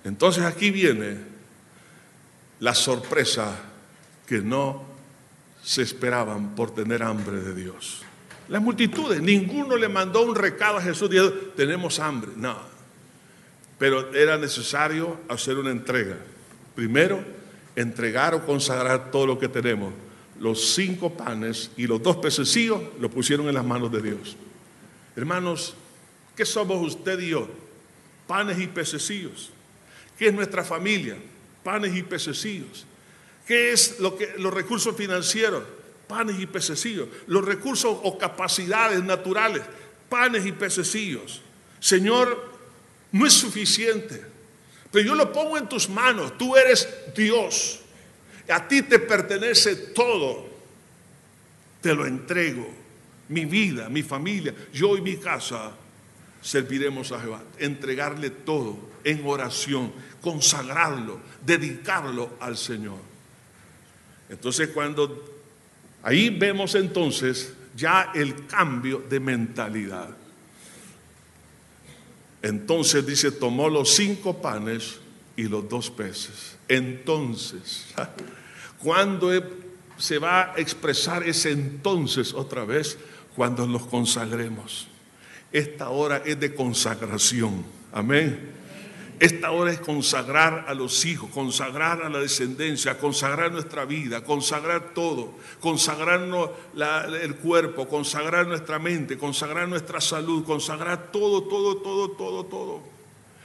Entonces 0.04 0.44
aquí 0.44 0.70
viene 0.70 1.16
la 2.60 2.74
sorpresa 2.74 3.56
que 4.26 4.40
no 4.40 4.84
se 5.62 5.82
esperaban 5.82 6.54
por 6.54 6.74
tener 6.74 7.02
hambre 7.02 7.40
de 7.40 7.54
Dios. 7.54 8.02
Las 8.48 8.62
multitudes, 8.62 9.20
ninguno 9.20 9.76
le 9.76 9.88
mandó 9.88 10.22
un 10.22 10.34
recado 10.34 10.78
a 10.78 10.82
Jesús 10.82 11.10
diciendo, 11.10 11.52
tenemos 11.56 12.00
hambre. 12.00 12.32
No, 12.36 12.56
pero 13.78 14.12
era 14.14 14.36
necesario 14.36 15.20
hacer 15.28 15.56
una 15.56 15.70
entrega. 15.70 16.16
Primero, 16.74 17.22
entregar 17.76 18.34
o 18.34 18.44
consagrar 18.44 19.10
todo 19.10 19.26
lo 19.26 19.38
que 19.38 19.48
tenemos. 19.48 19.92
Los 20.38 20.74
cinco 20.74 21.14
panes 21.14 21.70
y 21.76 21.86
los 21.86 22.02
dos 22.02 22.16
pececillos 22.16 22.80
lo 23.00 23.10
pusieron 23.10 23.48
en 23.48 23.54
las 23.54 23.64
manos 23.64 23.92
de 23.92 24.02
Dios. 24.02 24.36
Hermanos, 25.14 25.74
¿qué 26.36 26.44
somos 26.44 26.80
usted 26.86 27.18
y 27.20 27.28
yo? 27.28 27.48
Panes 28.26 28.58
y 28.58 28.66
pececillos. 28.66 29.50
¿Qué 30.20 30.28
es 30.28 30.34
nuestra 30.34 30.62
familia? 30.62 31.16
Panes 31.64 31.96
y 31.96 32.02
pececillos. 32.02 32.84
¿Qué 33.46 33.72
es 33.72 34.00
lo 34.00 34.18
que, 34.18 34.34
los 34.36 34.52
recursos 34.52 34.94
financieros? 34.94 35.64
Panes 36.06 36.38
y 36.38 36.46
pececillos. 36.46 37.08
Los 37.26 37.42
recursos 37.42 37.96
o 38.02 38.18
capacidades 38.18 39.02
naturales, 39.02 39.62
panes 40.10 40.44
y 40.44 40.52
pececillos. 40.52 41.40
Señor, 41.80 42.52
no 43.12 43.26
es 43.26 43.32
suficiente. 43.32 44.22
Pero 44.92 45.06
yo 45.06 45.14
lo 45.14 45.32
pongo 45.32 45.56
en 45.56 45.66
tus 45.70 45.88
manos. 45.88 46.36
Tú 46.36 46.54
eres 46.54 46.86
Dios. 47.16 47.80
A 48.50 48.68
ti 48.68 48.82
te 48.82 48.98
pertenece 48.98 49.74
todo. 49.74 50.46
Te 51.80 51.94
lo 51.94 52.04
entrego. 52.04 52.68
mi 53.28 53.46
vida, 53.46 53.88
mi 53.88 54.02
familia, 54.02 54.54
yo 54.70 54.98
y 54.98 55.00
mi 55.00 55.16
casa 55.16 55.72
serviremos 56.40 57.12
a 57.12 57.20
Jehová. 57.20 57.42
Entregarle 57.58 58.30
todo 58.30 58.78
en 59.04 59.26
oración, 59.26 59.92
consagrarlo, 60.20 61.20
dedicarlo 61.44 62.30
al 62.40 62.56
Señor. 62.56 62.98
Entonces 64.28 64.68
cuando 64.68 65.42
ahí 66.02 66.30
vemos 66.30 66.74
entonces 66.74 67.52
ya 67.76 68.12
el 68.14 68.46
cambio 68.46 69.04
de 69.08 69.20
mentalidad. 69.20 70.16
Entonces 72.42 73.06
dice, 73.06 73.32
tomó 73.32 73.68
los 73.68 73.94
cinco 73.94 74.40
panes 74.40 74.98
y 75.36 75.44
los 75.44 75.68
dos 75.68 75.90
peces. 75.90 76.56
Entonces, 76.68 77.86
cuando 78.82 79.30
se 80.00 80.18
va 80.18 80.52
a 80.52 80.54
expresar 80.56 81.22
ese 81.24 81.52
entonces 81.52 82.32
otra 82.32 82.64
vez? 82.64 82.98
Cuando 83.36 83.66
los 83.66 83.86
consagremos. 83.86 84.88
Esta 85.52 85.90
hora 85.90 86.22
es 86.24 86.38
de 86.38 86.54
consagración. 86.54 87.64
Amén. 87.92 88.60
Esta 89.20 89.50
hora 89.50 89.70
es 89.70 89.80
consagrar 89.80 90.64
a 90.66 90.72
los 90.72 91.04
hijos, 91.04 91.28
consagrar 91.30 92.02
a 92.02 92.08
la 92.08 92.20
descendencia, 92.20 92.96
consagrar 92.96 93.52
nuestra 93.52 93.84
vida, 93.84 94.24
consagrar 94.24 94.94
todo, 94.94 95.34
consagrarnos 95.60 96.48
el 97.20 97.36
cuerpo, 97.36 97.86
consagrar 97.86 98.46
nuestra 98.46 98.78
mente, 98.78 99.18
consagrar 99.18 99.68
nuestra 99.68 100.00
salud, 100.00 100.42
consagrar 100.44 101.12
todo, 101.12 101.42
todo, 101.42 101.76
todo, 101.76 102.12
todo, 102.12 102.46
todo. 102.46 102.80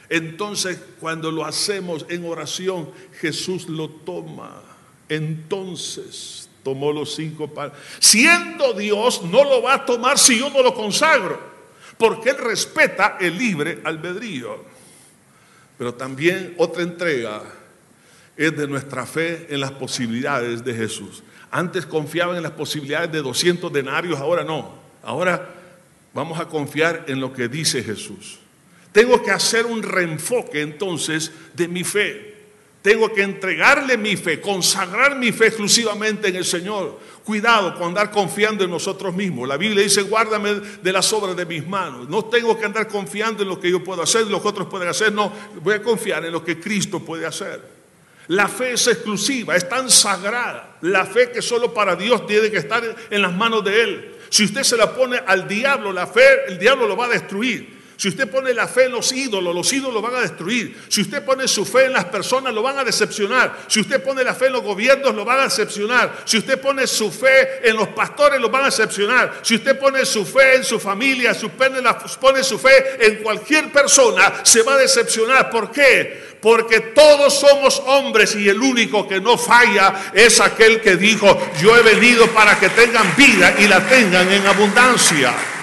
Entonces, 0.08 0.80
cuando 1.02 1.30
lo 1.30 1.44
hacemos 1.44 2.06
en 2.08 2.26
oración, 2.26 2.90
Jesús 3.20 3.68
lo 3.68 3.90
toma. 3.90 4.62
Entonces 5.10 6.50
tomó 6.64 6.94
los 6.94 7.16
cinco 7.16 7.50
panes. 7.50 7.74
Siendo 8.00 8.72
Dios, 8.74 9.24
no 9.24 9.44
lo 9.44 9.62
va 9.62 9.74
a 9.74 9.86
tomar 9.86 10.18
si 10.18 10.40
yo 10.40 10.50
no 10.50 10.64
lo 10.64 10.74
consagro, 10.74 11.55
porque 11.98 12.32
Él 12.32 12.38
respeta 12.38 13.18
el 13.20 13.38
libre 13.38 13.80
albedrío. 13.84 14.64
Pero 15.78 15.94
también 15.94 16.54
otra 16.58 16.84
entrega 16.84 17.44
es 18.38 18.56
de 18.56 18.68
nuestra 18.68 19.06
fe 19.06 19.48
en 19.50 19.60
las 19.60 19.72
posibilidades 19.72 20.64
de 20.64 20.74
Jesús. 20.74 21.24
Antes 21.52 21.86
confiaban 21.86 22.38
en 22.38 22.44
las 22.44 22.52
posibilidades 22.52 23.12
de 23.12 23.22
200 23.22 23.72
denarios, 23.72 24.20
ahora 24.20 24.44
no. 24.44 24.74
Ahora 25.04 25.54
vamos 26.14 26.40
a 26.40 26.48
confiar 26.48 27.06
en 27.08 27.20
lo 27.20 27.32
que 27.32 27.48
dice 27.48 27.84
Jesús. 27.84 28.40
Tengo 28.92 29.22
que 29.22 29.32
hacer 29.32 29.66
un 29.66 29.84
reenfoque 29.84 30.62
entonces 30.62 31.32
de 31.54 31.68
mi 31.68 31.84
fe. 31.84 32.35
Tengo 32.86 33.12
que 33.12 33.24
entregarle 33.24 33.98
mi 33.98 34.16
fe, 34.16 34.40
consagrar 34.40 35.16
mi 35.16 35.32
fe 35.32 35.48
exclusivamente 35.48 36.28
en 36.28 36.36
el 36.36 36.46
Señor. 36.46 37.00
Cuidado 37.24 37.74
con 37.74 37.88
andar 37.88 38.12
confiando 38.12 38.64
en 38.64 38.70
nosotros 38.70 39.16
mismos. 39.16 39.48
La 39.48 39.58
Biblia 39.58 39.82
dice, 39.82 40.04
guárdame 40.04 40.54
de 40.84 40.92
las 40.94 41.12
obras 41.12 41.36
de 41.36 41.48
mis 41.48 41.66
manos. 41.68 42.08
No 42.08 42.26
tengo 42.26 42.56
que 42.56 42.64
andar 42.64 42.88
confiando 42.88 43.42
en 43.42 43.50
lo 43.50 43.60
que 43.60 43.72
yo 43.72 43.84
puedo 43.84 44.04
hacer, 44.04 44.28
lo 44.28 44.40
que 44.40 44.48
otros 44.50 44.68
pueden 44.68 44.88
hacer. 44.88 45.12
No, 45.12 45.34
voy 45.64 45.74
a 45.74 45.82
confiar 45.82 46.26
en 46.26 46.32
lo 46.32 46.46
que 46.46 46.60
Cristo 46.60 47.00
puede 47.00 47.26
hacer. 47.26 47.60
La 48.28 48.48
fe 48.48 48.74
es 48.74 48.86
exclusiva, 48.86 49.56
es 49.56 49.68
tan 49.68 49.90
sagrada. 49.90 50.78
La 50.82 51.08
fe 51.08 51.32
que 51.32 51.42
solo 51.42 51.74
para 51.74 51.96
Dios 51.96 52.28
tiene 52.28 52.52
que 52.52 52.58
estar 52.58 52.84
en 53.10 53.20
las 53.20 53.34
manos 53.34 53.66
de 53.66 53.82
Él. 53.82 54.16
Si 54.30 54.44
usted 54.44 54.62
se 54.62 54.78
la 54.78 54.94
pone 54.94 55.20
al 55.26 55.48
diablo, 55.48 55.92
la 55.92 56.06
fe, 56.06 56.22
el 56.50 56.60
diablo 56.60 56.88
lo 56.88 56.96
va 56.96 57.06
a 57.06 57.10
destruir. 57.10 57.75
Si 57.98 58.10
usted 58.10 58.30
pone 58.30 58.54
la 58.54 58.68
fe 58.68 58.86
en 58.86 58.92
los 58.92 59.12
ídolos, 59.12 59.56
los 59.56 59.72
ídolos 59.72 60.02
van 60.02 60.16
a 60.16 60.22
destruir. 60.22 60.78
Si 60.90 61.02
usted 61.02 61.24
pone 61.24 61.48
su 61.48 61.66
fe 61.66 61.86
en 61.86 61.94
las 61.94 62.06
personas, 62.06 62.54
lo 62.54 62.62
van 62.62 62.78
a 62.78 62.84
decepcionar. 62.84 63.66
Si 63.68 63.80
usted 63.80 64.04
pone 64.04 64.24
la 64.24 64.34
fe 64.34 64.48
en 64.48 64.54
los 64.54 64.64
gobiernos, 64.64 65.16
lo 65.16 65.24
van 65.24 65.40
a 65.40 65.44
decepcionar. 65.44 66.24
Si 66.26 66.38
usted 66.38 66.60
pone 66.60 66.88
su 66.88 67.12
fe 67.12 67.68
en 67.68 67.78
los 67.78 67.90
pastores, 67.90 68.42
lo 68.42 68.50
van 68.50 68.64
a 68.64 68.66
decepcionar. 68.66 69.40
Si 69.42 69.56
usted 69.56 69.80
pone 69.80 70.06
su 70.06 70.26
fe 70.26 70.56
en 70.56 70.64
su 70.64 70.80
familia, 70.80 71.34
si 71.34 71.48
pone 71.48 72.44
su 72.44 72.60
fe 72.60 72.98
en 73.00 73.24
cualquier 73.24 73.72
persona, 73.72 74.42
se 74.44 74.62
va 74.62 74.74
a 74.74 74.78
decepcionar. 74.78 75.50
¿Por 75.50 75.72
qué? 75.72 76.36
Porque 76.42 76.80
todos 76.80 77.40
somos 77.40 77.82
hombres 77.86 78.36
y 78.36 78.50
el 78.50 78.60
único 78.60 79.08
que 79.08 79.22
no 79.22 79.38
falla 79.38 80.12
es 80.14 80.40
aquel 80.40 80.82
que 80.82 80.96
dijo, 80.96 81.40
yo 81.62 81.76
he 81.76 81.82
venido 81.82 82.28
para 82.28 82.60
que 82.60 82.70
tengan 82.70 83.16
vida 83.16 83.56
y 83.58 83.68
la 83.68 83.88
tengan 83.88 84.32
en 84.32 84.46
abundancia. 84.46 85.55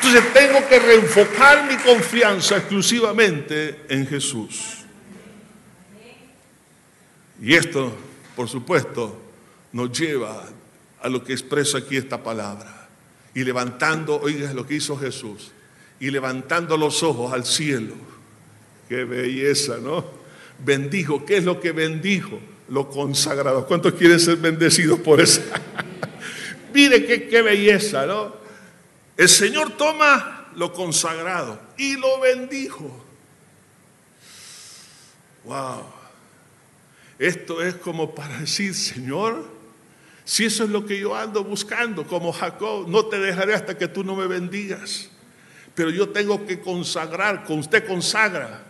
Entonces 0.00 0.32
tengo 0.32 0.66
que 0.68 0.78
reenfocar 0.78 1.68
mi 1.68 1.76
confianza 1.76 2.58
exclusivamente 2.58 3.80
en 3.88 4.06
Jesús. 4.06 4.78
Y 7.42 7.54
esto, 7.54 7.92
por 8.36 8.48
supuesto, 8.48 9.20
nos 9.72 9.98
lleva 9.98 10.44
a 11.00 11.08
lo 11.08 11.22
que 11.24 11.32
expresa 11.32 11.78
aquí 11.78 11.96
esta 11.96 12.22
palabra. 12.22 12.88
Y 13.34 13.42
levantando, 13.42 14.20
oiga 14.20 14.52
lo 14.52 14.66
que 14.66 14.74
hizo 14.74 14.96
Jesús, 14.96 15.50
y 16.00 16.10
levantando 16.10 16.76
los 16.76 17.02
ojos 17.02 17.32
al 17.32 17.44
cielo. 17.44 17.94
Qué 18.88 19.04
belleza, 19.04 19.78
¿no? 19.78 20.04
Bendijo. 20.64 21.24
¿Qué 21.24 21.38
es 21.38 21.44
lo 21.44 21.60
que 21.60 21.72
bendijo? 21.72 22.38
Lo 22.68 22.88
consagrado. 22.88 23.66
¿Cuántos 23.66 23.94
quieren 23.94 24.20
ser 24.20 24.36
bendecidos 24.36 25.00
por 25.00 25.20
eso? 25.20 25.42
Mire 26.74 27.04
qué, 27.04 27.28
qué 27.28 27.42
belleza, 27.42 28.06
¿no? 28.06 28.37
El 29.18 29.28
Señor 29.28 29.76
toma 29.76 30.46
lo 30.54 30.72
consagrado 30.72 31.60
y 31.76 31.96
lo 31.96 32.20
bendijo. 32.20 33.04
Wow. 35.42 35.84
Esto 37.18 37.60
es 37.60 37.74
como 37.74 38.14
para 38.14 38.38
decir, 38.38 38.76
Señor, 38.76 39.44
si 40.24 40.44
eso 40.44 40.62
es 40.62 40.70
lo 40.70 40.86
que 40.86 41.00
yo 41.00 41.16
ando 41.16 41.42
buscando, 41.42 42.06
como 42.06 42.32
Jacob, 42.32 42.88
no 42.88 43.06
te 43.06 43.18
dejaré 43.18 43.54
hasta 43.54 43.76
que 43.76 43.88
tú 43.88 44.04
no 44.04 44.14
me 44.14 44.28
bendigas. 44.28 45.10
Pero 45.74 45.90
yo 45.90 46.10
tengo 46.10 46.46
que 46.46 46.60
consagrar, 46.60 47.44
con 47.44 47.58
usted 47.58 47.88
consagra 47.88 48.67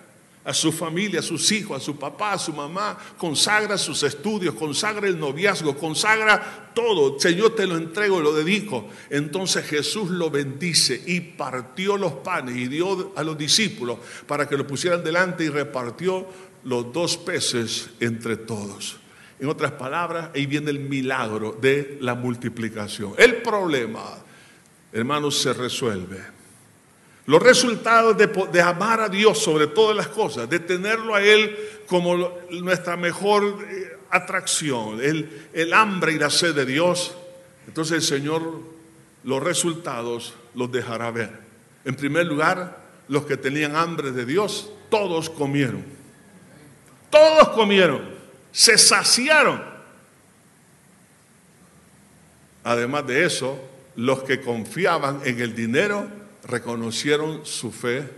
a 0.48 0.54
su 0.54 0.72
familia, 0.72 1.20
a 1.20 1.22
sus 1.22 1.52
hijos, 1.52 1.76
a 1.76 1.84
su 1.84 1.98
papá, 1.98 2.32
a 2.32 2.38
su 2.38 2.54
mamá, 2.54 2.96
consagra 3.18 3.76
sus 3.76 4.02
estudios, 4.02 4.54
consagra 4.54 5.06
el 5.06 5.20
noviazgo, 5.20 5.76
consagra 5.76 6.72
todo. 6.74 7.20
Señor, 7.20 7.54
te 7.54 7.66
lo 7.66 7.76
entrego, 7.76 8.18
lo 8.18 8.32
dedico. 8.32 8.88
Entonces 9.10 9.66
Jesús 9.66 10.08
lo 10.08 10.30
bendice 10.30 11.02
y 11.06 11.20
partió 11.20 11.98
los 11.98 12.14
panes 12.14 12.56
y 12.56 12.66
dio 12.66 13.12
a 13.14 13.22
los 13.24 13.36
discípulos 13.36 13.98
para 14.26 14.48
que 14.48 14.56
lo 14.56 14.66
pusieran 14.66 15.04
delante 15.04 15.44
y 15.44 15.50
repartió 15.50 16.26
los 16.64 16.94
dos 16.94 17.18
peces 17.18 17.90
entre 18.00 18.38
todos. 18.38 18.96
En 19.38 19.50
otras 19.50 19.72
palabras, 19.72 20.30
ahí 20.34 20.46
viene 20.46 20.70
el 20.70 20.80
milagro 20.80 21.58
de 21.60 21.98
la 22.00 22.14
multiplicación. 22.14 23.12
El 23.18 23.42
problema, 23.42 24.02
hermanos, 24.94 25.38
se 25.42 25.52
resuelve 25.52 26.37
los 27.28 27.42
resultados 27.42 28.16
de, 28.16 28.62
amar 28.62 29.02
a 29.02 29.08
Dios 29.10 29.38
sobre 29.38 29.66
todas 29.66 29.94
las 29.94 30.08
cosas, 30.08 30.48
de 30.48 30.60
tenerlo 30.60 31.14
a 31.14 31.22
Él 31.22 31.54
como 31.86 32.16
nuestra 32.48 32.96
mejor 32.96 33.66
eh, 33.68 33.98
atracción, 34.08 34.98
el, 35.02 35.50
el 35.52 35.74
hambre 35.74 36.12
y 36.14 36.18
la 36.18 36.30
sed 36.30 36.54
de 36.54 36.64
Dios, 36.64 37.14
entonces 37.66 37.96
el 37.96 38.02
Señor 38.02 38.62
los 39.24 39.42
resultados 39.42 40.32
los 40.54 40.72
dejará 40.72 41.10
ver. 41.10 41.40
En 41.84 41.96
primer 41.96 42.24
lugar, 42.24 42.78
los 43.08 43.26
que 43.26 43.36
tenían 43.36 43.76
hambre 43.76 44.10
de 44.10 44.24
Dios, 44.24 44.70
todos 44.88 45.28
comieron. 45.28 45.84
Todos 47.10 47.50
comieron, 47.50 48.08
se 48.52 48.78
saciaron. 48.78 49.62
Además 52.64 53.06
de 53.06 53.26
eso, 53.26 53.62
los 53.96 54.22
que 54.22 54.40
confiaban 54.40 55.20
en 55.26 55.40
el 55.42 55.54
dinero, 55.54 56.08
reconocieron 56.48 57.44
su 57.44 57.70
fe, 57.70 58.08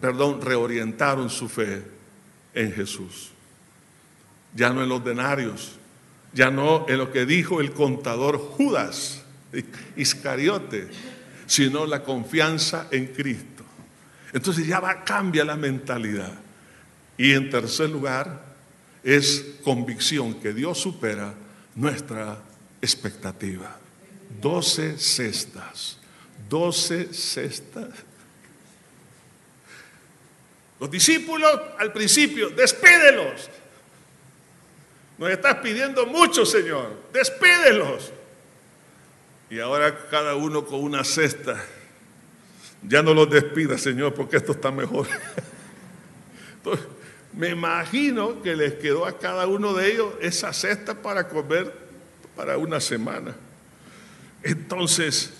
perdón, 0.00 0.42
reorientaron 0.42 1.30
su 1.30 1.48
fe 1.48 1.82
en 2.52 2.72
Jesús. 2.72 3.30
Ya 4.54 4.70
no 4.70 4.82
en 4.82 4.88
los 4.88 5.04
denarios, 5.04 5.76
ya 6.32 6.50
no 6.50 6.86
en 6.88 6.98
lo 6.98 7.12
que 7.12 7.24
dijo 7.24 7.60
el 7.60 7.72
contador 7.72 8.38
Judas 8.38 9.22
Iscariote, 9.96 10.88
sino 11.46 11.86
la 11.86 12.02
confianza 12.02 12.88
en 12.90 13.06
Cristo. 13.06 13.64
Entonces 14.32 14.66
ya 14.66 14.80
va, 14.80 15.04
cambia 15.04 15.44
la 15.44 15.56
mentalidad. 15.56 16.34
Y 17.16 17.32
en 17.32 17.48
tercer 17.48 17.88
lugar, 17.88 18.46
es 19.02 19.56
convicción 19.64 20.34
que 20.34 20.52
Dios 20.52 20.78
supera 20.78 21.34
nuestra 21.76 22.38
expectativa. 22.82 23.78
Doce 24.40 24.98
cestas 24.98 25.98
12 26.48 27.12
cestas. 27.12 27.88
Los 30.80 30.90
discípulos 30.90 31.50
al 31.78 31.92
principio, 31.92 32.50
despídelos. 32.50 33.50
Nos 35.18 35.30
estás 35.30 35.56
pidiendo 35.56 36.06
mucho, 36.06 36.46
Señor. 36.46 36.94
Despídelos. 37.12 38.12
Y 39.50 39.58
ahora 39.58 40.08
cada 40.08 40.36
uno 40.36 40.64
con 40.64 40.80
una 40.80 41.02
cesta. 41.02 41.64
Ya 42.82 43.02
no 43.02 43.12
los 43.12 43.28
despida, 43.28 43.76
Señor, 43.76 44.14
porque 44.14 44.36
esto 44.36 44.52
está 44.52 44.70
mejor. 44.70 45.08
Entonces, 46.54 46.86
me 47.32 47.48
imagino 47.50 48.40
que 48.42 48.54
les 48.54 48.74
quedó 48.74 49.06
a 49.06 49.18
cada 49.18 49.46
uno 49.46 49.74
de 49.74 49.92
ellos 49.92 50.14
esa 50.20 50.52
cesta 50.52 50.94
para 50.94 51.28
comer 51.28 51.72
para 52.36 52.56
una 52.56 52.80
semana. 52.80 53.34
Entonces, 54.44 55.32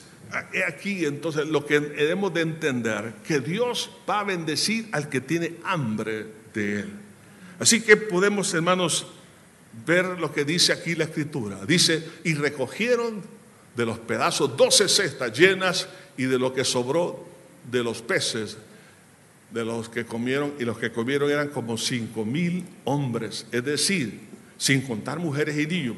Aquí 0.66 1.07
entonces 1.07 1.47
lo 1.47 1.64
que 1.64 1.81
debemos 1.81 2.35
de 2.35 2.43
entender, 2.43 3.14
que 3.26 3.41
Dios 3.41 3.91
va 4.09 4.20
a 4.20 4.24
bendecir 4.24 4.89
al 4.93 5.09
que 5.09 5.20
tiene 5.20 5.55
hambre 5.64 6.26
de 6.53 6.81
Él. 6.81 6.93
Así 7.59 7.81
que 7.81 7.97
podemos, 7.97 8.53
hermanos, 8.55 9.07
ver 9.87 10.05
lo 10.18 10.33
que 10.33 10.45
dice 10.45 10.72
aquí 10.72 10.95
la 10.95 11.05
escritura. 11.05 11.64
Dice, 11.66 12.07
y 12.24 12.35
recogieron 12.35 13.22
de 13.76 13.87
los 13.87 13.99
pedazos 13.99 14.57
doce 14.57 14.89
cestas 14.89 15.37
llenas 15.39 15.89
y 16.16 16.24
de 16.24 16.39
lo 16.39 16.53
que 16.53 16.64
sobró 16.64 17.26
de 17.70 17.83
los 17.83 18.03
peces, 18.03 18.59
de 19.53 19.64
los 19.64 19.89
que 19.89 20.05
comieron, 20.05 20.55
y 20.59 20.64
los 20.64 20.79
que 20.79 20.93
comieron 20.93 21.31
eran 21.31 21.49
como 21.49 21.79
cinco 21.79 22.24
mil 22.24 22.64
hombres, 22.85 23.47
es 23.51 23.64
decir, 23.64 24.20
sin 24.59 24.83
contar 24.83 25.18
mujeres 25.18 25.57
y 25.59 25.66
niños. 25.66 25.97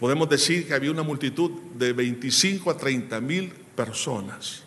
Podemos 0.00 0.30
decir 0.30 0.66
que 0.66 0.72
había 0.72 0.90
una 0.90 1.02
multitud 1.02 1.50
de 1.74 1.92
25 1.92 2.70
a 2.70 2.76
30 2.78 3.20
mil 3.20 3.52
personas. 3.76 4.62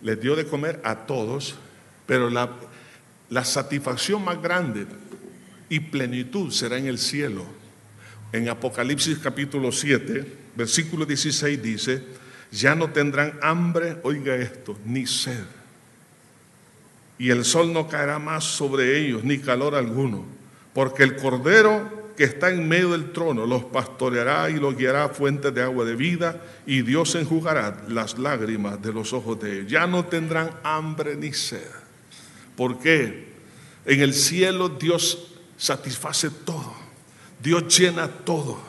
Les 0.00 0.20
dio 0.20 0.36
de 0.36 0.46
comer 0.46 0.80
a 0.84 0.94
todos, 0.94 1.56
pero 2.06 2.30
la, 2.30 2.48
la 3.30 3.44
satisfacción 3.44 4.24
más 4.24 4.40
grande 4.40 4.86
y 5.68 5.80
plenitud 5.80 6.52
será 6.52 6.78
en 6.78 6.86
el 6.86 6.98
cielo. 6.98 7.44
En 8.30 8.48
Apocalipsis 8.48 9.18
capítulo 9.18 9.72
7, 9.72 10.24
versículo 10.54 11.04
16 11.04 11.60
dice, 11.60 12.04
ya 12.52 12.76
no 12.76 12.90
tendrán 12.90 13.40
hambre, 13.42 13.96
oiga 14.04 14.36
esto, 14.36 14.78
ni 14.84 15.04
sed. 15.04 15.46
Y 17.18 17.30
el 17.30 17.44
sol 17.44 17.72
no 17.72 17.88
caerá 17.88 18.20
más 18.20 18.44
sobre 18.44 19.00
ellos, 19.00 19.24
ni 19.24 19.38
calor 19.38 19.74
alguno, 19.74 20.24
porque 20.72 21.02
el 21.02 21.16
Cordero 21.16 22.01
que 22.16 22.24
está 22.24 22.50
en 22.50 22.68
medio 22.68 22.90
del 22.90 23.12
trono 23.12 23.46
los 23.46 23.64
pastoreará 23.64 24.50
y 24.50 24.54
los 24.54 24.76
guiará 24.76 25.04
a 25.04 25.08
fuentes 25.08 25.54
de 25.54 25.62
agua 25.62 25.84
de 25.84 25.96
vida, 25.96 26.40
y 26.66 26.82
Dios 26.82 27.14
enjugará 27.14 27.82
las 27.88 28.18
lágrimas 28.18 28.80
de 28.82 28.92
los 28.92 29.12
ojos 29.12 29.40
de 29.40 29.60
ellos. 29.60 29.70
Ya 29.70 29.86
no 29.86 30.04
tendrán 30.04 30.50
hambre 30.62 31.16
ni 31.16 31.32
sed. 31.32 31.66
¿Por 32.56 32.78
qué? 32.78 33.32
En 33.84 34.00
el 34.00 34.14
cielo 34.14 34.68
Dios 34.68 35.34
satisface 35.56 36.30
todo. 36.30 36.74
Dios 37.42 37.76
llena 37.76 38.08
todo. 38.08 38.60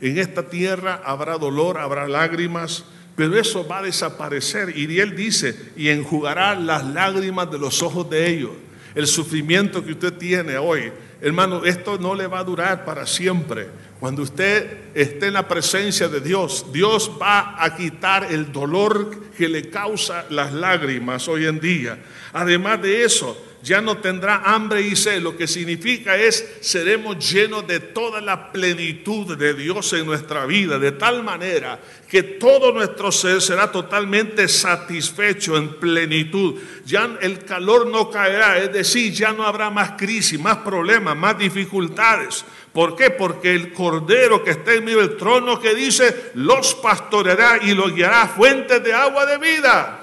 En 0.00 0.18
esta 0.18 0.48
tierra 0.48 1.02
habrá 1.04 1.38
dolor, 1.38 1.78
habrá 1.78 2.08
lágrimas, 2.08 2.84
pero 3.16 3.38
eso 3.38 3.66
va 3.66 3.78
a 3.78 3.82
desaparecer. 3.82 4.76
Y 4.76 4.98
él 5.00 5.14
dice, 5.14 5.72
y 5.76 5.88
enjugará 5.88 6.54
las 6.54 6.84
lágrimas 6.86 7.50
de 7.50 7.58
los 7.58 7.82
ojos 7.82 8.08
de 8.08 8.28
ellos. 8.28 8.52
El 8.94 9.06
sufrimiento 9.06 9.84
que 9.84 9.92
usted 9.92 10.14
tiene 10.14 10.58
hoy, 10.58 10.92
hermano, 11.20 11.64
esto 11.64 11.98
no 11.98 12.14
le 12.14 12.26
va 12.26 12.40
a 12.40 12.44
durar 12.44 12.84
para 12.84 13.06
siempre. 13.06 13.68
Cuando 13.98 14.22
usted 14.22 14.92
esté 14.94 15.26
en 15.26 15.34
la 15.34 15.46
presencia 15.46 16.08
de 16.08 16.20
Dios, 16.20 16.66
Dios 16.72 17.10
va 17.20 17.62
a 17.62 17.76
quitar 17.76 18.32
el 18.32 18.50
dolor 18.50 19.30
que 19.36 19.48
le 19.48 19.68
causa 19.68 20.24
las 20.30 20.52
lágrimas 20.52 21.28
hoy 21.28 21.46
en 21.46 21.60
día. 21.60 21.98
Además 22.32 22.80
de 22.80 23.04
eso, 23.04 23.36
ya 23.62 23.80
no 23.80 23.98
tendrá 23.98 24.42
hambre 24.44 24.82
y 24.82 24.96
sed. 24.96 25.20
Lo 25.20 25.36
que 25.36 25.46
significa 25.46 26.16
es 26.16 26.58
seremos 26.60 27.18
llenos 27.30 27.66
de 27.66 27.80
toda 27.80 28.20
la 28.20 28.50
plenitud 28.52 29.36
de 29.36 29.54
Dios 29.54 29.92
en 29.92 30.06
nuestra 30.06 30.46
vida, 30.46 30.78
de 30.78 30.92
tal 30.92 31.22
manera 31.22 31.78
que 32.08 32.22
todo 32.22 32.72
nuestro 32.72 33.12
ser 33.12 33.40
será 33.40 33.70
totalmente 33.70 34.48
satisfecho 34.48 35.56
en 35.56 35.74
plenitud. 35.74 36.56
Ya 36.84 37.18
el 37.20 37.44
calor 37.44 37.86
no 37.86 38.10
caerá, 38.10 38.58
es 38.58 38.72
decir, 38.72 39.12
ya 39.12 39.32
no 39.32 39.44
habrá 39.44 39.70
más 39.70 39.92
crisis, 39.92 40.38
más 40.38 40.58
problemas, 40.58 41.16
más 41.16 41.38
dificultades. 41.38 42.44
¿Por 42.72 42.96
qué? 42.96 43.10
Porque 43.10 43.54
el 43.54 43.72
Cordero 43.72 44.42
que 44.42 44.50
está 44.50 44.72
en 44.74 44.84
medio 44.84 44.98
del 44.98 45.16
trono 45.16 45.60
que 45.60 45.74
dice, 45.74 46.32
los 46.34 46.74
pastoreará 46.76 47.58
y 47.62 47.74
los 47.74 47.94
guiará 47.94 48.22
a 48.22 48.28
fuentes 48.28 48.82
de 48.82 48.92
agua 48.92 49.26
de 49.26 49.38
vida. 49.38 49.99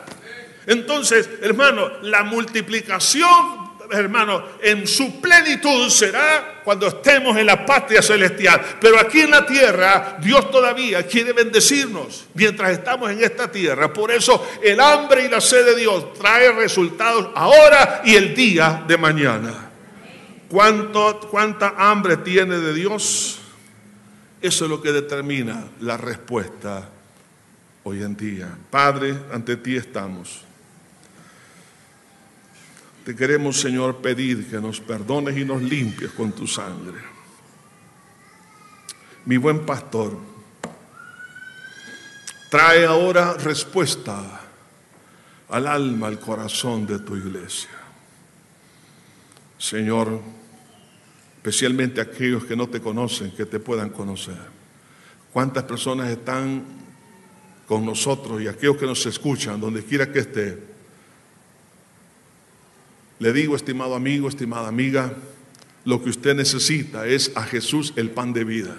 Entonces, 0.67 1.29
hermano, 1.41 1.89
la 2.01 2.23
multiplicación, 2.23 3.29
hermano, 3.89 4.43
en 4.61 4.85
su 4.85 5.21
plenitud 5.21 5.89
será 5.89 6.59
cuando 6.61 6.87
estemos 6.87 7.37
en 7.37 7.45
la 7.45 7.65
patria 7.65 8.01
celestial. 8.01 8.61
Pero 8.81 8.99
aquí 8.99 9.21
en 9.21 9.31
la 9.31 9.45
tierra, 9.45 10.17
Dios 10.21 10.51
todavía 10.51 11.07
quiere 11.07 11.31
bendecirnos 11.31 12.27
mientras 12.33 12.71
estamos 12.71 13.09
en 13.09 13.23
esta 13.23 13.49
tierra. 13.49 13.93
Por 13.93 14.11
eso 14.11 14.45
el 14.61 14.81
hambre 14.81 15.23
y 15.23 15.29
la 15.29 15.39
sed 15.39 15.65
de 15.65 15.75
Dios 15.77 16.13
trae 16.15 16.51
resultados 16.51 17.29
ahora 17.33 18.01
y 18.03 18.15
el 18.15 18.35
día 18.35 18.83
de 18.85 18.97
mañana. 18.97 19.69
¿Cuánto, 20.49 21.21
¿Cuánta 21.31 21.75
hambre 21.77 22.17
tiene 22.17 22.57
de 22.59 22.73
Dios? 22.73 23.39
Eso 24.41 24.65
es 24.65 24.69
lo 24.69 24.81
que 24.81 24.91
determina 24.91 25.63
la 25.79 25.95
respuesta 25.95 26.89
hoy 27.83 28.03
en 28.03 28.17
día. 28.17 28.49
Padre, 28.69 29.15
ante 29.31 29.55
ti 29.55 29.77
estamos. 29.77 30.46
Te 33.07 33.15
queremos, 33.15 33.57
Señor, 33.61 34.01
pedir 34.01 34.49
que 34.49 34.59
nos 34.59 34.81
perdones 34.81 35.37
y 35.37 35.45
nos 35.45 35.61
limpies 35.61 36.11
con 36.11 36.33
tu 36.33 36.45
sangre. 36.45 36.99
Mi 39.23 39.37
buen 39.37 39.65
pastor, 39.65 40.17
trae 42.51 42.85
ahora 42.85 43.35
respuesta 43.35 44.41
al 45.47 45.67
alma, 45.67 46.07
al 46.07 46.19
corazón 46.19 46.85
de 46.85 46.99
tu 46.99 47.15
iglesia. 47.15 47.69
Señor, 49.57 50.19
especialmente 51.37 52.01
aquellos 52.01 52.43
que 52.43 52.57
no 52.57 52.67
te 52.67 52.81
conocen, 52.81 53.31
que 53.31 53.45
te 53.45 53.61
puedan 53.61 53.91
conocer. 53.91 54.35
¿Cuántas 55.31 55.63
personas 55.63 56.09
están 56.09 56.61
con 57.69 57.85
nosotros 57.85 58.41
y 58.41 58.49
aquellos 58.49 58.75
que 58.75 58.85
nos 58.85 59.05
escuchan, 59.05 59.61
donde 59.61 59.85
quiera 59.85 60.11
que 60.11 60.19
esté? 60.19 60.76
Le 63.19 63.33
digo, 63.33 63.55
estimado 63.55 63.95
amigo, 63.95 64.27
estimada 64.27 64.67
amiga, 64.67 65.13
lo 65.85 66.03
que 66.03 66.09
usted 66.09 66.35
necesita 66.35 67.07
es 67.07 67.31
a 67.35 67.43
Jesús 67.43 67.93
el 67.95 68.11
pan 68.11 68.33
de 68.33 68.43
vida. 68.43 68.75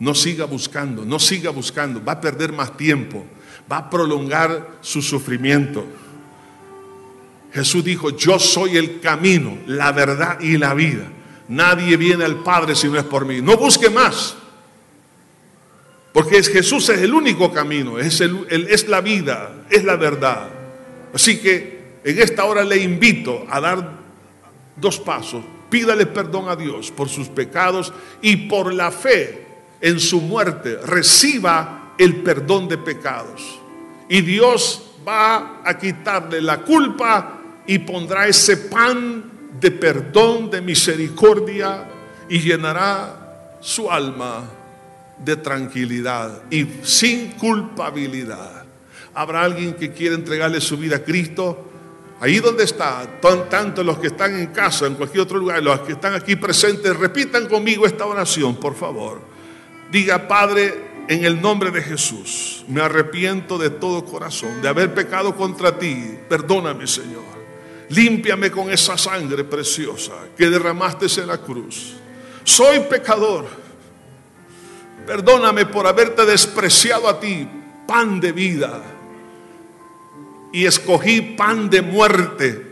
No 0.00 0.14
siga 0.14 0.44
buscando, 0.44 1.04
no 1.04 1.18
siga 1.18 1.50
buscando, 1.50 2.02
va 2.04 2.12
a 2.12 2.20
perder 2.20 2.52
más 2.52 2.76
tiempo, 2.76 3.24
va 3.70 3.78
a 3.78 3.90
prolongar 3.90 4.78
su 4.80 5.02
sufrimiento. 5.02 5.86
Jesús 7.52 7.84
dijo, 7.84 8.10
yo 8.10 8.38
soy 8.38 8.76
el 8.76 9.00
camino, 9.00 9.58
la 9.66 9.92
verdad 9.92 10.40
y 10.40 10.58
la 10.58 10.74
vida. 10.74 11.06
Nadie 11.48 11.96
viene 11.96 12.24
al 12.24 12.42
Padre 12.42 12.74
si 12.74 12.88
no 12.88 12.98
es 12.98 13.04
por 13.04 13.24
mí. 13.24 13.40
No 13.40 13.56
busque 13.56 13.88
más. 13.88 14.36
Porque 16.12 16.42
Jesús 16.42 16.88
es 16.88 17.00
el 17.00 17.14
único 17.14 17.52
camino, 17.52 17.98
es, 17.98 18.20
es 18.20 18.88
la 18.88 19.00
vida, 19.00 19.64
es 19.70 19.84
la 19.84 19.96
verdad. 19.96 20.48
Así 21.14 21.38
que 21.38 21.77
en 22.08 22.18
esta 22.22 22.46
hora 22.46 22.64
le 22.64 22.78
invito 22.78 23.46
a 23.50 23.60
dar 23.60 23.98
dos 24.76 24.98
pasos. 24.98 25.44
Pídale 25.68 26.06
perdón 26.06 26.48
a 26.48 26.56
Dios 26.56 26.90
por 26.90 27.10
sus 27.10 27.28
pecados 27.28 27.92
y 28.22 28.48
por 28.48 28.72
la 28.72 28.90
fe 28.90 29.46
en 29.82 30.00
su 30.00 30.22
muerte 30.22 30.78
reciba 30.86 31.94
el 31.98 32.22
perdón 32.22 32.66
de 32.66 32.78
pecados. 32.78 33.60
Y 34.08 34.22
Dios 34.22 34.92
va 35.06 35.60
a 35.62 35.76
quitarle 35.76 36.40
la 36.40 36.62
culpa 36.62 37.40
y 37.66 37.78
pondrá 37.80 38.26
ese 38.26 38.56
pan 38.56 39.30
de 39.60 39.70
perdón, 39.70 40.50
de 40.50 40.62
misericordia 40.62 41.90
y 42.26 42.38
llenará 42.40 43.58
su 43.60 43.90
alma 43.90 44.48
de 45.22 45.36
tranquilidad 45.36 46.42
y 46.50 46.66
sin 46.82 47.32
culpabilidad. 47.32 48.64
Habrá 49.12 49.42
alguien 49.42 49.74
que 49.74 49.92
quiera 49.92 50.14
entregarle 50.14 50.62
su 50.62 50.78
vida 50.78 50.96
a 50.96 51.04
Cristo 51.04 51.67
Ahí 52.20 52.40
donde 52.40 52.64
está, 52.64 53.20
tanto 53.48 53.84
los 53.84 53.98
que 53.98 54.08
están 54.08 54.36
en 54.36 54.46
casa, 54.48 54.86
en 54.86 54.94
cualquier 54.96 55.22
otro 55.22 55.38
lugar, 55.38 55.62
los 55.62 55.80
que 55.80 55.92
están 55.92 56.14
aquí 56.14 56.34
presentes, 56.34 56.96
repitan 56.96 57.46
conmigo 57.46 57.86
esta 57.86 58.06
oración, 58.06 58.56
por 58.56 58.74
favor. 58.74 59.20
Diga, 59.92 60.26
Padre, 60.26 61.04
en 61.06 61.24
el 61.24 61.40
nombre 61.40 61.70
de 61.70 61.80
Jesús, 61.80 62.64
me 62.66 62.80
arrepiento 62.80 63.56
de 63.56 63.70
todo 63.70 64.04
corazón, 64.04 64.60
de 64.60 64.68
haber 64.68 64.92
pecado 64.92 65.36
contra 65.36 65.78
ti. 65.78 66.18
Perdóname, 66.28 66.88
Señor. 66.88 67.22
Límpiame 67.90 68.50
con 68.50 68.70
esa 68.70 68.98
sangre 68.98 69.44
preciosa 69.44 70.14
que 70.36 70.50
derramaste 70.50 71.06
en 71.20 71.28
la 71.28 71.38
cruz. 71.38 71.94
Soy 72.42 72.80
pecador. 72.80 73.46
Perdóname 75.06 75.66
por 75.66 75.86
haberte 75.86 76.26
despreciado 76.26 77.08
a 77.08 77.18
ti, 77.18 77.48
pan 77.86 78.20
de 78.20 78.32
vida 78.32 78.97
y 80.52 80.66
escogí 80.66 81.20
pan 81.20 81.68
de 81.68 81.82
muerte 81.82 82.66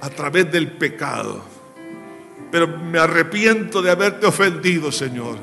a 0.00 0.10
través 0.10 0.50
del 0.52 0.72
pecado. 0.72 1.42
Pero 2.50 2.68
me 2.68 2.98
arrepiento 2.98 3.82
de 3.82 3.90
haberte 3.90 4.26
ofendido, 4.26 4.92
Señor. 4.92 5.38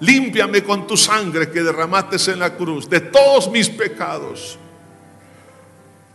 Límpiame 0.00 0.62
con 0.62 0.86
tu 0.86 0.96
sangre 0.96 1.50
que 1.50 1.62
derramaste 1.62 2.32
en 2.32 2.38
la 2.38 2.54
cruz 2.56 2.88
de 2.88 3.00
todos 3.00 3.50
mis 3.50 3.68
pecados. 3.68 4.58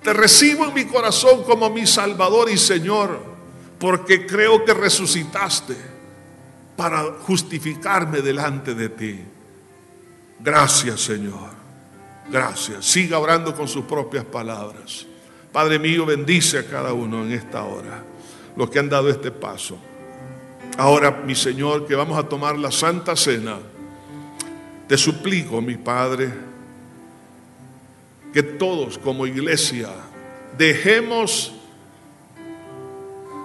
Te 0.03 0.13
recibo 0.13 0.65
en 0.65 0.73
mi 0.73 0.85
corazón 0.85 1.43
como 1.43 1.69
mi 1.69 1.85
Salvador 1.85 2.49
y 2.49 2.57
Señor, 2.57 3.23
porque 3.79 4.25
creo 4.25 4.65
que 4.65 4.73
resucitaste 4.73 5.75
para 6.75 7.03
justificarme 7.21 8.21
delante 8.21 8.73
de 8.73 8.89
ti. 8.89 9.19
Gracias, 10.39 11.01
Señor. 11.01 11.60
Gracias. 12.29 12.85
Siga 12.85 13.19
orando 13.19 13.55
con 13.55 13.67
sus 13.67 13.85
propias 13.85 14.25
palabras. 14.25 15.05
Padre 15.51 15.79
mío, 15.79 16.05
bendice 16.05 16.59
a 16.59 16.65
cada 16.65 16.93
uno 16.93 17.23
en 17.23 17.33
esta 17.33 17.63
hora, 17.63 18.03
los 18.55 18.69
que 18.69 18.79
han 18.79 18.89
dado 18.89 19.09
este 19.09 19.31
paso. 19.31 19.77
Ahora, 20.77 21.11
mi 21.25 21.35
Señor, 21.35 21.85
que 21.85 21.95
vamos 21.95 22.17
a 22.17 22.27
tomar 22.27 22.57
la 22.57 22.71
Santa 22.71 23.15
Cena, 23.15 23.59
te 24.87 24.97
suplico, 24.97 25.61
mi 25.61 25.75
Padre, 25.75 26.31
que 28.33 28.43
todos 28.43 28.97
como 28.97 29.27
iglesia 29.27 29.89
dejemos 30.57 31.53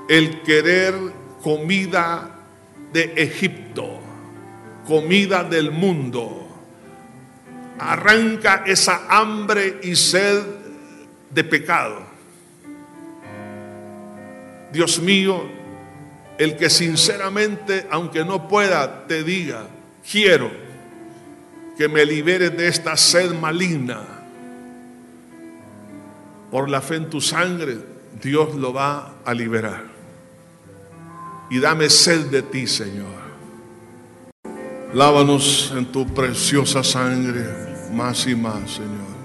el 0.08 0.42
querer 0.42 0.94
comida 1.42 2.36
de 2.92 3.12
Egipto, 3.16 3.98
comida 4.86 5.42
del 5.42 5.72
mundo. 5.72 6.45
Arranca 7.78 8.64
esa 8.66 9.06
hambre 9.08 9.80
y 9.82 9.96
sed 9.96 10.42
de 11.30 11.44
pecado. 11.44 12.00
Dios 14.72 15.00
mío, 15.00 15.44
el 16.38 16.56
que 16.56 16.70
sinceramente, 16.70 17.86
aunque 17.90 18.24
no 18.24 18.48
pueda, 18.48 19.06
te 19.06 19.22
diga, 19.22 19.66
quiero 20.10 20.50
que 21.76 21.88
me 21.88 22.04
liberes 22.04 22.56
de 22.56 22.68
esta 22.68 22.96
sed 22.96 23.32
maligna. 23.32 24.00
Por 26.50 26.70
la 26.70 26.80
fe 26.80 26.96
en 26.96 27.10
tu 27.10 27.20
sangre, 27.20 27.78
Dios 28.22 28.54
lo 28.54 28.72
va 28.72 29.16
a 29.24 29.34
liberar. 29.34 29.84
Y 31.50 31.60
dame 31.60 31.90
sed 31.90 32.26
de 32.26 32.42
ti, 32.42 32.66
Señor. 32.66 33.26
Lávanos 34.94 35.72
en 35.76 35.86
tu 35.86 36.06
preciosa 36.14 36.82
sangre 36.82 37.65
más 37.92 38.26
y 38.26 38.34
más, 38.34 38.70
Señor. 38.72 39.16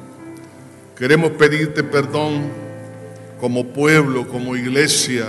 Queremos 0.98 1.32
pedirte 1.32 1.84
perdón 1.84 2.50
como 3.40 3.68
pueblo, 3.68 4.28
como 4.28 4.56
iglesia, 4.56 5.26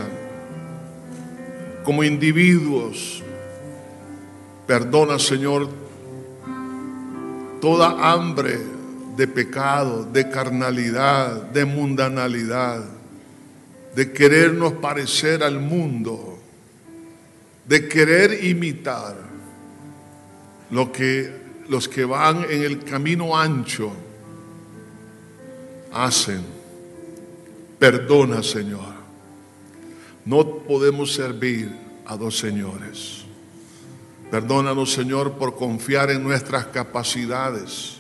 como 1.82 2.04
individuos. 2.04 3.22
Perdona, 4.66 5.18
Señor, 5.18 5.68
toda 7.60 8.12
hambre 8.12 8.58
de 9.16 9.26
pecado, 9.26 10.04
de 10.04 10.28
carnalidad, 10.30 11.42
de 11.52 11.64
mundanalidad, 11.64 12.84
de 13.94 14.12
querernos 14.12 14.74
parecer 14.74 15.42
al 15.42 15.60
mundo, 15.60 16.38
de 17.66 17.88
querer 17.88 18.44
imitar 18.44 19.16
lo 20.70 20.90
que 20.90 21.41
los 21.68 21.88
que 21.88 22.04
van 22.04 22.44
en 22.50 22.62
el 22.62 22.84
camino 22.84 23.36
ancho 23.38 23.92
hacen. 25.92 26.42
Perdona, 27.78 28.42
Señor. 28.42 28.94
No 30.24 30.58
podemos 30.58 31.14
servir 31.14 31.70
a 32.06 32.16
dos 32.16 32.38
señores. 32.38 33.24
Perdónanos, 34.30 34.92
Señor, 34.92 35.32
por 35.32 35.56
confiar 35.56 36.10
en 36.10 36.22
nuestras 36.22 36.66
capacidades, 36.66 37.98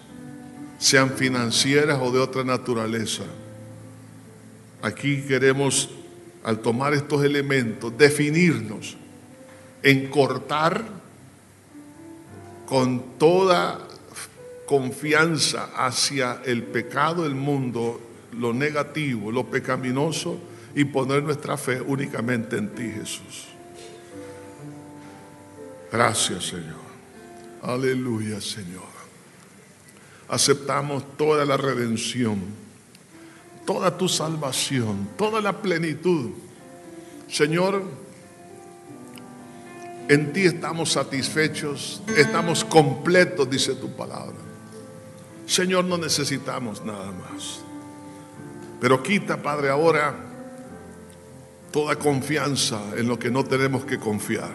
sean 0.78 1.10
financieras 1.10 1.98
o 2.00 2.10
de 2.10 2.20
otra 2.20 2.42
naturaleza. 2.42 3.24
Aquí 4.80 5.22
queremos, 5.22 5.90
al 6.42 6.60
tomar 6.60 6.94
estos 6.94 7.22
elementos, 7.22 7.92
definirnos 7.98 8.96
en 9.82 10.08
cortar 10.08 11.01
con 12.72 13.18
toda 13.18 13.86
confianza 14.64 15.72
hacia 15.76 16.40
el 16.46 16.62
pecado 16.62 17.24
del 17.24 17.34
mundo, 17.34 18.00
lo 18.32 18.54
negativo, 18.54 19.30
lo 19.30 19.44
pecaminoso, 19.44 20.40
y 20.74 20.86
poner 20.86 21.22
nuestra 21.22 21.58
fe 21.58 21.82
únicamente 21.82 22.56
en 22.56 22.74
ti, 22.74 22.84
Jesús. 22.84 23.48
Gracias, 25.92 26.46
Señor. 26.46 26.80
Aleluya, 27.60 28.40
Señor. 28.40 28.88
Aceptamos 30.28 31.18
toda 31.18 31.44
la 31.44 31.58
redención, 31.58 32.40
toda 33.66 33.98
tu 33.98 34.08
salvación, 34.08 35.10
toda 35.18 35.42
la 35.42 35.60
plenitud. 35.60 36.30
Señor, 37.28 37.82
en 40.08 40.32
ti 40.32 40.42
estamos 40.42 40.92
satisfechos, 40.92 42.02
estamos 42.16 42.64
completos, 42.64 43.48
dice 43.48 43.74
tu 43.74 43.90
palabra. 43.94 44.36
Señor, 45.46 45.84
no 45.84 45.98
necesitamos 45.98 46.84
nada 46.84 47.12
más. 47.12 47.60
Pero 48.80 49.02
quita, 49.02 49.40
Padre, 49.40 49.70
ahora 49.70 50.14
toda 51.70 51.96
confianza 51.96 52.80
en 52.96 53.06
lo 53.08 53.18
que 53.18 53.30
no 53.30 53.44
tenemos 53.44 53.84
que 53.84 53.98
confiar. 53.98 54.52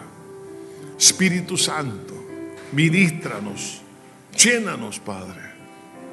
Espíritu 0.98 1.56
Santo, 1.56 2.14
ministranos, 2.72 3.80
llénanos, 4.36 5.00
Padre, 5.00 5.40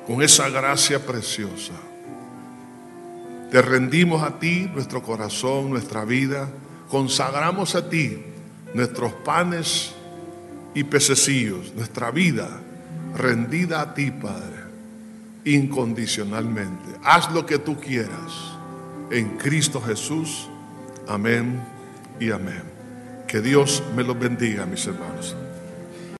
con 0.07 0.21
esa 0.21 0.49
gracia 0.49 1.05
preciosa. 1.05 1.73
Te 3.51 3.61
rendimos 3.61 4.23
a 4.23 4.39
ti 4.39 4.69
nuestro 4.73 5.01
corazón, 5.01 5.69
nuestra 5.69 6.05
vida, 6.05 6.49
consagramos 6.89 7.75
a 7.75 7.89
ti 7.89 8.34
nuestros 8.76 9.13
panes 9.13 9.93
y 10.73 10.84
pececillos, 10.84 11.73
nuestra 11.76 12.11
vida 12.11 12.49
rendida 13.15 13.80
a 13.80 13.93
ti, 13.93 14.11
Padre, 14.11 14.65
incondicionalmente. 15.45 16.84
Haz 17.01 17.32
lo 17.32 17.45
que 17.45 17.57
tú 17.57 17.80
quieras 17.80 18.34
en 19.11 19.38
Cristo 19.38 19.82
Jesús. 19.82 20.49
Amén 21.07 21.57
y 22.19 22.32
amén. 22.32 22.63
Que 23.30 23.39
Dios 23.39 23.82
me 23.95 24.03
los 24.03 24.19
bendiga, 24.19 24.65
mis 24.65 24.86
hermanos. 24.86 25.38